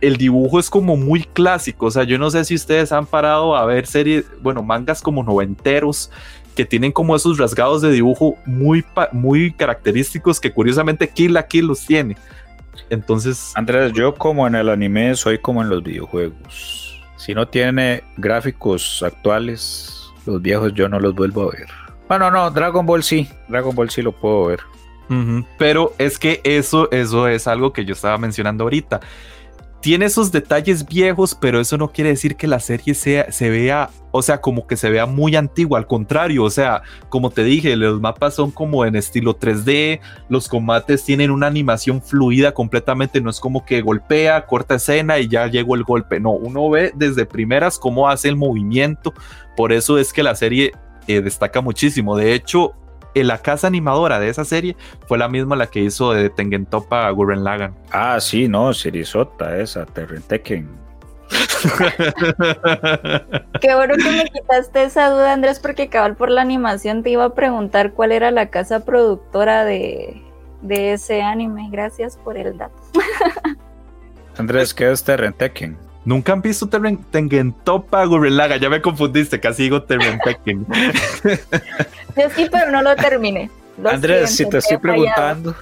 El 0.00 0.16
dibujo 0.16 0.60
es 0.60 0.70
como 0.70 0.96
muy 0.96 1.24
clásico. 1.24 1.86
O 1.86 1.90
sea, 1.90 2.04
yo 2.04 2.18
no 2.18 2.30
sé 2.30 2.44
si 2.44 2.54
ustedes 2.54 2.92
han 2.92 3.06
parado 3.06 3.56
a 3.56 3.64
ver 3.64 3.86
series, 3.86 4.26
bueno, 4.42 4.62
mangas 4.62 5.02
como 5.02 5.24
noventeros 5.24 6.10
que 6.54 6.64
tienen 6.64 6.92
como 6.92 7.16
esos 7.16 7.38
rasgados 7.38 7.82
de 7.82 7.90
dibujo 7.90 8.36
muy, 8.46 8.84
muy 9.12 9.52
característicos 9.52 10.40
que 10.40 10.52
curiosamente 10.52 11.08
Kill 11.08 11.34
la 11.34 11.46
Kill 11.46 11.66
los 11.66 11.84
tiene. 11.84 12.16
Entonces. 12.90 13.52
Andrés, 13.54 13.92
yo 13.92 14.14
como 14.14 14.46
en 14.46 14.54
el 14.54 14.68
anime 14.68 15.14
soy 15.16 15.38
como 15.38 15.62
en 15.62 15.68
los 15.68 15.82
videojuegos. 15.82 17.02
Si 17.16 17.34
no 17.34 17.48
tiene 17.48 18.02
gráficos 18.16 19.02
actuales, 19.02 20.12
los 20.26 20.40
viejos 20.42 20.74
yo 20.74 20.88
no 20.88 21.00
los 21.00 21.14
vuelvo 21.14 21.42
a 21.42 21.52
ver. 21.52 21.68
Bueno, 22.08 22.30
no, 22.30 22.50
Dragon 22.50 22.84
Ball 22.84 23.02
sí. 23.02 23.28
Dragon 23.48 23.74
Ball 23.74 23.90
sí 23.90 24.02
lo 24.02 24.12
puedo 24.12 24.46
ver. 24.46 24.60
Pero 25.58 25.92
es 25.98 26.18
que 26.18 26.40
eso, 26.44 26.90
eso 26.90 27.28
es 27.28 27.46
algo 27.46 27.72
que 27.72 27.84
yo 27.84 27.92
estaba 27.92 28.18
mencionando 28.18 28.64
ahorita. 28.64 29.00
Tiene 29.84 30.06
esos 30.06 30.32
detalles 30.32 30.86
viejos, 30.86 31.36
pero 31.38 31.60
eso 31.60 31.76
no 31.76 31.92
quiere 31.92 32.08
decir 32.08 32.36
que 32.36 32.46
la 32.46 32.58
serie 32.58 32.94
sea, 32.94 33.30
se 33.30 33.50
vea, 33.50 33.90
o 34.12 34.22
sea, 34.22 34.40
como 34.40 34.66
que 34.66 34.78
se 34.78 34.88
vea 34.88 35.04
muy 35.04 35.36
antigua. 35.36 35.78
Al 35.78 35.86
contrario, 35.86 36.44
o 36.44 36.48
sea, 36.48 36.80
como 37.10 37.28
te 37.28 37.44
dije, 37.44 37.76
los 37.76 38.00
mapas 38.00 38.32
son 38.32 38.50
como 38.50 38.86
en 38.86 38.96
estilo 38.96 39.38
3D, 39.38 40.00
los 40.30 40.48
combates 40.48 41.04
tienen 41.04 41.30
una 41.30 41.48
animación 41.48 42.00
fluida 42.00 42.54
completamente, 42.54 43.20
no 43.20 43.28
es 43.28 43.38
como 43.40 43.66
que 43.66 43.82
golpea, 43.82 44.46
corta 44.46 44.76
escena 44.76 45.18
y 45.18 45.28
ya 45.28 45.48
llegó 45.48 45.74
el 45.74 45.84
golpe. 45.84 46.18
No, 46.18 46.30
uno 46.30 46.70
ve 46.70 46.92
desde 46.96 47.26
primeras 47.26 47.78
cómo 47.78 48.08
hace 48.08 48.30
el 48.30 48.36
movimiento. 48.36 49.12
Por 49.54 49.70
eso 49.70 49.98
es 49.98 50.14
que 50.14 50.22
la 50.22 50.34
serie 50.34 50.72
eh, 51.08 51.20
destaca 51.20 51.60
muchísimo. 51.60 52.16
De 52.16 52.32
hecho, 52.32 52.72
la 53.22 53.38
casa 53.38 53.68
animadora 53.68 54.18
de 54.18 54.28
esa 54.28 54.44
serie 54.44 54.76
fue 55.06 55.18
la 55.18 55.28
misma 55.28 55.54
la 55.56 55.68
que 55.68 55.80
hizo 55.80 56.12
de 56.12 56.30
Tengen 56.30 56.66
Topa 56.66 57.08
Gurren 57.10 57.44
Lagan. 57.44 57.74
Ah, 57.92 58.18
sí, 58.20 58.48
no, 58.48 58.72
Sirisota, 58.72 59.58
esa, 59.58 59.86
Terren 59.86 60.22
Tekken. 60.22 60.84
Qué 63.60 63.74
bueno 63.74 63.94
que 63.96 64.10
me 64.10 64.24
quitaste 64.24 64.84
esa 64.84 65.10
duda, 65.10 65.32
Andrés, 65.32 65.60
porque 65.60 65.88
cabal 65.88 66.16
por 66.16 66.30
la 66.30 66.42
animación 66.42 67.02
te 67.02 67.10
iba 67.10 67.24
a 67.24 67.34
preguntar 67.34 67.92
cuál 67.92 68.12
era 68.12 68.30
la 68.30 68.50
casa 68.50 68.84
productora 68.84 69.64
de, 69.64 70.22
de 70.62 70.92
ese 70.94 71.22
anime. 71.22 71.68
Gracias 71.70 72.16
por 72.16 72.36
el 72.36 72.58
dato. 72.58 72.74
Andrés, 74.36 74.74
¿qué 74.74 74.90
es 74.90 75.04
Terren 75.04 75.32
Tekken? 75.32 75.78
Nunca 76.04 76.32
han 76.32 76.42
visto 76.42 76.68
Tengen 76.68 77.52
Topa 77.64 78.04
Gurrelaga. 78.04 78.56
Ya 78.56 78.68
me 78.68 78.82
confundiste, 78.82 79.40
casi 79.40 79.64
digo 79.64 79.82
Terren 79.82 80.18
Tekken. 80.24 80.66
Yo 82.16 82.30
sí, 82.36 82.48
pero 82.50 82.70
no 82.70 82.82
lo 82.82 82.94
terminé. 82.96 83.50
Andrés, 83.84 84.36
si 84.36 84.48
te 84.48 84.58
estoy 84.58 84.78
preguntando. 84.78 85.54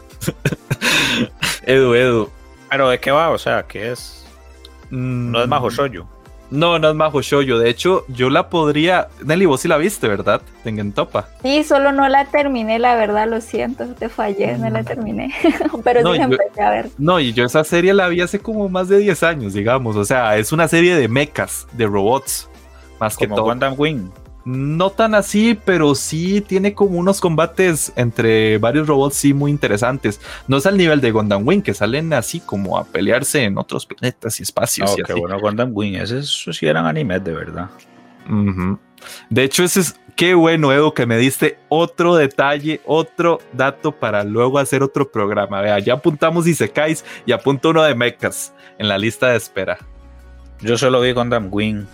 Edu, 1.65 1.95
Edu. 1.95 2.31
Pero 2.71 2.89
¿de 2.89 2.99
qué 2.99 3.11
va? 3.11 3.31
O 3.31 3.39
sea, 3.39 3.65
¿qué 3.65 3.93
es? 3.93 4.27
No 4.91 5.43
es 5.43 5.49
Majo 5.49 5.71
Shoyo. 5.71 6.07
No, 6.53 6.79
no 6.79 6.91
es 6.91 6.95
Majo 6.95 7.23
Shoyo. 7.23 7.59
De 7.59 7.71
hecho, 7.71 8.05
yo 8.09 8.29
la 8.29 8.51
podría. 8.51 9.09
Nelly, 9.25 9.47
vos 9.47 9.63
sí 9.63 9.69
la 9.69 9.79
viste, 9.79 10.07
¿verdad? 10.07 10.43
Tengen 10.63 10.93
Topa. 10.93 11.31
Sí, 11.43 11.65
solo 11.65 11.93
no 11.93 12.07
la 12.11 12.27
terminé, 12.27 12.79
la 12.79 12.95
verdad, 12.95 13.27
lo 13.27 13.41
siento, 13.41 13.87
te 13.95 14.11
fallé, 14.11 14.59
no 14.59 14.69
la 14.69 14.83
mm. 14.83 14.85
terminé. 14.85 15.35
Pero 15.85 16.13
sí 16.13 16.21
empecé 16.21 16.61
a 16.63 16.71
ver. 16.71 16.91
No, 16.99 17.19
y 17.19 17.33
yo 17.33 17.47
esa 17.47 17.65
serie 17.65 17.95
la 17.95 18.09
vi 18.09 18.21
hace 18.21 18.39
como 18.39 18.69
más 18.69 18.89
de 18.89 18.99
10 18.99 19.23
años, 19.23 19.55
digamos. 19.55 19.97
O 19.97 20.05
sea, 20.05 20.37
es 20.37 20.53
una 20.53 20.69
serie 20.69 20.95
de 20.95 21.09
mechas, 21.09 21.67
de 21.73 21.87
robots. 21.87 22.51
Más 23.01 23.17
que 23.17 23.27
todo. 23.27 23.45
Gundam 23.45 23.75
Wing. 23.79 24.11
No 24.45 24.91
tan 24.91 25.15
así, 25.15 25.59
pero 25.65 25.95
sí 25.95 26.41
tiene 26.41 26.75
como 26.75 26.99
unos 26.99 27.21
combates 27.21 27.93
entre 27.97 28.59
varios 28.59 28.89
robots 28.89 29.15
sí 29.17 29.35
muy 29.35 29.51
interesantes. 29.51 30.21
No 30.49 30.57
es 30.57 30.67
al 30.67 30.77
nivel 30.77 31.01
de 31.01 31.13
Gundam 31.13 31.47
Wing, 31.47 31.63
que 31.63 31.75
salen 31.75 32.13
así 32.13 32.41
como 32.41 32.77
a 32.77 32.85
pelearse 32.85 33.45
en 33.45 33.59
otros 33.59 33.87
planetas 33.87 34.41
y 34.41 34.43
espacios. 34.43 34.91
Oh, 34.91 34.97
qué 34.97 35.15
bueno 35.15 35.39
Gundam 35.41 35.71
Wing, 35.73 35.95
esos, 35.95 36.49
sí 36.53 36.67
eran 36.67 36.87
animes 36.87 37.23
de 37.23 37.33
verdad. 37.33 37.71
De 39.31 39.45
hecho, 39.45 39.65
ese 39.65 39.81
es 39.81 39.97
qué 40.17 40.35
bueno, 40.35 40.73
Edo, 40.73 40.95
que 40.95 41.07
me 41.07 41.17
diste 41.19 41.59
otro 41.69 42.17
detalle, 42.17 42.81
otro 42.85 43.41
dato 43.53 43.93
para 43.93 44.25
luego 44.25 44.59
hacer 44.59 44.83
otro 44.83 45.11
programa. 45.11 45.61
Vea, 45.61 45.79
ya 45.79 45.95
apuntamos 45.95 46.47
y 46.47 46.55
se 46.55 46.71
caes 46.71 47.05
y 47.27 47.33
apunto 47.33 47.71
uno 47.71 47.83
de 47.83 47.95
mechas 47.95 48.53
en 48.79 48.89
la 48.89 48.99
lista 48.99 49.29
de 49.29 49.37
espera. 49.37 49.79
Yo 50.61 50.77
solo 50.77 51.01
vi 51.01 51.13
Gundam 51.13 51.49
Wing. 51.51 51.87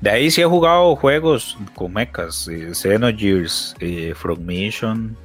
De 0.00 0.10
ahí 0.10 0.30
sí 0.30 0.40
he 0.40 0.44
jugado 0.44 0.94
juegos 0.96 1.56
con 1.74 1.92
mechas, 1.92 2.48
eh, 2.48 2.72
Xenogears, 2.72 3.74
eh, 3.80 4.12
Frog 4.14 4.38
Mission, 4.38 5.16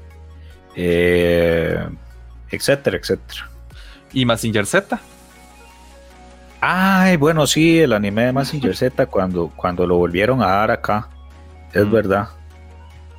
eh, 0.75 1.87
etcétera, 2.49 2.97
etcétera. 2.97 3.49
¿Y 4.11 4.25
Massinger 4.25 4.65
Z? 4.65 4.99
Ay, 6.61 7.17
bueno, 7.17 7.45
sí, 7.45 7.79
el 7.79 7.93
anime 7.93 8.25
de 8.25 8.31
Massinger 8.31 8.75
Z 8.75 9.05
cuando, 9.07 9.51
cuando 9.55 9.85
lo 9.85 9.97
volvieron 9.97 10.41
a 10.41 10.47
dar 10.47 10.71
acá. 10.71 11.09
Es 11.73 11.85
mm. 11.85 11.91
verdad. 11.91 12.29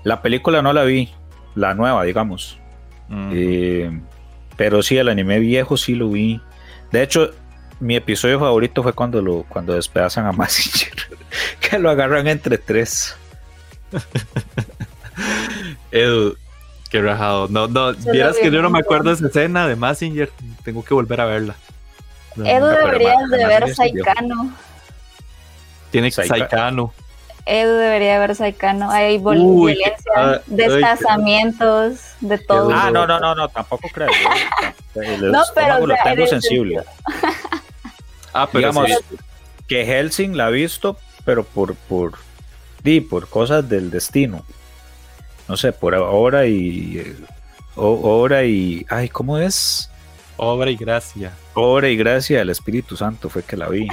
La 0.02 0.22
película 0.22 0.62
no 0.62 0.72
la 0.72 0.84
vi, 0.84 1.10
la 1.54 1.74
nueva, 1.74 2.04
digamos. 2.04 2.58
Eh, 3.32 3.90
pero 4.56 4.82
sí, 4.82 4.96
el 4.96 5.08
anime 5.08 5.38
viejo 5.38 5.76
sí 5.76 5.94
lo 5.94 6.10
vi. 6.10 6.40
De 6.90 7.02
hecho, 7.02 7.30
mi 7.84 7.96
episodio 7.96 8.40
favorito 8.40 8.82
fue 8.82 8.94
cuando 8.94 9.20
lo 9.20 9.44
cuando 9.48 9.74
despedazan 9.74 10.26
a 10.26 10.32
Massinger, 10.32 10.94
que 11.60 11.78
lo 11.78 11.90
agarran 11.90 12.26
entre 12.26 12.58
tres. 12.58 13.14
Edu, 15.92 16.36
qué 16.90 17.02
rajado. 17.02 17.46
No, 17.48 17.68
no, 17.68 17.92
vieras 17.92 18.36
que 18.38 18.50
yo 18.50 18.62
no 18.62 18.70
me 18.70 18.80
acuerdo 18.80 19.10
de 19.10 19.16
esa 19.16 19.26
escena 19.26 19.68
de 19.68 19.76
Massinger. 19.76 20.30
Tengo 20.64 20.82
que 20.82 20.94
volver 20.94 21.20
a 21.20 21.26
verla. 21.26 21.54
Edu 22.36 22.66
deberías 22.66 23.30
de 23.30 23.46
ver 23.46 23.74
Saikano. 23.74 24.52
Tiene 25.90 26.10
Saikano. 26.10 26.92
Edu 27.46 27.74
debería 27.74 28.18
ver 28.18 28.34
Saikano. 28.34 28.90
Hay 28.90 29.18
violencia, 29.18 29.92
ah, 30.16 30.40
desplazamientos, 30.46 32.00
de 32.20 32.38
todo. 32.38 32.70
Ah, 32.72 32.90
no, 32.90 33.06
no, 33.06 33.20
no, 33.20 33.34
no, 33.34 33.48
tampoco 33.50 33.86
creo. 33.92 34.08
no, 35.20 35.42
pero 35.54 35.86
lo 35.86 35.94
tengo 36.02 36.26
sensible. 36.26 36.82
Ah, 38.34 38.48
pero 38.50 38.68
digamos 38.68 38.90
que 39.68 39.86
Helsing 39.86 40.36
la 40.36 40.46
ha 40.46 40.50
visto, 40.50 40.98
pero 41.24 41.44
por 41.44 41.74
por 41.74 42.12
di, 42.82 43.00
por 43.00 43.28
cosas 43.28 43.68
del 43.68 43.90
destino. 43.90 44.44
No 45.48 45.56
sé, 45.56 45.72
por 45.72 45.94
obra 45.94 46.46
y 46.46 47.16
obra 47.76 48.44
y 48.44 48.84
ay, 48.88 49.08
¿cómo 49.08 49.38
es? 49.38 49.88
Obra 50.36 50.70
y 50.70 50.76
gracia. 50.76 51.32
Obra 51.54 51.88
y 51.88 51.96
gracia 51.96 52.38
del 52.38 52.50
Espíritu 52.50 52.96
Santo 52.96 53.28
fue 53.28 53.42
que 53.42 53.56
la 53.56 53.68
vi. 53.68 53.86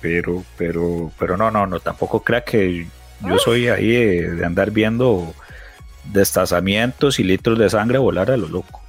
Pero, 0.00 0.44
pero, 0.56 1.10
pero 1.18 1.36
no, 1.36 1.50
no, 1.50 1.66
no, 1.66 1.80
tampoco 1.80 2.22
crea 2.22 2.44
que 2.44 2.86
yo 3.20 3.38
soy 3.38 3.68
ahí 3.68 3.90
de, 3.90 4.44
andar 4.44 4.70
viendo 4.70 5.34
destazamientos 6.12 7.18
y 7.18 7.24
litros 7.24 7.58
de 7.58 7.70
sangre 7.70 7.98
volar 7.98 8.30
a 8.30 8.36
lo 8.36 8.48
loco. 8.48 8.82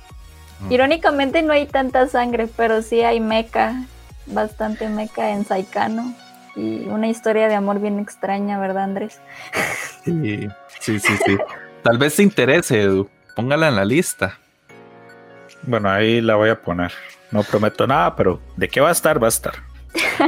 Irónicamente 0.70 1.42
no 1.42 1.54
hay 1.54 1.66
tanta 1.66 2.08
sangre, 2.08 2.48
pero 2.56 2.82
sí 2.82 3.02
hay 3.02 3.20
meca 3.20 3.86
bastante 4.28 4.90
meca 4.90 5.32
en 5.32 5.46
Saikano 5.46 6.14
y 6.56 6.86
una 6.88 7.08
historia 7.08 7.48
de 7.48 7.56
amor 7.56 7.80
bien 7.80 8.00
extraña, 8.00 8.60
¿verdad, 8.60 8.84
Andrés? 8.84 9.20
Sí, 10.04 10.48
sí, 10.80 11.00
sí, 11.00 11.14
sí. 11.26 11.38
Tal 11.84 11.98
vez 11.98 12.16
te 12.16 12.24
interese, 12.24 12.82
Edu. 12.82 13.10
Póngala 13.36 13.68
en 13.68 13.76
la 13.76 13.86
lista. 13.86 14.40
Bueno, 15.64 15.90
ahí 15.90 16.22
la 16.22 16.36
voy 16.36 16.50
a 16.50 16.62
poner. 16.62 16.92
No 17.32 17.44
prometo 17.44 17.86
nada, 17.86 18.16
pero 18.16 18.40
de 18.56 18.70
qué 18.70 18.80
va 18.80 18.90
a 18.90 18.94
estar, 18.94 19.22
va 19.22 19.28
a 19.28 19.30
estar. 19.30 19.54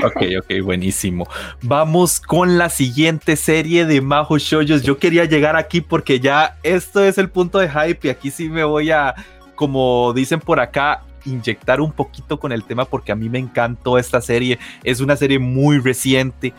Ok, 0.04 0.24
ok, 0.40 0.64
buenísimo. 0.64 1.28
Vamos 1.62 2.20
con 2.20 2.58
la 2.58 2.70
siguiente 2.70 3.36
serie 3.36 3.86
de 3.86 4.02
Majo 4.02 4.38
Shoyos. 4.38 4.82
Yo 4.82 4.98
quería 4.98 5.26
llegar 5.26 5.56
aquí 5.56 5.82
porque 5.82 6.20
ya 6.20 6.58
esto 6.64 7.04
es 7.04 7.18
el 7.18 7.30
punto 7.30 7.60
de 7.60 7.70
hype 7.70 8.08
y 8.08 8.10
aquí 8.10 8.32
sí 8.32 8.50
me 8.50 8.64
voy 8.64 8.92
a, 8.92 9.16
como 9.56 10.14
dicen 10.14 10.40
por 10.40 10.60
acá, 10.60 11.04
inyectar 11.28 11.82
un 11.82 11.92
poquito 11.92 12.40
con 12.40 12.52
el 12.52 12.64
tema 12.64 12.86
porque 12.86 13.12
a 13.12 13.16
mí 13.16 13.30
me 13.30 13.40
encantó 13.40 13.98
esta 13.98 14.22
serie. 14.22 14.60
Es 14.84 15.00
una 15.00 15.16
serie 15.16 15.40
muy 15.40 15.80
reciente, 15.80 16.54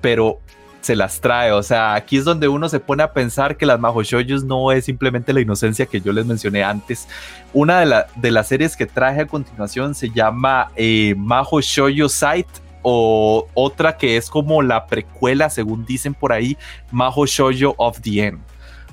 pero 0.00 0.40
se 0.84 0.94
las 0.94 1.20
trae. 1.20 1.52
O 1.52 1.62
sea, 1.62 1.94
aquí 1.94 2.18
es 2.18 2.24
donde 2.24 2.46
uno 2.46 2.68
se 2.68 2.78
pone 2.78 3.02
a 3.02 3.12
pensar 3.12 3.56
que 3.56 3.66
las 3.66 3.80
Majo 3.80 4.02
Shoyos 4.02 4.44
no 4.44 4.70
es 4.70 4.84
simplemente 4.84 5.32
la 5.32 5.40
inocencia 5.40 5.86
que 5.86 6.00
yo 6.00 6.12
les 6.12 6.26
mencioné 6.26 6.62
antes. 6.62 7.08
Una 7.52 7.80
de, 7.80 8.04
de 8.16 8.30
las 8.30 8.48
series 8.48 8.76
que 8.76 8.86
traje 8.86 9.22
a 9.22 9.26
continuación 9.26 9.94
se 9.94 10.10
llama 10.10 10.70
eh, 10.76 11.14
Majo 11.16 11.60
Shoujo 11.60 12.08
Sight 12.08 12.46
o 12.82 13.48
otra 13.54 13.96
que 13.96 14.18
es 14.18 14.28
como 14.28 14.62
la 14.62 14.86
precuela, 14.86 15.48
según 15.48 15.86
dicen 15.86 16.12
por 16.12 16.32
ahí, 16.32 16.56
Majo 16.92 17.24
Shoujo 17.24 17.74
of 17.78 18.00
the 18.02 18.26
End. 18.26 18.40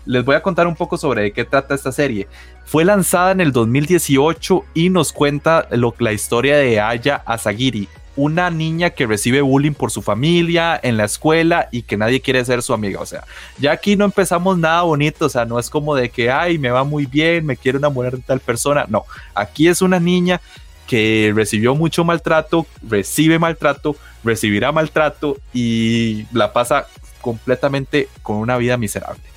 Les 0.05 0.23
voy 0.25 0.35
a 0.35 0.41
contar 0.41 0.67
un 0.67 0.75
poco 0.75 0.97
sobre 0.97 1.23
de 1.23 1.31
qué 1.33 1.45
trata 1.45 1.75
esta 1.75 1.91
serie. 1.91 2.27
Fue 2.65 2.85
lanzada 2.85 3.31
en 3.31 3.41
el 3.41 3.51
2018 3.51 4.65
y 4.73 4.89
nos 4.89 5.11
cuenta 5.13 5.67
lo, 5.71 5.93
la 5.99 6.13
historia 6.13 6.57
de 6.57 6.79
Aya 6.79 7.21
Asagiri, 7.25 7.87
una 8.15 8.49
niña 8.49 8.91
que 8.91 9.07
recibe 9.07 9.41
bullying 9.41 9.73
por 9.73 9.91
su 9.91 10.01
familia, 10.01 10.79
en 10.81 10.97
la 10.97 11.05
escuela 11.05 11.69
y 11.71 11.83
que 11.83 11.97
nadie 11.97 12.21
quiere 12.21 12.43
ser 12.45 12.61
su 12.61 12.73
amiga. 12.73 12.99
O 12.99 13.05
sea, 13.05 13.23
ya 13.57 13.71
aquí 13.71 13.95
no 13.95 14.05
empezamos 14.05 14.57
nada 14.57 14.81
bonito, 14.83 15.25
o 15.25 15.29
sea, 15.29 15.45
no 15.45 15.59
es 15.59 15.69
como 15.69 15.95
de 15.95 16.09
que, 16.09 16.31
ay, 16.31 16.57
me 16.57 16.69
va 16.69 16.83
muy 16.83 17.05
bien, 17.05 17.45
me 17.45 17.57
quiero 17.57 17.77
enamorar 17.77 18.15
de 18.15 18.23
tal 18.23 18.39
persona. 18.39 18.85
No, 18.89 19.05
aquí 19.35 19.67
es 19.67 19.81
una 19.81 19.99
niña 19.99 20.41
que 20.87 21.31
recibió 21.33 21.73
mucho 21.73 22.03
maltrato, 22.03 22.65
recibe 22.87 23.39
maltrato, 23.39 23.95
recibirá 24.23 24.71
maltrato 24.71 25.37
y 25.53 26.25
la 26.33 26.51
pasa 26.51 26.87
completamente 27.21 28.09
con 28.21 28.37
una 28.37 28.57
vida 28.57 28.75
miserable. 28.77 29.30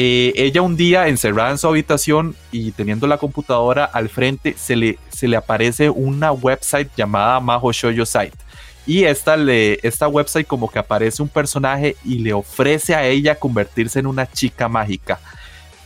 Eh, 0.00 0.32
ella 0.36 0.62
un 0.62 0.76
día 0.76 1.08
encerrada 1.08 1.50
en 1.50 1.58
su 1.58 1.66
habitación 1.66 2.36
y 2.52 2.70
teniendo 2.70 3.08
la 3.08 3.18
computadora 3.18 3.84
al 3.84 4.08
frente, 4.08 4.54
se 4.56 4.76
le, 4.76 4.96
se 5.08 5.26
le 5.26 5.36
aparece 5.36 5.90
una 5.90 6.30
website 6.30 6.88
llamada 6.96 7.40
Maho 7.40 7.72
Shoujo 7.72 8.06
Site. 8.06 8.38
Y 8.86 9.02
esta, 9.02 9.36
le, 9.36 9.80
esta 9.82 10.06
website 10.06 10.46
como 10.46 10.70
que 10.70 10.78
aparece 10.78 11.20
un 11.20 11.28
personaje 11.28 11.96
y 12.04 12.20
le 12.20 12.32
ofrece 12.32 12.94
a 12.94 13.04
ella 13.08 13.40
convertirse 13.40 13.98
en 13.98 14.06
una 14.06 14.30
chica 14.30 14.68
mágica. 14.68 15.18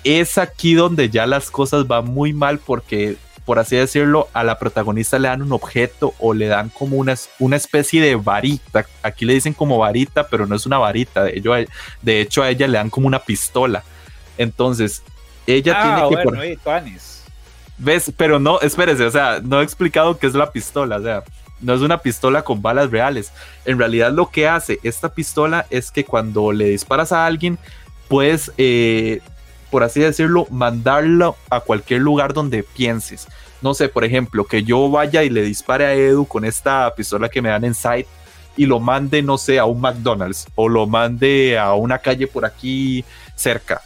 Es 0.04 0.36
aquí 0.36 0.74
donde 0.74 1.08
ya 1.08 1.26
las 1.26 1.50
cosas 1.50 1.88
van 1.88 2.04
muy 2.04 2.34
mal 2.34 2.58
porque, 2.58 3.16
por 3.46 3.58
así 3.58 3.76
decirlo, 3.76 4.28
a 4.34 4.44
la 4.44 4.58
protagonista 4.58 5.18
le 5.18 5.28
dan 5.28 5.40
un 5.40 5.52
objeto 5.52 6.12
o 6.18 6.34
le 6.34 6.48
dan 6.48 6.68
como 6.68 6.98
una, 6.98 7.14
una 7.38 7.56
especie 7.56 8.02
de 8.02 8.16
varita. 8.16 8.84
Aquí 9.02 9.24
le 9.24 9.32
dicen 9.32 9.54
como 9.54 9.78
varita, 9.78 10.28
pero 10.28 10.46
no 10.46 10.54
es 10.54 10.66
una 10.66 10.76
varita. 10.76 11.24
De, 11.24 11.66
de 12.02 12.20
hecho, 12.20 12.42
a 12.42 12.50
ella 12.50 12.68
le 12.68 12.76
dan 12.76 12.90
como 12.90 13.06
una 13.06 13.20
pistola 13.20 13.82
entonces, 14.42 15.02
ella 15.46 15.74
ah, 15.76 15.82
tiene 15.82 16.08
que... 16.08 16.28
Bueno, 16.28 16.42
¿Ves? 17.78 18.12
Pero 18.16 18.38
no, 18.38 18.60
espérese, 18.60 19.04
o 19.04 19.10
sea, 19.10 19.40
no 19.42 19.60
he 19.60 19.64
explicado 19.64 20.18
qué 20.18 20.26
es 20.26 20.34
la 20.34 20.52
pistola, 20.52 20.96
o 20.96 21.02
sea, 21.02 21.24
no 21.60 21.74
es 21.74 21.80
una 21.80 21.98
pistola 21.98 22.42
con 22.42 22.62
balas 22.62 22.90
reales. 22.90 23.32
En 23.64 23.78
realidad 23.78 24.12
lo 24.12 24.30
que 24.30 24.46
hace 24.46 24.78
esta 24.82 25.12
pistola 25.14 25.66
es 25.70 25.90
que 25.90 26.04
cuando 26.04 26.52
le 26.52 26.66
disparas 26.66 27.12
a 27.12 27.26
alguien, 27.26 27.58
puedes, 28.08 28.52
eh, 28.58 29.20
por 29.70 29.82
así 29.82 30.00
decirlo, 30.00 30.46
mandarlo 30.50 31.36
a 31.50 31.60
cualquier 31.60 32.02
lugar 32.02 32.34
donde 32.34 32.62
pienses. 32.62 33.26
No 33.62 33.74
sé, 33.74 33.88
por 33.88 34.04
ejemplo, 34.04 34.44
que 34.44 34.64
yo 34.64 34.90
vaya 34.90 35.22
y 35.22 35.30
le 35.30 35.42
dispare 35.42 35.86
a 35.86 35.94
Edu 35.94 36.26
con 36.26 36.44
esta 36.44 36.92
pistola 36.94 37.28
que 37.28 37.42
me 37.42 37.48
dan 37.48 37.64
en 37.64 37.74
Sight 37.74 38.06
y 38.56 38.66
lo 38.66 38.80
mande, 38.80 39.22
no 39.22 39.38
sé, 39.38 39.58
a 39.58 39.64
un 39.64 39.80
McDonald's 39.80 40.46
o 40.56 40.68
lo 40.68 40.86
mande 40.86 41.58
a 41.58 41.74
una 41.74 41.98
calle 41.98 42.26
por 42.26 42.44
aquí 42.44 43.04
cerca 43.34 43.82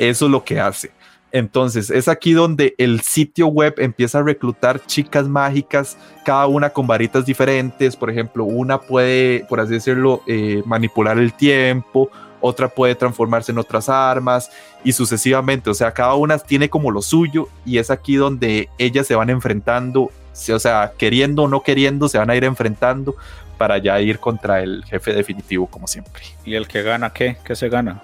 eso 0.00 0.24
es 0.24 0.30
lo 0.32 0.42
que 0.42 0.58
hace. 0.58 0.90
Entonces, 1.32 1.90
es 1.90 2.08
aquí 2.08 2.32
donde 2.32 2.74
el 2.78 3.02
sitio 3.02 3.46
web 3.46 3.74
empieza 3.78 4.18
a 4.18 4.22
reclutar 4.22 4.84
chicas 4.86 5.28
mágicas, 5.28 5.96
cada 6.24 6.46
una 6.46 6.70
con 6.70 6.86
varitas 6.86 7.24
diferentes. 7.24 7.94
Por 7.94 8.10
ejemplo, 8.10 8.44
una 8.44 8.80
puede, 8.80 9.44
por 9.48 9.60
así 9.60 9.74
decirlo, 9.74 10.22
eh, 10.26 10.62
manipular 10.64 11.18
el 11.18 11.32
tiempo, 11.34 12.10
otra 12.40 12.68
puede 12.68 12.94
transformarse 12.94 13.52
en 13.52 13.58
otras 13.58 13.88
armas 13.88 14.50
y 14.82 14.92
sucesivamente. 14.92 15.70
O 15.70 15.74
sea, 15.74 15.92
cada 15.92 16.14
una 16.14 16.38
tiene 16.38 16.68
como 16.68 16.90
lo 16.90 17.02
suyo 17.02 17.48
y 17.64 17.78
es 17.78 17.90
aquí 17.90 18.16
donde 18.16 18.68
ellas 18.78 19.06
se 19.06 19.14
van 19.14 19.30
enfrentando, 19.30 20.04
o 20.04 20.58
sea, 20.58 20.92
queriendo 20.98 21.44
o 21.44 21.48
no 21.48 21.62
queriendo, 21.62 22.08
se 22.08 22.18
van 22.18 22.30
a 22.30 22.36
ir 22.36 22.44
enfrentando 22.44 23.14
para 23.56 23.78
ya 23.78 24.00
ir 24.00 24.18
contra 24.18 24.62
el 24.62 24.82
jefe 24.86 25.12
definitivo, 25.12 25.66
como 25.66 25.86
siempre. 25.86 26.22
¿Y 26.44 26.54
el 26.54 26.66
que 26.66 26.82
gana 26.82 27.10
qué? 27.10 27.36
¿Qué 27.44 27.54
se 27.54 27.68
gana? 27.68 28.02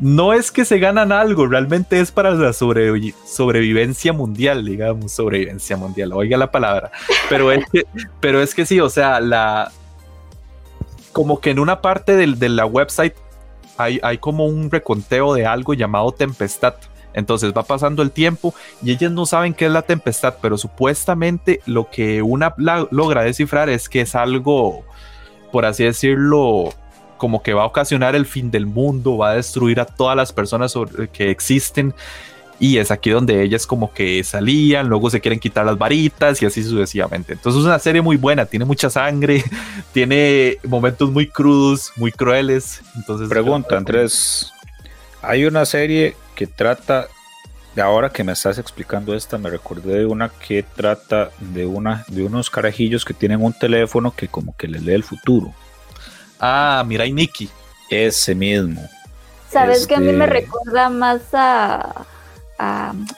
No 0.00 0.32
es 0.32 0.50
que 0.50 0.64
se 0.64 0.78
ganan 0.78 1.12
algo, 1.12 1.46
realmente 1.46 2.00
es 2.00 2.10
para 2.10 2.30
la 2.30 2.54
sobrevivencia 2.54 4.12
mundial, 4.14 4.64
digamos, 4.64 5.12
sobrevivencia 5.12 5.76
mundial, 5.76 6.12
oiga 6.14 6.38
la 6.38 6.50
palabra. 6.50 6.90
Pero 7.28 7.52
es 7.52 7.64
que, 7.70 7.84
pero 8.20 8.40
es 8.40 8.54
que 8.54 8.64
sí, 8.64 8.80
o 8.80 8.88
sea, 8.88 9.20
la 9.20 9.70
como 11.12 11.40
que 11.40 11.50
en 11.50 11.58
una 11.58 11.82
parte 11.82 12.16
de 12.16 12.48
la 12.48 12.64
website 12.64 13.14
hay, 13.76 14.00
hay 14.02 14.18
como 14.18 14.46
un 14.46 14.70
reconteo 14.70 15.34
de 15.34 15.46
algo 15.46 15.74
llamado 15.74 16.12
tempestad. 16.12 16.74
Entonces 17.12 17.52
va 17.52 17.64
pasando 17.64 18.02
el 18.02 18.12
tiempo 18.12 18.54
y 18.82 18.92
ellas 18.92 19.10
no 19.10 19.26
saben 19.26 19.52
qué 19.52 19.66
es 19.66 19.72
la 19.72 19.82
tempestad, 19.82 20.36
pero 20.40 20.56
supuestamente 20.56 21.60
lo 21.66 21.90
que 21.90 22.22
una 22.22 22.54
logra 22.56 23.22
descifrar 23.22 23.68
es 23.68 23.88
que 23.88 24.02
es 24.02 24.14
algo, 24.14 24.84
por 25.50 25.64
así 25.64 25.84
decirlo, 25.84 26.72
como 27.20 27.42
que 27.42 27.52
va 27.52 27.64
a 27.64 27.66
ocasionar 27.66 28.16
el 28.16 28.24
fin 28.24 28.50
del 28.50 28.64
mundo, 28.64 29.18
va 29.18 29.32
a 29.32 29.34
destruir 29.34 29.78
a 29.78 29.84
todas 29.84 30.16
las 30.16 30.32
personas 30.32 30.74
que 31.12 31.30
existen. 31.30 31.94
Y 32.58 32.78
es 32.78 32.90
aquí 32.90 33.10
donde 33.10 33.42
ellas 33.42 33.66
como 33.66 33.92
que 33.92 34.24
salían, 34.24 34.88
luego 34.88 35.10
se 35.10 35.20
quieren 35.20 35.38
quitar 35.38 35.66
las 35.66 35.76
varitas 35.76 36.40
y 36.42 36.46
así 36.46 36.62
sucesivamente. 36.62 37.34
Entonces 37.34 37.60
es 37.60 37.66
una 37.66 37.78
serie 37.78 38.00
muy 38.00 38.16
buena, 38.16 38.46
tiene 38.46 38.64
mucha 38.64 38.88
sangre, 38.88 39.44
tiene 39.92 40.56
momentos 40.64 41.10
muy 41.10 41.26
crudos, 41.26 41.92
muy 41.96 42.10
crueles. 42.10 42.80
Entonces, 42.96 43.28
Pregunta, 43.28 43.76
Andrés, 43.76 44.50
hay 45.20 45.44
una 45.44 45.66
serie 45.66 46.16
que 46.34 46.46
trata, 46.46 47.06
de 47.74 47.82
ahora 47.82 48.08
que 48.08 48.24
me 48.24 48.32
estás 48.32 48.58
explicando 48.58 49.14
esta, 49.14 49.36
me 49.36 49.50
recordé 49.50 49.98
de 49.98 50.06
una 50.06 50.30
que 50.30 50.62
trata 50.62 51.30
de, 51.38 51.66
una, 51.66 52.04
de 52.08 52.22
unos 52.22 52.48
carajillos 52.48 53.04
que 53.04 53.12
tienen 53.12 53.42
un 53.42 53.52
teléfono 53.52 54.14
que 54.14 54.28
como 54.28 54.56
que 54.56 54.68
le 54.68 54.80
lee 54.80 54.94
el 54.94 55.04
futuro. 55.04 55.52
Ah, 56.40 56.82
Mirai 56.86 57.12
Nikki. 57.12 57.50
Ese 57.90 58.34
mismo. 58.34 58.88
¿Sabes 59.50 59.86
que 59.86 59.96
a 59.96 59.98
mí 59.98 60.12
me 60.12 60.24
este 60.24 60.26
recuerda 60.26 60.88
más 60.88 61.22
a, 61.32 62.04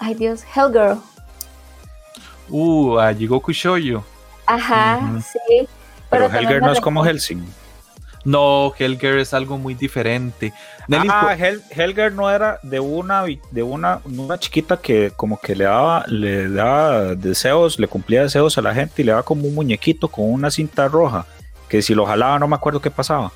ay 0.01 0.15
Dios, 0.15 0.43
Hellgirl? 0.55 0.99
Uh, 2.49 2.99
a 2.99 3.13
Jigoku 3.13 3.53
Shoujo. 3.53 4.03
Ajá, 4.47 5.01
sí. 5.21 5.69
Pero, 6.11 6.27
Hellgirl 6.27 6.61
no 6.61 6.73
es 6.73 6.81
como 6.81 7.05
Helsing. 7.05 7.47
No, 8.25 8.73
Hellgirl 8.79 9.21
es 9.21 9.35
algo 9.35 9.59
muy 9.59 9.75
diferente. 9.75 10.55
ah, 10.91 11.37
Hell, 11.37 12.15
no 12.15 12.31
era 12.31 12.59
de 12.63 12.81
una 12.81 13.25
de 13.51 13.63
una, 13.63 14.01
una 14.05 14.39
chiquita 14.39 14.79
que 14.79 15.13
como 15.15 15.39
que 15.39 15.55
le 15.55 15.65
daba 15.65 16.05
le 16.07 16.49
daba 16.49 17.15
deseos, 17.15 17.79
le 17.79 17.89
cumplía 17.89 18.23
deseos 18.23 18.57
a 18.57 18.63
la 18.63 18.75
gente 18.75 19.03
y 19.03 19.05
le 19.05 19.13
daba 19.13 19.23
como 19.23 19.47
un 19.49 19.55
muñequito 19.55 20.09
con 20.09 20.31
una 20.31 20.51
cinta 20.51 20.89
roja 20.89 21.27
que 21.73 21.81
si 21.81 21.95
lo 21.95 22.05
jalaba 22.05 22.39
no 22.39 22.47
me 22.49 22.55
acuerdo 22.55 22.83
qué 22.83 22.91
pasaba. 22.91 23.33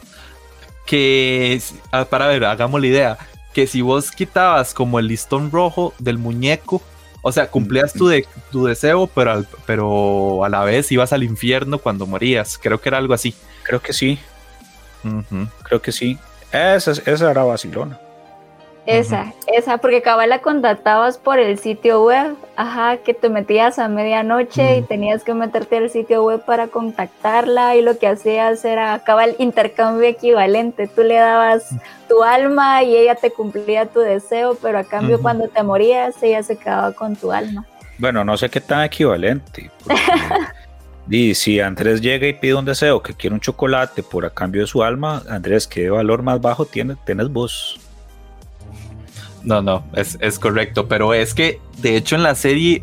Que, 0.84 1.58
ah, 1.90 2.04
para 2.04 2.26
ver, 2.26 2.44
hagamos 2.44 2.78
la 2.82 2.86
idea, 2.86 3.18
que 3.54 3.66
si 3.66 3.80
vos 3.80 4.10
quitabas 4.10 4.74
como 4.74 4.98
el 4.98 5.06
listón 5.06 5.50
rojo 5.50 5.94
del 5.98 6.18
muñeco, 6.18 6.82
o 7.22 7.32
sea, 7.32 7.50
cumplías 7.50 7.94
tu, 7.94 8.08
de, 8.08 8.26
tu 8.52 8.66
deseo, 8.66 9.06
pero, 9.06 9.42
pero 9.64 10.44
a 10.44 10.50
la 10.50 10.64
vez 10.64 10.92
ibas 10.92 11.14
al 11.14 11.22
infierno 11.22 11.78
cuando 11.78 12.06
morías. 12.06 12.58
Creo 12.58 12.78
que 12.78 12.90
era 12.90 12.98
algo 12.98 13.14
así. 13.14 13.34
Creo 13.62 13.80
que 13.80 13.94
sí. 13.94 14.18
Creo 15.62 15.80
que 15.80 15.90
sí. 15.90 16.18
Esa, 16.52 16.90
esa 16.90 17.30
era 17.30 17.42
vacilona. 17.42 17.98
Esa, 18.86 19.32
esa, 19.52 19.78
porque 19.78 20.00
cabal 20.00 20.30
la 20.30 20.38
contactabas 20.38 21.18
por 21.18 21.40
el 21.40 21.58
sitio 21.58 22.04
web, 22.04 22.36
ajá, 22.54 22.98
que 22.98 23.14
te 23.14 23.28
metías 23.28 23.80
a 23.80 23.88
medianoche 23.88 24.78
y 24.78 24.82
tenías 24.82 25.24
que 25.24 25.34
meterte 25.34 25.78
al 25.78 25.90
sitio 25.90 26.22
web 26.22 26.44
para 26.44 26.68
contactarla 26.68 27.74
y 27.74 27.82
lo 27.82 27.98
que 27.98 28.06
hacías 28.06 28.64
era 28.64 29.00
cabal 29.00 29.34
intercambio 29.40 30.08
equivalente, 30.08 30.86
tú 30.86 31.02
le 31.02 31.16
dabas 31.16 31.74
tu 32.08 32.22
alma 32.22 32.84
y 32.84 32.96
ella 32.96 33.16
te 33.16 33.32
cumplía 33.32 33.86
tu 33.86 33.98
deseo, 33.98 34.56
pero 34.62 34.78
a 34.78 34.84
cambio 34.84 35.20
cuando 35.20 35.48
te 35.48 35.64
morías 35.64 36.22
ella 36.22 36.44
se 36.44 36.56
quedaba 36.56 36.92
con 36.92 37.16
tu 37.16 37.32
alma. 37.32 37.66
Bueno, 37.98 38.24
no 38.24 38.36
sé 38.36 38.48
qué 38.48 38.60
tan 38.60 38.84
equivalente. 38.84 39.70
Y 41.10 41.34
si 41.34 41.58
Andrés 41.58 42.00
llega 42.00 42.28
y 42.28 42.34
pide 42.34 42.54
un 42.54 42.64
deseo 42.64 43.02
que 43.02 43.14
quiere 43.14 43.34
un 43.34 43.40
chocolate 43.40 44.04
por 44.04 44.24
a 44.24 44.30
cambio 44.30 44.60
de 44.60 44.66
su 44.68 44.84
alma, 44.84 45.22
Andrés, 45.28 45.66
¿qué 45.66 45.90
valor 45.90 46.22
más 46.22 46.40
bajo 46.40 46.66
tiene, 46.66 46.96
tienes 47.04 47.28
vos? 47.28 47.80
No, 49.46 49.62
no, 49.62 49.84
es, 49.94 50.38
correcto, 50.40 50.88
pero 50.88 51.14
es 51.14 51.32
que 51.32 51.60
de 51.78 51.96
hecho 51.96 52.16
en 52.16 52.24
la 52.24 52.34
serie 52.34 52.82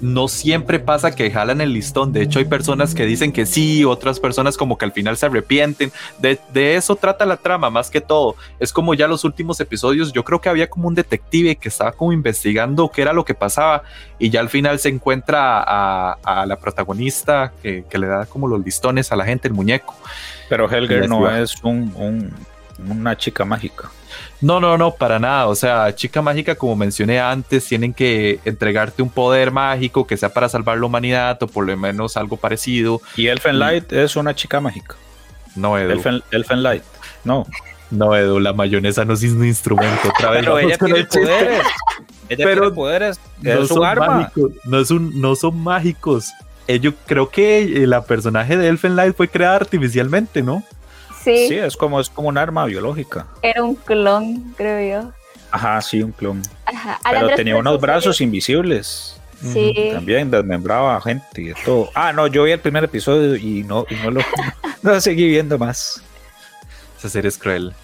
no 0.00 0.28
siempre 0.28 0.78
pasa 0.78 1.16
que 1.16 1.32
jalan 1.32 1.60
el 1.60 1.72
listón. 1.72 2.12
De 2.12 2.22
hecho, 2.22 2.38
hay 2.38 2.44
personas 2.44 2.94
que 2.94 3.06
dicen 3.06 3.32
que 3.32 3.44
sí, 3.44 3.84
otras 3.84 4.20
personas 4.20 4.56
como 4.56 4.78
que 4.78 4.84
al 4.84 4.92
final 4.92 5.16
se 5.16 5.26
arrepienten. 5.26 5.90
De, 6.20 6.76
eso 6.76 6.94
trata 6.94 7.26
la 7.26 7.38
trama, 7.38 7.70
más 7.70 7.90
que 7.90 8.00
todo. 8.00 8.36
Es 8.60 8.72
como 8.72 8.94
ya 8.94 9.08
los 9.08 9.24
últimos 9.24 9.58
episodios, 9.58 10.12
yo 10.12 10.22
creo 10.22 10.40
que 10.40 10.48
había 10.48 10.70
como 10.70 10.86
un 10.86 10.94
detective 10.94 11.56
que 11.56 11.70
estaba 11.70 11.90
como 11.90 12.12
investigando 12.12 12.88
qué 12.88 13.02
era 13.02 13.12
lo 13.12 13.24
que 13.24 13.34
pasaba 13.34 13.82
y 14.16 14.30
ya 14.30 14.38
al 14.38 14.48
final 14.48 14.78
se 14.78 14.90
encuentra 14.90 15.60
a, 15.66 16.46
la 16.46 16.56
protagonista 16.56 17.52
que, 17.60 17.84
le 17.90 18.06
da 18.06 18.26
como 18.26 18.46
los 18.46 18.64
listones 18.64 19.10
a 19.10 19.16
la 19.16 19.24
gente, 19.24 19.48
el 19.48 19.54
muñeco. 19.54 19.96
Pero 20.48 20.70
Helger 20.70 21.08
no 21.08 21.28
es 21.34 21.56
una 22.78 23.16
chica 23.16 23.44
mágica. 23.44 23.90
No, 24.40 24.60
no, 24.60 24.76
no, 24.76 24.94
para 24.94 25.18
nada. 25.18 25.46
O 25.46 25.54
sea, 25.54 25.94
chica 25.94 26.20
mágica, 26.20 26.54
como 26.54 26.76
mencioné 26.76 27.20
antes, 27.20 27.64
tienen 27.66 27.94
que 27.94 28.38
entregarte 28.44 29.02
un 29.02 29.08
poder 29.10 29.50
mágico 29.50 30.06
que 30.06 30.16
sea 30.16 30.32
para 30.32 30.48
salvar 30.48 30.78
la 30.78 30.86
humanidad 30.86 31.42
o 31.42 31.46
por 31.46 31.66
lo 31.66 31.76
menos 31.76 32.16
algo 32.16 32.36
parecido. 32.36 33.00
Y 33.16 33.28
Elfen 33.28 33.58
Light 33.58 33.92
es 33.92 34.16
una 34.16 34.34
chica 34.34 34.60
mágica. 34.60 34.96
No, 35.54 35.78
Edu. 35.78 36.22
Elfen, 36.30 36.62
Light. 36.62 36.82
No. 37.24 37.46
No, 37.90 38.14
Edu, 38.14 38.40
la 38.40 38.52
mayonesa 38.52 39.04
no 39.04 39.14
es 39.14 39.22
un 39.22 39.46
instrumento. 39.46 40.08
Otra 40.08 40.30
vez 40.30 40.40
Pero 40.40 40.58
ella 40.58 40.76
tiene 40.76 41.04
poderes. 41.04 41.66
Ella 42.28 42.44
Pero 42.44 42.60
tiene 42.62 42.74
poderes. 42.74 43.20
no 43.40 43.66
son 43.66 43.98
Mágicos, 43.98 44.52
no, 44.64 45.00
no 45.14 45.36
son 45.36 45.58
mágicos. 45.62 46.32
eh, 46.66 46.80
yo 46.80 46.94
creo 47.06 47.30
que 47.30 47.62
eh, 47.62 47.86
la 47.86 48.04
personaje 48.04 48.56
de 48.56 48.68
Elfen 48.68 48.96
Light 48.96 49.16
fue 49.16 49.28
creada 49.28 49.56
artificialmente, 49.56 50.42
¿no? 50.42 50.62
Sí, 51.26 51.48
Sí, 51.48 51.54
es 51.56 51.76
como, 51.76 52.00
es 52.00 52.08
como 52.08 52.28
un 52.28 52.38
arma 52.38 52.64
biológica. 52.66 53.26
era 53.42 53.62
un 53.64 53.74
clon, 53.74 54.54
creo 54.56 55.02
yo. 55.02 55.12
Ajá, 55.50 55.80
sí, 55.82 56.02
un 56.02 56.12
clon. 56.12 56.42
Ajá. 56.66 56.98
Pero 57.04 57.18
Andrés 57.18 57.36
tenía 57.36 57.56
unos 57.56 57.80
brazos 57.80 58.20
invisibles. 58.20 59.20
Sí. 59.42 59.90
También 59.92 60.30
desmembraba 60.30 60.96
a 60.96 61.00
gente 61.00 61.42
y 61.42 61.44
de 61.48 61.54
todo. 61.64 61.90
Ah, 61.94 62.12
no, 62.12 62.26
yo 62.26 62.44
vi 62.44 62.52
el 62.52 62.60
primer 62.60 62.84
episodio 62.84 63.36
y 63.36 63.62
no, 63.64 63.84
y 63.90 63.94
no 63.96 64.10
lo 64.10 64.20
no 64.82 65.00
seguí 65.00 65.28
viendo 65.28 65.58
más. 65.58 66.00
Esa 66.98 67.08
serie 67.10 67.28
es 67.28 67.36
cruel. 67.38 67.74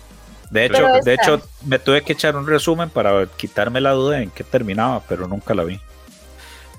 De 0.51 0.65
hecho, 0.67 0.75
Pero 0.75 0.93
de 1.05 1.15
esta- 1.15 1.35
hecho, 1.35 1.43
me 1.67 1.79
tuve 1.79 2.03
que 2.03 2.13
echar 2.15 2.37
un 2.37 2.47
resumen 2.47 2.91
para 2.91 3.27
quitarme 3.27 3.81
la 3.81 3.91
duda 3.93 4.21
en 4.23 4.31
qué 4.31 4.45
terminaba, 4.45 5.03
pero 5.09 5.27
nunca 5.27 5.53
la 5.55 5.65
vi. 5.65 5.81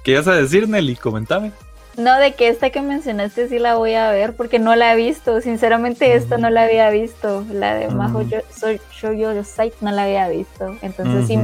¿Qué 0.03 0.11
ibas 0.11 0.27
a 0.27 0.33
decir, 0.35 0.67
Nelly? 0.67 0.95
Comentame. 0.95 1.51
No, 1.97 2.17
de 2.17 2.33
que 2.33 2.47
esta 2.47 2.69
que 2.71 2.81
mencionaste 2.81 3.49
sí 3.49 3.59
la 3.59 3.75
voy 3.75 3.93
a 3.93 4.09
ver 4.11 4.35
porque 4.35 4.57
no 4.59 4.75
la 4.75 4.93
he 4.93 4.95
visto. 4.95 5.41
Sinceramente, 5.41 6.15
esta 6.15 6.37
no 6.37 6.49
la 6.49 6.63
había 6.63 6.89
visto. 6.89 7.45
La 7.51 7.75
de. 7.75 7.87
Yo- 8.29 8.39
Soy 8.55 8.81
Show 8.91 9.13
Your 9.13 9.43
Sight 9.45 9.73
no 9.81 9.91
la 9.91 10.03
había 10.05 10.27
visto. 10.29 10.75
Entonces, 10.81 11.27
sí, 11.27 11.37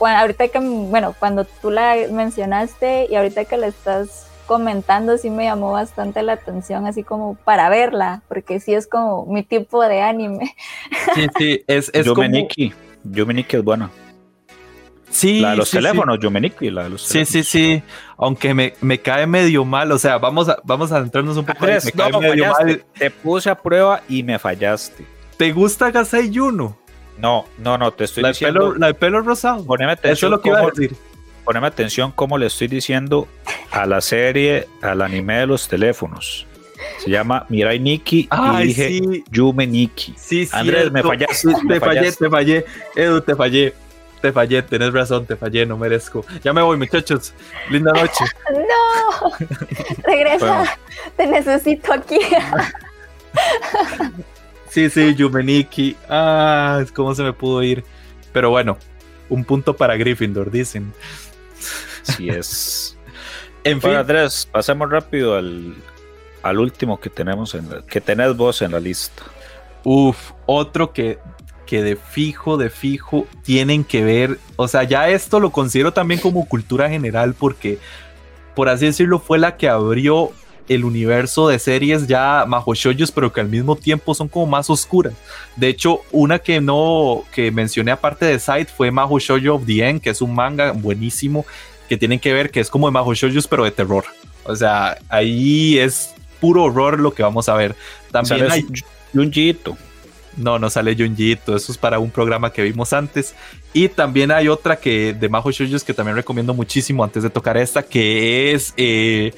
ahorita 0.00 0.48
que, 0.48 0.58
bueno, 0.58 1.14
cuando 1.18 1.44
tú 1.44 1.70
la 1.70 1.96
mencionaste 2.10 3.08
y 3.10 3.14
ahorita 3.16 3.44
que 3.44 3.56
la 3.58 3.66
estás 3.66 4.26
comentando, 4.46 5.16
sí 5.18 5.30
me 5.30 5.44
llamó 5.44 5.72
bastante 5.72 6.22
la 6.22 6.32
atención, 6.32 6.86
así 6.86 7.04
como 7.04 7.34
para 7.44 7.68
verla, 7.68 8.22
porque 8.26 8.58
sí 8.58 8.74
es 8.74 8.86
como 8.88 9.26
mi 9.26 9.42
tipo 9.44 9.82
de 9.86 10.02
anime. 10.02 10.56
Sí, 11.14 11.26
sí, 11.38 11.64
es, 11.68 11.90
es 11.94 12.08
como... 12.08 12.22
Yumeniki. 12.22 12.72
Yumeniki 13.04 13.56
es 13.56 13.62
buena. 13.64 13.90
Sí, 15.10 15.40
la 15.40 15.50
de 15.50 15.56
los 15.56 15.68
sí, 15.68 15.76
sí. 15.78 15.82
teléfonos, 15.82 16.18
Yumeniki, 16.20 16.70
la 16.70 16.84
de 16.84 16.90
los 16.90 17.02
Sí, 17.02 17.24
sí, 17.24 17.42
sí. 17.42 17.82
Aunque 18.16 18.54
me, 18.54 18.74
me 18.80 18.98
cae 19.00 19.26
medio 19.26 19.64
mal. 19.64 19.90
O 19.92 19.98
sea, 19.98 20.18
vamos 20.18 20.48
a, 20.48 20.58
vamos 20.64 20.92
a 20.92 20.98
entrarnos 20.98 21.36
un 21.36 21.44
poco. 21.44 21.58
Andrés, 21.60 21.84
me 21.86 21.92
cae 21.92 22.10
no, 22.12 22.20
medio 22.20 22.44
fallaste. 22.44 22.64
mal. 22.64 22.84
Te 22.98 23.10
puse 23.10 23.50
a 23.50 23.54
prueba 23.56 24.02
y 24.08 24.22
me 24.22 24.38
fallaste. 24.38 25.04
¿Te 25.36 25.52
gusta 25.52 25.90
Gasai 25.90 26.30
Yuno? 26.30 26.76
No, 27.18 27.46
no, 27.58 27.76
no, 27.76 27.90
te 27.92 28.04
estoy 28.04 28.22
La 28.22 28.28
de, 28.28 28.32
diciendo. 28.32 28.60
pelo, 28.60 28.74
la 28.76 28.86
de 28.88 28.94
pelo 28.94 29.20
rosado. 29.20 29.64
Poneme 29.64 29.92
Eso 29.92 30.00
atención, 30.00 30.28
es 30.32 30.36
lo 30.36 30.42
que 30.42 30.48
iba 30.50 30.60
a 30.60 30.66
decir. 30.66 30.94
poneme 31.44 31.66
atención 31.66 32.12
cómo 32.14 32.38
le 32.38 32.46
estoy 32.46 32.68
diciendo 32.68 33.26
a 33.72 33.84
la 33.86 34.00
serie, 34.00 34.68
al 34.80 35.02
anime 35.02 35.38
de 35.38 35.46
los 35.46 35.66
teléfonos. 35.68 36.46
Se 36.98 37.10
llama 37.10 37.44
Mirai 37.50 37.78
Nikki 37.78 38.20
y 38.20 38.28
Ay, 38.30 38.66
dije 38.68 38.88
sí. 38.88 39.24
Yume 39.30 39.66
Nikki. 39.66 40.14
Sí, 40.16 40.48
Andrés, 40.52 40.90
me 40.92 41.02
fallaste, 41.02 41.48
me 41.64 41.74
Te 41.74 41.80
fallé, 41.80 41.98
fallaste. 42.00 42.24
te 42.24 42.30
fallé. 42.30 42.64
Edu, 42.96 43.20
te 43.20 43.34
fallé. 43.36 43.74
Te 44.20 44.32
fallé, 44.32 44.62
tenés 44.62 44.92
razón, 44.92 45.24
te 45.26 45.34
fallé, 45.36 45.64
no 45.64 45.76
merezco. 45.78 46.24
Ya 46.44 46.52
me 46.52 46.60
voy, 46.62 46.76
muchachos. 46.76 47.32
Linda 47.70 47.92
noche. 47.92 48.24
¡No! 48.52 49.30
Regresa, 50.04 50.46
Bueno. 50.58 50.70
te 51.16 51.26
necesito 51.26 51.92
aquí. 51.92 52.18
Sí, 54.68 54.88
sí, 54.88 55.14
Yumeniki. 55.16 55.96
Ah, 56.08 56.84
¿cómo 56.94 57.12
se 57.14 57.24
me 57.24 57.32
pudo 57.32 57.60
ir? 57.62 57.84
Pero 58.32 58.50
bueno, 58.50 58.78
un 59.28 59.44
punto 59.44 59.74
para 59.76 59.96
Gryffindor, 59.96 60.50
dicen. 60.50 60.92
Sí 62.02 62.28
es. 62.28 62.96
En 63.64 63.80
fin, 63.80 63.88
Bueno, 63.90 64.00
Andrés, 64.00 64.48
pasemos 64.50 64.88
rápido 64.88 65.34
al, 65.36 65.74
al 66.42 66.58
último 66.60 67.00
que 67.00 67.10
tenemos 67.10 67.54
en 67.56 67.68
la- 67.68 67.82
que 67.82 68.00
tenés 68.00 68.36
vos 68.36 68.62
en 68.62 68.70
la 68.72 68.78
lista. 68.80 69.24
Uf, 69.82 70.32
otro 70.46 70.92
que, 70.92 71.18
que 71.70 71.84
de 71.84 71.94
fijo, 71.94 72.56
de 72.56 72.68
fijo, 72.68 73.28
tienen 73.44 73.84
que 73.84 74.02
ver. 74.02 74.40
O 74.56 74.66
sea, 74.66 74.82
ya 74.82 75.08
esto 75.08 75.38
lo 75.38 75.52
considero 75.52 75.92
también 75.92 76.18
como 76.20 76.44
cultura 76.46 76.90
general 76.90 77.34
porque, 77.34 77.78
por 78.56 78.68
así 78.68 78.86
decirlo, 78.86 79.20
fue 79.20 79.38
la 79.38 79.56
que 79.56 79.68
abrió 79.68 80.32
el 80.68 80.84
universo 80.84 81.46
de 81.46 81.60
series 81.60 82.08
ya 82.08 82.44
majo 82.48 82.74
shoujos, 82.74 83.12
pero 83.12 83.32
que 83.32 83.40
al 83.40 83.48
mismo 83.48 83.76
tiempo 83.76 84.16
son 84.16 84.26
como 84.26 84.46
más 84.46 84.68
oscuras. 84.68 85.12
De 85.54 85.68
hecho, 85.68 86.00
una 86.10 86.40
que 86.40 86.60
no, 86.60 87.22
que 87.32 87.52
mencioné 87.52 87.92
aparte 87.92 88.26
de 88.26 88.40
Sight 88.40 88.68
fue 88.68 88.90
Majo 88.90 89.20
Shoujo 89.20 89.54
of 89.54 89.64
the 89.64 89.88
End, 89.88 90.00
que 90.00 90.10
es 90.10 90.20
un 90.20 90.34
manga 90.34 90.72
buenísimo 90.72 91.46
que 91.88 91.96
tienen 91.96 92.18
que 92.18 92.32
ver, 92.32 92.50
que 92.50 92.58
es 92.58 92.68
como 92.68 92.88
de 92.88 92.92
majo 92.92 93.12
pero 93.48 93.62
de 93.62 93.70
terror. 93.70 94.04
O 94.42 94.56
sea, 94.56 94.98
ahí 95.08 95.78
es 95.78 96.14
puro 96.40 96.64
horror 96.64 96.98
lo 96.98 97.14
que 97.14 97.22
vamos 97.22 97.48
a 97.48 97.54
ver. 97.54 97.76
También 98.10 98.50
hay... 98.50 98.66
Junjiito. 99.14 99.76
No, 100.36 100.58
no 100.58 100.70
sale 100.70 100.96
Junjito, 100.96 101.56
eso 101.56 101.72
es 101.72 101.78
para 101.78 101.98
un 101.98 102.10
programa 102.10 102.52
que 102.52 102.62
vimos 102.62 102.92
antes. 102.92 103.34
Y 103.72 103.88
también 103.88 104.30
hay 104.30 104.48
otra 104.48 104.76
que 104.76 105.12
de 105.12 105.28
Majo 105.28 105.50
Shoujos 105.50 105.84
que 105.84 105.94
también 105.94 106.16
recomiendo 106.16 106.54
muchísimo 106.54 107.04
antes 107.04 107.22
de 107.22 107.30
tocar 107.30 107.56
esta, 107.56 107.82
que 107.82 108.52
es 108.52 108.72
eh, 108.76 109.32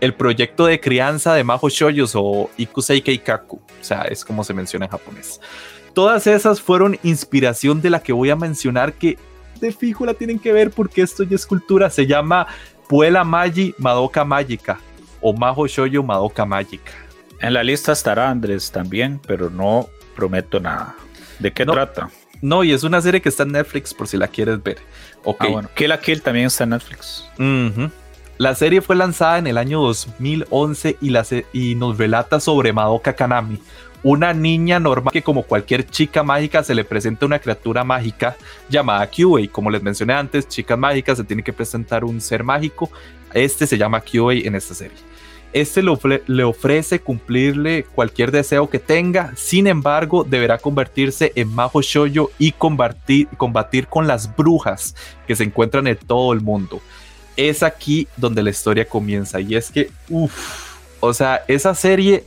el 0.00 0.14
proyecto 0.14 0.66
de 0.66 0.80
crianza 0.80 1.34
de 1.34 1.44
Majo 1.44 1.68
Shoujos 1.68 2.12
o 2.14 2.50
Ikusei 2.56 3.02
Keikaku. 3.02 3.56
O 3.56 3.84
sea, 3.84 4.02
es 4.02 4.24
como 4.24 4.44
se 4.44 4.54
menciona 4.54 4.86
en 4.86 4.90
japonés. 4.90 5.40
Todas 5.94 6.26
esas 6.26 6.60
fueron 6.60 6.98
inspiración 7.02 7.80
de 7.82 7.90
la 7.90 8.02
que 8.02 8.12
voy 8.12 8.30
a 8.30 8.36
mencionar 8.36 8.92
que 8.92 9.18
de 9.60 9.72
fijo 9.72 10.06
la 10.06 10.14
tienen 10.14 10.38
que 10.38 10.52
ver 10.52 10.70
porque 10.70 11.02
esto 11.02 11.22
ya 11.24 11.36
es 11.36 11.46
cultura. 11.46 11.90
Se 11.90 12.06
llama 12.06 12.46
Puela 12.88 13.24
Magi 13.24 13.74
Madoka 13.78 14.24
Magica 14.24 14.78
o 15.20 15.32
Majo 15.32 15.66
Shoujo 15.66 16.02
Madoka 16.02 16.44
Magica. 16.44 16.92
En 17.40 17.54
la 17.54 17.62
lista 17.62 17.92
estará 17.92 18.30
Andrés 18.30 18.70
también, 18.70 19.20
pero 19.26 19.50
no 19.50 19.88
prometo 20.20 20.60
nada. 20.60 20.94
¿De 21.38 21.50
qué 21.50 21.64
No. 21.64 21.72
trata? 21.72 22.10
No, 22.42 22.62
y 22.62 22.72
es 22.72 22.84
una 22.84 23.00
serie 23.00 23.20
que 23.22 23.28
está 23.30 23.42
en 23.44 23.52
Netflix 23.52 23.94
por 23.94 24.06
si 24.06 24.16
la 24.18 24.28
quieres 24.28 24.62
ver. 24.62 24.78
Ok. 25.24 25.36
Ah, 25.40 25.46
bueno. 25.48 25.68
Kill 25.74 25.88
la 25.88 25.98
Kill 26.00 26.20
también 26.22 26.46
está 26.46 26.64
en 26.64 26.70
Netflix. 26.70 27.24
La 28.38 28.54
serie 28.54 28.80
fue 28.80 28.96
lanzada 28.96 29.38
en 29.38 29.46
el 29.46 29.58
año 29.58 29.80
2011 29.80 30.96
y, 31.00 31.10
la 31.10 31.24
se- 31.24 31.46
y 31.52 31.74
nos 31.74 31.98
relata 31.98 32.40
sobre 32.40 32.72
Madoka 32.72 33.12
Kanami, 33.14 33.58
una 34.02 34.32
niña 34.32 34.80
normal 34.80 35.12
que 35.12 35.20
como 35.22 35.42
cualquier 35.42 35.86
chica 35.86 36.22
mágica 36.22 36.62
se 36.64 36.74
le 36.74 36.84
presenta 36.84 37.26
una 37.26 37.38
criatura 37.38 37.84
mágica 37.84 38.36
llamada 38.70 39.06
Kyuei. 39.10 39.48
Como 39.48 39.70
les 39.70 39.82
mencioné 39.82 40.14
antes, 40.14 40.48
chicas 40.48 40.78
mágicas 40.78 41.18
se 41.18 41.24
tiene 41.24 41.42
que 41.42 41.52
presentar 41.52 42.02
un 42.04 42.18
ser 42.22 42.42
mágico. 42.42 42.90
Este 43.34 43.66
se 43.66 43.76
llama 43.76 44.00
Kyuei 44.00 44.46
en 44.46 44.54
esta 44.54 44.72
serie. 44.74 44.96
Este 45.52 45.82
le, 45.82 45.90
ofre- 45.90 46.22
le 46.26 46.44
ofrece 46.44 47.00
cumplirle 47.00 47.84
cualquier 47.94 48.30
deseo 48.30 48.70
que 48.70 48.78
tenga, 48.78 49.32
sin 49.36 49.66
embargo, 49.66 50.22
deberá 50.22 50.58
convertirse 50.58 51.32
en 51.34 51.52
Majo 51.52 51.82
Shoujo 51.82 52.30
y 52.38 52.52
combatir, 52.52 53.26
combatir 53.36 53.88
con 53.88 54.06
las 54.06 54.36
brujas 54.36 54.94
que 55.26 55.34
se 55.34 55.42
encuentran 55.44 55.88
en 55.88 55.96
todo 55.96 56.32
el 56.32 56.40
mundo. 56.40 56.80
Es 57.36 57.62
aquí 57.64 58.06
donde 58.16 58.42
la 58.44 58.50
historia 58.50 58.84
comienza 58.84 59.40
y 59.40 59.56
es 59.56 59.70
que, 59.70 59.90
uff, 60.08 60.32
o 61.00 61.12
sea, 61.12 61.42
esa 61.48 61.74
serie 61.74 62.24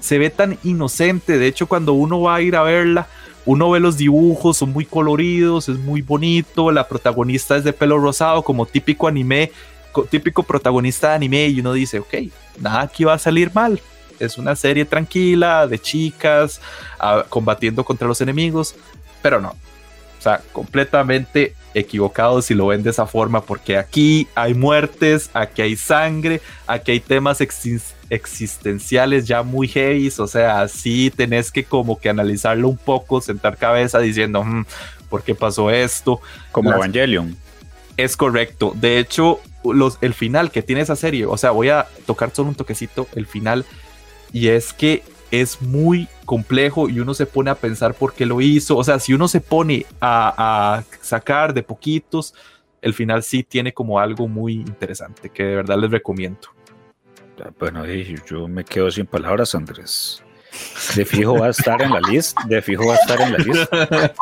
se 0.00 0.18
ve 0.18 0.28
tan 0.28 0.58
inocente. 0.62 1.38
De 1.38 1.46
hecho, 1.46 1.66
cuando 1.68 1.92
uno 1.94 2.20
va 2.20 2.34
a 2.36 2.42
ir 2.42 2.54
a 2.54 2.62
verla, 2.62 3.06
uno 3.46 3.70
ve 3.70 3.80
los 3.80 3.96
dibujos, 3.96 4.58
son 4.58 4.72
muy 4.72 4.84
coloridos, 4.84 5.70
es 5.70 5.78
muy 5.78 6.02
bonito. 6.02 6.70
La 6.70 6.86
protagonista 6.86 7.56
es 7.56 7.64
de 7.64 7.72
pelo 7.72 7.98
rosado, 7.98 8.42
como 8.42 8.66
típico 8.66 9.08
anime, 9.08 9.52
co- 9.92 10.04
típico 10.04 10.42
protagonista 10.42 11.08
de 11.10 11.14
anime, 11.14 11.46
y 11.48 11.60
uno 11.60 11.72
dice, 11.72 12.00
ok, 12.00 12.14
nada 12.60 12.82
aquí 12.82 13.04
va 13.04 13.14
a 13.14 13.18
salir 13.18 13.50
mal. 13.54 13.80
Es 14.18 14.36
una 14.38 14.56
serie 14.56 14.84
tranquila 14.84 15.66
de 15.66 15.78
chicas 15.78 16.60
ah, 16.98 17.24
combatiendo 17.28 17.84
contra 17.84 18.08
los 18.08 18.20
enemigos, 18.20 18.74
pero 19.22 19.40
no. 19.40 19.50
O 19.50 20.20
sea, 20.20 20.40
completamente 20.52 21.54
equivocado 21.74 22.42
si 22.42 22.52
lo 22.54 22.66
ven 22.66 22.82
de 22.82 22.90
esa 22.90 23.06
forma, 23.06 23.40
porque 23.42 23.76
aquí 23.76 24.26
hay 24.34 24.54
muertes, 24.54 25.30
aquí 25.32 25.62
hay 25.62 25.76
sangre, 25.76 26.40
aquí 26.66 26.90
hay 26.90 26.98
temas 27.00 27.40
exis- 27.40 27.92
existenciales 28.10 29.26
ya 29.28 29.42
muy 29.44 29.68
heavy, 29.68 30.12
o 30.18 30.26
sea, 30.26 30.66
sí 30.66 31.12
tenés 31.14 31.52
que 31.52 31.62
como 31.62 32.00
que 32.00 32.08
analizarlo 32.08 32.68
un 32.68 32.76
poco, 32.78 33.20
sentar 33.20 33.56
cabeza 33.56 34.00
diciendo, 34.00 34.42
"Mm, 34.42 34.64
¿por 35.08 35.22
qué 35.22 35.34
pasó 35.36 35.70
esto? 35.70 36.20
Como 36.50 36.70
Las- 36.70 36.78
Evangelion. 36.78 37.36
Es 37.96 38.16
correcto. 38.16 38.72
De 38.74 38.98
hecho, 38.98 39.40
los, 39.64 39.98
el 40.00 40.14
final 40.14 40.50
que 40.50 40.62
tiene 40.62 40.82
esa 40.82 40.96
serie, 40.96 41.26
o 41.26 41.36
sea, 41.36 41.50
voy 41.50 41.68
a 41.68 41.86
tocar 42.06 42.30
solo 42.34 42.50
un 42.50 42.54
toquecito 42.54 43.06
el 43.14 43.26
final, 43.26 43.64
y 44.32 44.48
es 44.48 44.72
que 44.72 45.02
es 45.30 45.60
muy 45.60 46.08
complejo 46.24 46.88
y 46.88 47.00
uno 47.00 47.14
se 47.14 47.26
pone 47.26 47.50
a 47.50 47.54
pensar 47.54 47.94
por 47.94 48.12
qué 48.14 48.26
lo 48.26 48.40
hizo. 48.40 48.76
O 48.76 48.84
sea, 48.84 48.98
si 48.98 49.12
uno 49.12 49.28
se 49.28 49.40
pone 49.40 49.86
a, 50.00 50.82
sacar 51.00 51.54
de 51.54 51.62
poquitos, 51.62 52.34
el 52.80 52.94
final 52.94 53.22
sí 53.22 53.42
tiene 53.42 53.72
como 53.72 53.98
algo 53.98 54.28
muy 54.28 54.54
interesante 54.54 55.30
que 55.30 55.42
de 55.42 55.56
verdad 55.56 55.78
les 55.78 55.90
recomiendo. 55.90 56.48
Bueno, 57.58 57.84
eh, 57.84 58.16
yo 58.28 58.48
me 58.48 58.64
quedo 58.64 58.90
sin 58.90 59.06
palabras, 59.06 59.54
Andrés. 59.54 60.22
De 60.94 61.04
fijo 61.04 61.38
va 61.38 61.46
a 61.46 61.50
estar 61.50 61.80
en 61.82 61.92
la 61.92 62.00
lista. 62.00 62.42
De 62.46 62.62
fijo 62.62 62.86
va 62.86 62.94
a 62.94 62.96
estar 62.96 63.20
en 63.20 63.32
la 63.32 63.38
lista. 63.38 64.14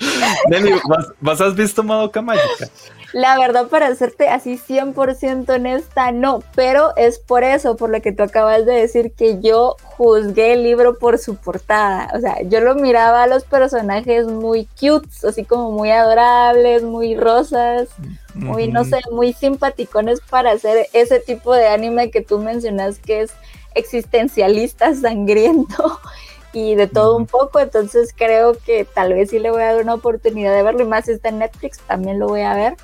Nelly, 0.48 0.72
¿vas, 0.88 1.08
vas 1.20 1.40
has 1.40 1.54
visto 1.54 1.82
Madoka 1.82 2.22
Mágica? 2.22 2.68
La 3.12 3.38
verdad, 3.38 3.66
para 3.66 3.88
hacerte 3.88 4.28
así 4.28 4.56
100% 4.56 5.48
honesta, 5.48 6.12
no, 6.12 6.44
pero 6.54 6.96
es 6.96 7.18
por 7.18 7.42
eso, 7.42 7.76
por 7.76 7.90
lo 7.90 8.00
que 8.00 8.12
tú 8.12 8.22
acabas 8.22 8.64
de 8.66 8.72
decir, 8.72 9.12
que 9.12 9.40
yo 9.40 9.76
juzgué 9.82 10.52
el 10.52 10.62
libro 10.62 10.96
por 10.96 11.18
su 11.18 11.34
portada. 11.34 12.08
O 12.14 12.20
sea, 12.20 12.40
yo 12.42 12.60
lo 12.60 12.76
miraba 12.76 13.24
a 13.24 13.26
los 13.26 13.42
personajes 13.42 14.28
muy 14.28 14.68
cute, 14.78 15.08
así 15.26 15.44
como 15.44 15.72
muy 15.72 15.90
adorables, 15.90 16.84
muy 16.84 17.16
rosas, 17.16 17.88
muy, 18.34 18.68
no 18.68 18.84
sé, 18.84 19.00
muy 19.10 19.32
simpaticones 19.32 20.20
para 20.30 20.52
hacer 20.52 20.86
ese 20.92 21.18
tipo 21.18 21.52
de 21.52 21.66
anime 21.66 22.12
que 22.12 22.20
tú 22.20 22.38
mencionas 22.38 23.00
que 23.00 23.22
es 23.22 23.32
existencialista, 23.74 24.94
sangriento 24.94 26.00
y 26.52 26.74
de 26.74 26.86
todo 26.86 27.16
un 27.16 27.26
poco, 27.26 27.60
entonces 27.60 28.14
creo 28.16 28.56
que 28.58 28.84
tal 28.84 29.14
vez 29.14 29.30
sí 29.30 29.38
le 29.38 29.50
voy 29.50 29.62
a 29.62 29.72
dar 29.72 29.82
una 29.82 29.94
oportunidad 29.94 30.54
de 30.54 30.62
verlo 30.62 30.82
y 30.82 30.86
más 30.86 31.04
si 31.04 31.12
está 31.12 31.28
en 31.28 31.38
Netflix, 31.38 31.78
también 31.80 32.18
lo 32.18 32.28
voy 32.28 32.42
a 32.42 32.54
ver, 32.54 32.76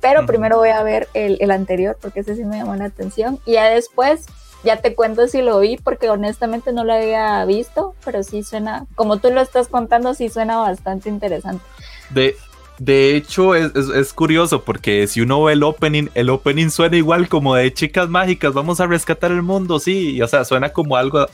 pero 0.00 0.26
primero 0.26 0.58
voy 0.58 0.68
a 0.68 0.82
ver 0.82 1.08
el, 1.14 1.38
el 1.40 1.50
anterior 1.50 1.96
porque 2.00 2.20
ese 2.20 2.36
sí 2.36 2.44
me 2.44 2.58
llamó 2.58 2.76
la 2.76 2.84
atención 2.84 3.40
y 3.46 3.52
ya 3.52 3.70
después 3.70 4.26
ya 4.64 4.76
te 4.78 4.94
cuento 4.94 5.28
si 5.28 5.42
lo 5.42 5.60
vi 5.60 5.76
porque 5.76 6.08
honestamente 6.08 6.72
no 6.72 6.84
lo 6.84 6.94
había 6.94 7.44
visto, 7.44 7.94
pero 8.04 8.22
sí 8.22 8.42
suena, 8.42 8.86
como 8.94 9.18
tú 9.18 9.30
lo 9.30 9.40
estás 9.40 9.68
contando, 9.68 10.14
sí 10.14 10.30
suena 10.30 10.56
bastante 10.56 11.08
interesante. 11.08 11.62
De, 12.10 12.34
de 12.78 13.16
hecho, 13.16 13.54
es, 13.54 13.74
es, 13.74 13.88
es, 13.88 14.12
curioso 14.12 14.64
porque 14.64 15.06
si 15.06 15.20
uno 15.20 15.44
ve 15.44 15.52
el 15.52 15.62
opening, 15.62 16.08
el 16.14 16.30
opening 16.30 16.70
suena 16.70 16.96
igual 16.96 17.28
como 17.28 17.54
de 17.54 17.72
chicas 17.72 18.08
mágicas, 18.08 18.52
vamos 18.52 18.80
a 18.80 18.86
rescatar 18.86 19.30
el 19.30 19.42
mundo, 19.42 19.78
sí, 19.78 20.20
o 20.20 20.26
sea, 20.26 20.44
suena 20.44 20.70
como 20.70 20.96
algo, 20.96 21.26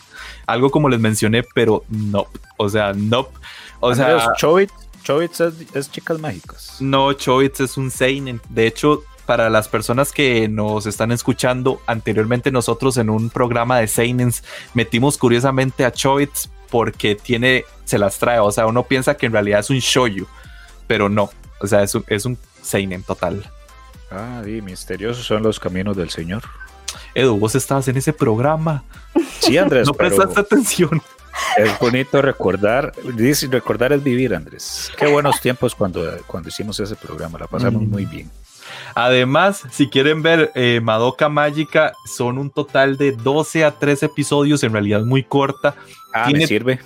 algo 0.47 0.71
como 0.71 0.89
les 0.89 1.01
mencioné, 1.01 1.43
pero 1.55 1.85
no, 1.89 2.27
o 2.57 2.69
sea, 2.69 2.93
no, 2.93 3.29
o 3.81 3.95
sea... 3.95 4.33
Chobits, 5.03 5.41
es, 5.41 5.55
es, 5.75 5.91
chicas 5.91 6.21
mágicas. 6.21 6.77
No, 6.79 7.13
Chobits 7.15 7.61
es 7.61 7.79
un 7.79 7.91
seinen, 7.91 8.41
de 8.51 8.67
hecho, 8.67 9.03
para 9.25 9.49
las 9.49 9.67
personas 9.67 10.13
que 10.13 10.47
nos 10.47 10.87
están 10.87 11.11
escuchando, 11.11 11.81
anteriormente 11.87 12.51
nosotros 12.51 12.97
en 12.99 13.09
un 13.09 13.31
programa 13.31 13.79
de 13.79 13.87
Seinens 13.87 14.45
metimos 14.75 15.17
curiosamente 15.17 15.85
a 15.85 15.93
Chobits 15.93 16.51
porque 16.69 17.15
tiene, 17.15 17.65
se 17.85 17.99
las 17.99 18.19
trae, 18.19 18.41
o 18.41 18.51
sea, 18.53 18.67
uno 18.67 18.85
piensa 18.85 19.17
que 19.17 19.27
en 19.27 19.33
realidad 19.33 19.61
es 19.61 19.71
un 19.71 19.79
shoyu, 19.79 20.27
pero 20.91 21.09
no, 21.09 21.31
o 21.61 21.69
sea, 21.69 21.85
es 21.85 21.95
un, 21.95 22.05
es 22.09 22.25
un 22.25 22.37
Seinen 22.63 23.05
total. 23.05 23.49
Ah, 24.11 24.43
y 24.45 24.61
misteriosos 24.61 25.25
son 25.25 25.45
los 25.45 25.61
caminos 25.61 25.97
del 25.97 26.11
Señor. 26.11 26.43
Edu, 27.15 27.39
vos 27.39 27.55
estabas 27.55 27.87
en 27.87 27.97
ese 27.97 28.13
programa. 28.13 28.83
Sí, 29.39 29.57
Andrés. 29.57 29.87
no 29.87 29.95
prestaste 29.95 30.41
atención. 30.41 31.01
Es 31.57 31.79
bonito 31.79 32.21
recordar, 32.21 32.93
recordar 33.51 33.93
es 33.93 34.03
vivir, 34.03 34.35
Andrés. 34.35 34.91
Qué 34.99 35.07
buenos 35.07 35.41
tiempos 35.41 35.77
cuando, 35.77 36.05
cuando 36.27 36.49
hicimos 36.49 36.81
ese 36.81 36.97
programa, 36.97 37.39
la 37.39 37.47
pasamos 37.47 37.83
mm. 37.83 37.89
muy 37.89 38.05
bien. 38.05 38.29
Además, 38.97 39.63
si 39.71 39.89
quieren 39.89 40.23
ver 40.23 40.51
eh, 40.57 40.81
Madoka 40.83 41.29
Mágica, 41.29 41.93
son 42.05 42.37
un 42.37 42.51
total 42.51 42.97
de 42.97 43.13
12 43.13 43.65
a 43.65 43.71
13 43.71 44.07
episodios, 44.07 44.65
en 44.65 44.73
realidad 44.73 45.03
muy 45.03 45.23
corta. 45.23 45.77
Ah, 46.13 46.25
tiene, 46.25 46.41
me 46.41 46.47
sirve. 46.49 46.81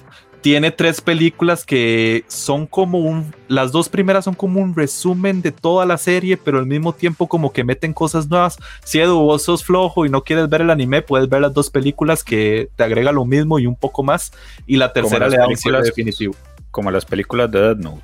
Tiene 0.44 0.70
tres 0.70 1.00
películas 1.00 1.64
que 1.64 2.22
son 2.28 2.66
como 2.66 2.98
un. 2.98 3.34
Las 3.48 3.72
dos 3.72 3.88
primeras 3.88 4.26
son 4.26 4.34
como 4.34 4.60
un 4.60 4.76
resumen 4.76 5.40
de 5.40 5.52
toda 5.52 5.86
la 5.86 5.96
serie, 5.96 6.36
pero 6.36 6.58
al 6.58 6.66
mismo 6.66 6.92
tiempo 6.92 7.26
como 7.28 7.50
que 7.50 7.64
meten 7.64 7.94
cosas 7.94 8.28
nuevas. 8.28 8.58
Si 8.84 9.00
Edu, 9.00 9.20
vos 9.20 9.42
sos 9.42 9.64
flojo 9.64 10.04
y 10.04 10.10
no 10.10 10.22
quieres 10.22 10.50
ver 10.50 10.60
el 10.60 10.68
anime, 10.68 11.00
puedes 11.00 11.30
ver 11.30 11.40
las 11.40 11.54
dos 11.54 11.70
películas 11.70 12.22
que 12.22 12.68
te 12.76 12.84
agrega 12.84 13.10
lo 13.10 13.24
mismo 13.24 13.58
y 13.58 13.66
un 13.66 13.74
poco 13.74 14.02
más. 14.02 14.32
Y 14.66 14.76
la 14.76 14.92
tercera 14.92 15.30
le 15.30 15.38
da 15.38 15.48
un 15.48 15.56
cierre 15.56 15.80
definitivo. 15.80 16.34
Como 16.70 16.90
las 16.90 17.06
películas 17.06 17.50
de 17.50 17.60
Death 17.62 17.78
Note 17.78 18.02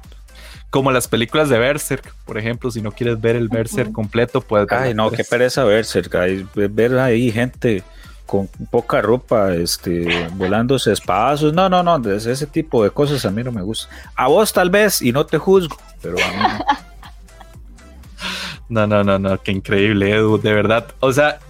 como 0.70 0.93
las 0.93 1.09
películas 1.09 1.49
de 1.49 1.59
Berserk, 1.59 2.14
por 2.24 2.38
ejemplo, 2.38 2.70
si 2.70 2.80
no 2.80 2.93
quieres 2.93 3.20
ver 3.20 3.34
el 3.36 3.49
Berserk 3.49 3.93
completo, 3.93 4.41
puedes 4.41 4.68
ver. 4.68 4.78
Ay, 4.78 4.95
no, 4.95 5.11
qué 5.11 5.24
pereza 5.24 5.64
Berserk, 5.64 6.14
hay, 6.14 6.47
ver 6.55 6.97
ahí 6.97 7.32
gente 7.32 7.82
con 8.31 8.47
poca 8.70 9.03
ropa, 9.03 9.55
este, 9.55 10.28
volándose 10.35 10.93
espadazos, 10.93 11.53
no, 11.53 11.68
no, 11.68 11.83
no, 11.83 12.09
ese 12.09 12.47
tipo 12.47 12.85
de 12.85 12.91
cosas 12.91 13.24
a 13.24 13.31
mí 13.33 13.43
no 13.43 13.51
me 13.51 13.61
gusta. 13.61 13.93
A 14.14 14.28
vos 14.28 14.53
tal 14.53 14.70
vez, 14.70 15.03
y 15.03 15.11
no 15.11 15.26
te 15.26 15.37
juzgo, 15.37 15.76
pero 16.01 16.14
a 16.16 16.28
mí 16.28 16.64
no. 18.68 18.87
No, 18.87 19.03
no, 19.03 19.18
no, 19.18 19.43
qué 19.43 19.51
increíble, 19.51 20.12
Edu, 20.12 20.41
de 20.41 20.53
verdad. 20.53 20.87
O 21.01 21.12
sea, 21.12 21.41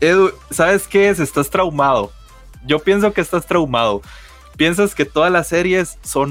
Edu, 0.00 0.30
¿sabes 0.52 0.86
qué 0.86 1.08
es? 1.08 1.18
Estás 1.18 1.50
traumado. 1.50 2.12
Yo 2.64 2.78
pienso 2.78 3.12
que 3.12 3.22
estás 3.22 3.44
traumado. 3.44 4.00
Piensas 4.56 4.94
que 4.94 5.04
todas 5.04 5.32
las 5.32 5.48
series 5.48 5.98
son 6.04 6.30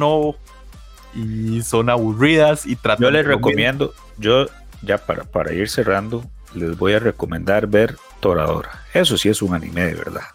y 1.14 1.62
son 1.62 1.89
aburridas 1.89 2.66
y 2.66 2.78
tratan 2.78 3.04
Yo 3.04 3.12
les 3.12 3.26
recomiendo, 3.26 3.93
yo 4.18 4.45
ya 4.82 4.97
para, 4.97 5.26
para 5.26 5.52
ir 5.52 5.68
cerrando, 5.68 6.24
les 6.56 6.78
voy 6.78 6.93
a 6.93 7.00
recomendar 7.00 7.68
ver 7.68 7.97
Toradora. 8.20 8.84
Eso 8.93 9.17
sí 9.17 9.30
es 9.30 9.41
un 9.41 9.53
anime 9.53 9.86
de 9.86 9.95
verdad. 9.95 10.28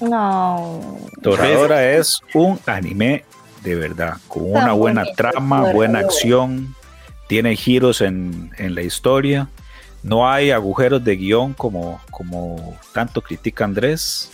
No. 0.00 0.98
Toradora 1.22 1.92
es 1.92 2.20
un 2.34 2.58
anime 2.66 3.24
de 3.62 3.74
verdad, 3.74 4.18
con 4.28 4.50
una 4.50 4.72
buena 4.72 5.04
trama, 5.16 5.72
buena 5.72 6.00
acción, 6.00 6.74
tiene 7.28 7.56
giros 7.56 8.02
en, 8.02 8.50
en, 8.58 8.74
la 8.74 8.82
historia, 8.82 9.48
no 10.02 10.28
hay 10.28 10.50
agujeros 10.50 11.02
de 11.02 11.16
guion 11.16 11.54
como, 11.54 11.98
como 12.10 12.76
tanto 12.92 13.22
critica 13.22 13.64
Andrés. 13.64 14.30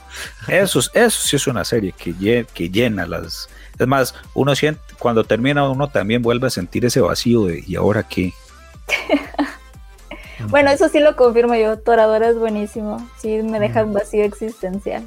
Eso, 0.49 0.81
eso 0.81 1.23
sí 1.23 1.37
es 1.37 1.47
una 1.47 1.65
serie 1.65 1.95
que, 1.97 2.45
que 2.53 2.69
llena 2.69 3.07
las, 3.07 3.49
es 3.79 3.87
más, 3.87 4.15
uno 4.35 4.55
siente, 4.57 4.81
cuando 4.99 5.23
termina 5.23 5.69
uno 5.69 5.89
también 5.89 6.23
vuelve 6.23 6.49
a 6.49 6.51
sentir 6.51 6.85
ese 6.85 7.01
vacío 7.01 7.45
de 7.45 7.63
¿y 7.65 7.77
ahora 7.77 8.03
qué? 8.03 8.33
bueno, 10.49 10.71
eso 10.71 10.89
sí 10.89 11.01
lo 11.01 11.17
confirmo 11.17 11.55
yo, 11.55 11.79
Toradora 11.79 12.29
es 12.29 12.39
buenísimo, 12.39 13.07
sí 13.19 13.43
me 13.43 13.61
deja 13.61 13.85
un 13.85 13.93
vacío 13.93 14.25
existencial. 14.25 15.07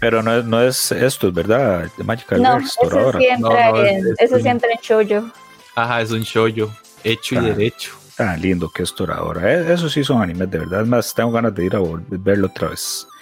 Pero 0.00 0.22
no 0.22 0.36
es, 0.36 0.44
no 0.44 0.62
es 0.62 0.92
esto, 0.92 1.32
¿verdad? 1.32 1.90
De 1.96 2.04
Magical 2.04 2.42
no, 2.42 2.54
Verse, 2.56 2.76
Toradora. 2.80 3.18
Sí 3.18 3.26
entra 3.26 3.70
no, 3.70 3.76
no, 3.76 3.84
en, 3.84 4.06
es, 4.06 4.14
eso 4.18 4.38
sí 4.38 4.48
entra 4.48 4.68
en 4.70 4.78
shoujo. 4.82 5.30
Ajá, 5.74 6.02
es 6.02 6.10
un 6.10 6.20
shoujo, 6.20 6.70
hecho 7.02 7.36
ah, 7.38 7.42
y 7.42 7.46
derecho. 7.46 7.92
Tan 8.16 8.40
lindo 8.40 8.70
que 8.70 8.82
es 8.82 8.94
Toradora. 8.94 9.52
Eh, 9.52 9.72
eso 9.72 9.88
sí 9.88 10.04
son 10.04 10.22
animes 10.22 10.50
de 10.50 10.58
verdad. 10.58 10.82
Es 10.82 10.88
más, 10.88 11.14
tengo 11.14 11.32
ganas 11.32 11.54
de 11.54 11.66
ir 11.66 11.76
a 11.76 11.80
verlo 12.08 12.48
otra 12.48 12.68
vez. 12.68 13.06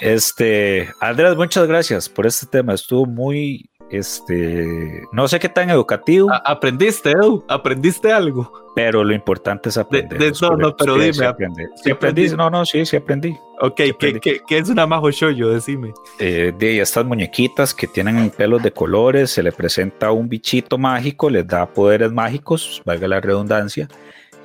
Este, 0.00 0.90
Andrés, 1.00 1.36
muchas 1.36 1.66
gracias 1.66 2.08
por 2.08 2.26
este 2.26 2.46
tema. 2.46 2.74
Estuvo 2.74 3.06
muy 3.06 3.70
este, 3.90 5.02
no 5.12 5.28
sé 5.28 5.38
qué 5.38 5.48
tan 5.48 5.70
educativo. 5.70 6.30
A 6.32 6.36
aprendiste, 6.38 7.12
Edu, 7.12 7.44
aprendiste 7.48 8.12
algo. 8.12 8.52
Pero 8.74 9.02
lo 9.04 9.14
importante 9.14 9.70
es 9.70 9.78
aprender. 9.78 10.18
De, 10.18 10.30
de, 10.30 10.38
no, 10.42 10.56
no, 10.56 10.76
pero 10.76 10.94
dime. 10.94 11.12
Sí 11.14 11.24
aprendí. 11.24 11.62
¿Sí 11.82 11.90
aprendí? 11.90 12.28
No, 12.30 12.50
no, 12.50 12.66
sí, 12.66 12.84
sí 12.84 12.96
aprendí. 12.96 13.36
Ok, 13.60 13.80
sí 13.80 13.90
aprendí. 13.90 14.20
¿qué, 14.20 14.40
qué, 14.46 14.58
es 14.58 14.68
una 14.68 14.86
majo 14.86 15.08
yo 15.10 15.48
Decime. 15.48 15.94
Eh, 16.18 16.52
de 16.58 16.80
estas 16.80 17.06
muñequitas 17.06 17.72
que 17.72 17.86
tienen 17.86 18.30
pelos 18.30 18.62
de 18.62 18.72
colores, 18.72 19.30
se 19.30 19.42
le 19.42 19.52
presenta 19.52 20.10
un 20.10 20.28
bichito 20.28 20.76
mágico, 20.76 21.30
les 21.30 21.46
da 21.46 21.64
poderes 21.66 22.12
mágicos, 22.12 22.82
valga 22.84 23.08
la 23.08 23.20
redundancia, 23.20 23.88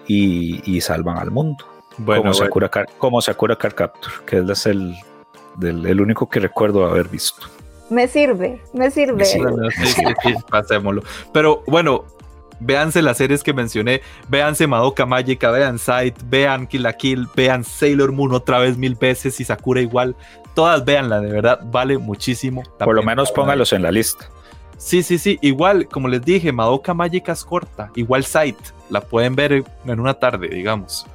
y, 0.07 0.61
y 0.65 0.79
salvan 0.81 1.17
al 1.17 1.31
mundo. 1.31 1.65
Bueno, 1.97 2.21
como, 2.21 2.33
bueno. 2.33 2.33
Sakura 2.33 2.69
Car, 2.69 2.87
como 2.97 3.21
Sakura 3.21 3.55
Car 3.57 3.75
Capture, 3.75 4.15
que 4.25 4.39
es 4.39 4.65
el, 4.65 4.95
del, 5.57 5.85
el 5.85 5.99
único 5.99 6.29
que 6.29 6.39
recuerdo 6.39 6.85
haber 6.85 7.09
visto. 7.09 7.47
Me 7.91 8.07
sirve, 8.07 8.61
me 8.73 8.89
sirve. 8.89 9.25
Sí, 9.25 9.39
sí, 9.85 10.03
sí, 10.23 10.33
pasémoslo. 10.49 11.03
Pero 11.33 11.61
bueno, 11.67 12.05
véanse 12.61 13.01
las 13.01 13.17
series 13.17 13.43
que 13.43 13.53
mencioné, 13.53 14.01
véanse 14.29 14.65
Madoka 14.65 15.05
Magica, 15.05 15.51
vean 15.51 15.77
Sight, 15.77 16.17
vean 16.29 16.67
Kill 16.67 16.83
la 16.83 16.93
Kill, 16.93 17.27
vean 17.35 17.65
Sailor 17.65 18.13
Moon 18.13 18.33
otra 18.33 18.59
vez 18.59 18.77
mil 18.77 18.95
veces 18.95 19.41
y 19.41 19.43
Sakura 19.43 19.81
igual. 19.81 20.15
Todas 20.53 20.85
véanla, 20.85 21.19
de 21.19 21.33
verdad, 21.33 21.59
vale 21.65 21.97
muchísimo. 21.97 22.63
Por 22.79 22.95
lo 22.95 23.03
menos 23.03 23.29
póngalos 23.33 23.73
en 23.73 23.81
la 23.81 23.91
lista. 23.91 24.29
Sí, 24.77 25.03
sí, 25.03 25.17
sí. 25.17 25.37
Igual, 25.41 25.87
como 25.87 26.07
les 26.07 26.23
dije, 26.23 26.53
Madoka 26.53 26.93
Magica 26.93 27.33
es 27.33 27.43
corta. 27.43 27.91
Igual 27.95 28.23
Sight, 28.23 28.57
la 28.89 29.01
pueden 29.01 29.35
ver 29.35 29.65
en 29.85 29.99
una 29.99 30.13
tarde, 30.13 30.47
digamos. 30.47 31.05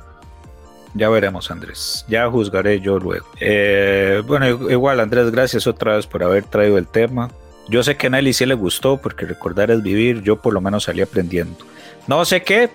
Ya 0.96 1.08
veremos, 1.08 1.50
Andrés. 1.50 2.04
Ya 2.08 2.28
juzgaré 2.28 2.80
yo 2.80 2.98
luego. 2.98 3.26
Eh, 3.40 4.22
bueno, 4.26 4.70
igual, 4.70 5.00
Andrés, 5.00 5.30
gracias 5.30 5.66
otra 5.66 5.96
vez 5.96 6.06
por 6.06 6.22
haber 6.22 6.44
traído 6.44 6.78
el 6.78 6.86
tema. 6.86 7.30
Yo 7.68 7.82
sé 7.82 7.96
que 7.96 8.06
a 8.06 8.10
Nelly 8.10 8.32
sí 8.32 8.46
le 8.46 8.54
gustó 8.54 8.96
porque 8.96 9.26
recordar 9.26 9.70
es 9.70 9.82
vivir. 9.82 10.22
Yo 10.22 10.36
por 10.40 10.54
lo 10.54 10.60
menos 10.60 10.84
salí 10.84 11.02
aprendiendo. 11.02 11.58
No 12.06 12.24
sé 12.24 12.42
qué, 12.42 12.70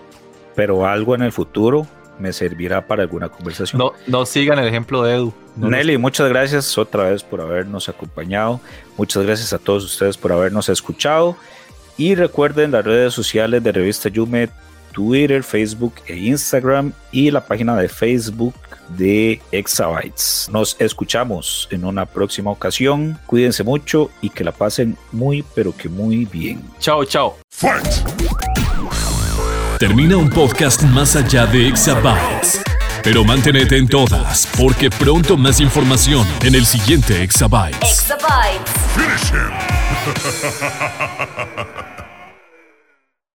pero 0.56 0.86
algo 0.86 1.16
en 1.16 1.24
el 1.24 1.32
futuro 1.32 1.88
me 2.20 2.32
servirá 2.34 2.86
para 2.86 3.02
alguna 3.02 3.30
conversación. 3.30 3.80
No, 3.80 3.94
no 4.06 4.26
sigan 4.26 4.60
el 4.60 4.68
ejemplo 4.68 5.04
de 5.04 5.16
Edu. 5.16 5.34
No 5.56 5.70
Nelly, 5.70 5.98
muchas 5.98 6.30
gracias 6.30 6.78
otra 6.78 7.10
vez 7.10 7.24
por 7.24 7.42
habernos 7.42 7.90
acompañado. 7.90 8.62
Muchas 8.98 9.24
gracias 9.24 9.54
a 9.54 9.58
todos 9.58 9.84
ustedes 9.84 10.18
por 10.18 10.32
habernos 10.32 10.70
escuchado. 10.70 11.36
Y 11.98 12.16
recuerden 12.16 12.72
las 12.72 12.86
redes 12.86 13.14
sociales 13.14 13.64
de 13.64 13.72
Revista 13.72 14.10
Yume, 14.10 14.50
Twitter, 14.92 15.44
Facebook 15.44 15.96
e 16.08 16.16
Instagram 16.16 16.94
y 17.12 17.32
la 17.32 17.46
página 17.46 17.76
de 17.76 17.90
Facebook 17.90 18.54
de 18.98 19.42
Exabytes. 19.52 20.50
Nos 20.52 20.76
escuchamos 20.80 21.68
en 21.72 21.86
una 21.86 22.06
próxima 22.06 22.52
ocasión. 22.52 23.18
Cuídense 23.26 23.64
mucho 23.64 24.12
y 24.22 24.30
que 24.30 24.44
la 24.44 24.52
pasen 24.52 24.98
muy, 25.12 25.44
pero 25.56 25.76
que 25.76 25.90
muy 25.90 26.26
bien. 26.26 26.62
Chao, 26.80 27.06
chao. 27.06 27.38
Fight. 27.50 27.88
Termina 29.80 30.16
un 30.18 30.30
podcast 30.30 30.84
más 30.84 31.16
allá 31.16 31.46
de 31.48 31.68
Exabytes. 31.68 32.62
Pero 33.04 33.24
manténete 33.24 33.78
en 33.78 33.88
todas, 33.88 34.48
porque 34.56 34.92
pronto 34.92 35.36
más 35.36 35.60
información 35.60 36.28
en 36.44 36.54
el 36.54 36.68
siguiente 36.68 37.24
Exabytes. 37.24 37.80
Exabytes. 37.82 38.72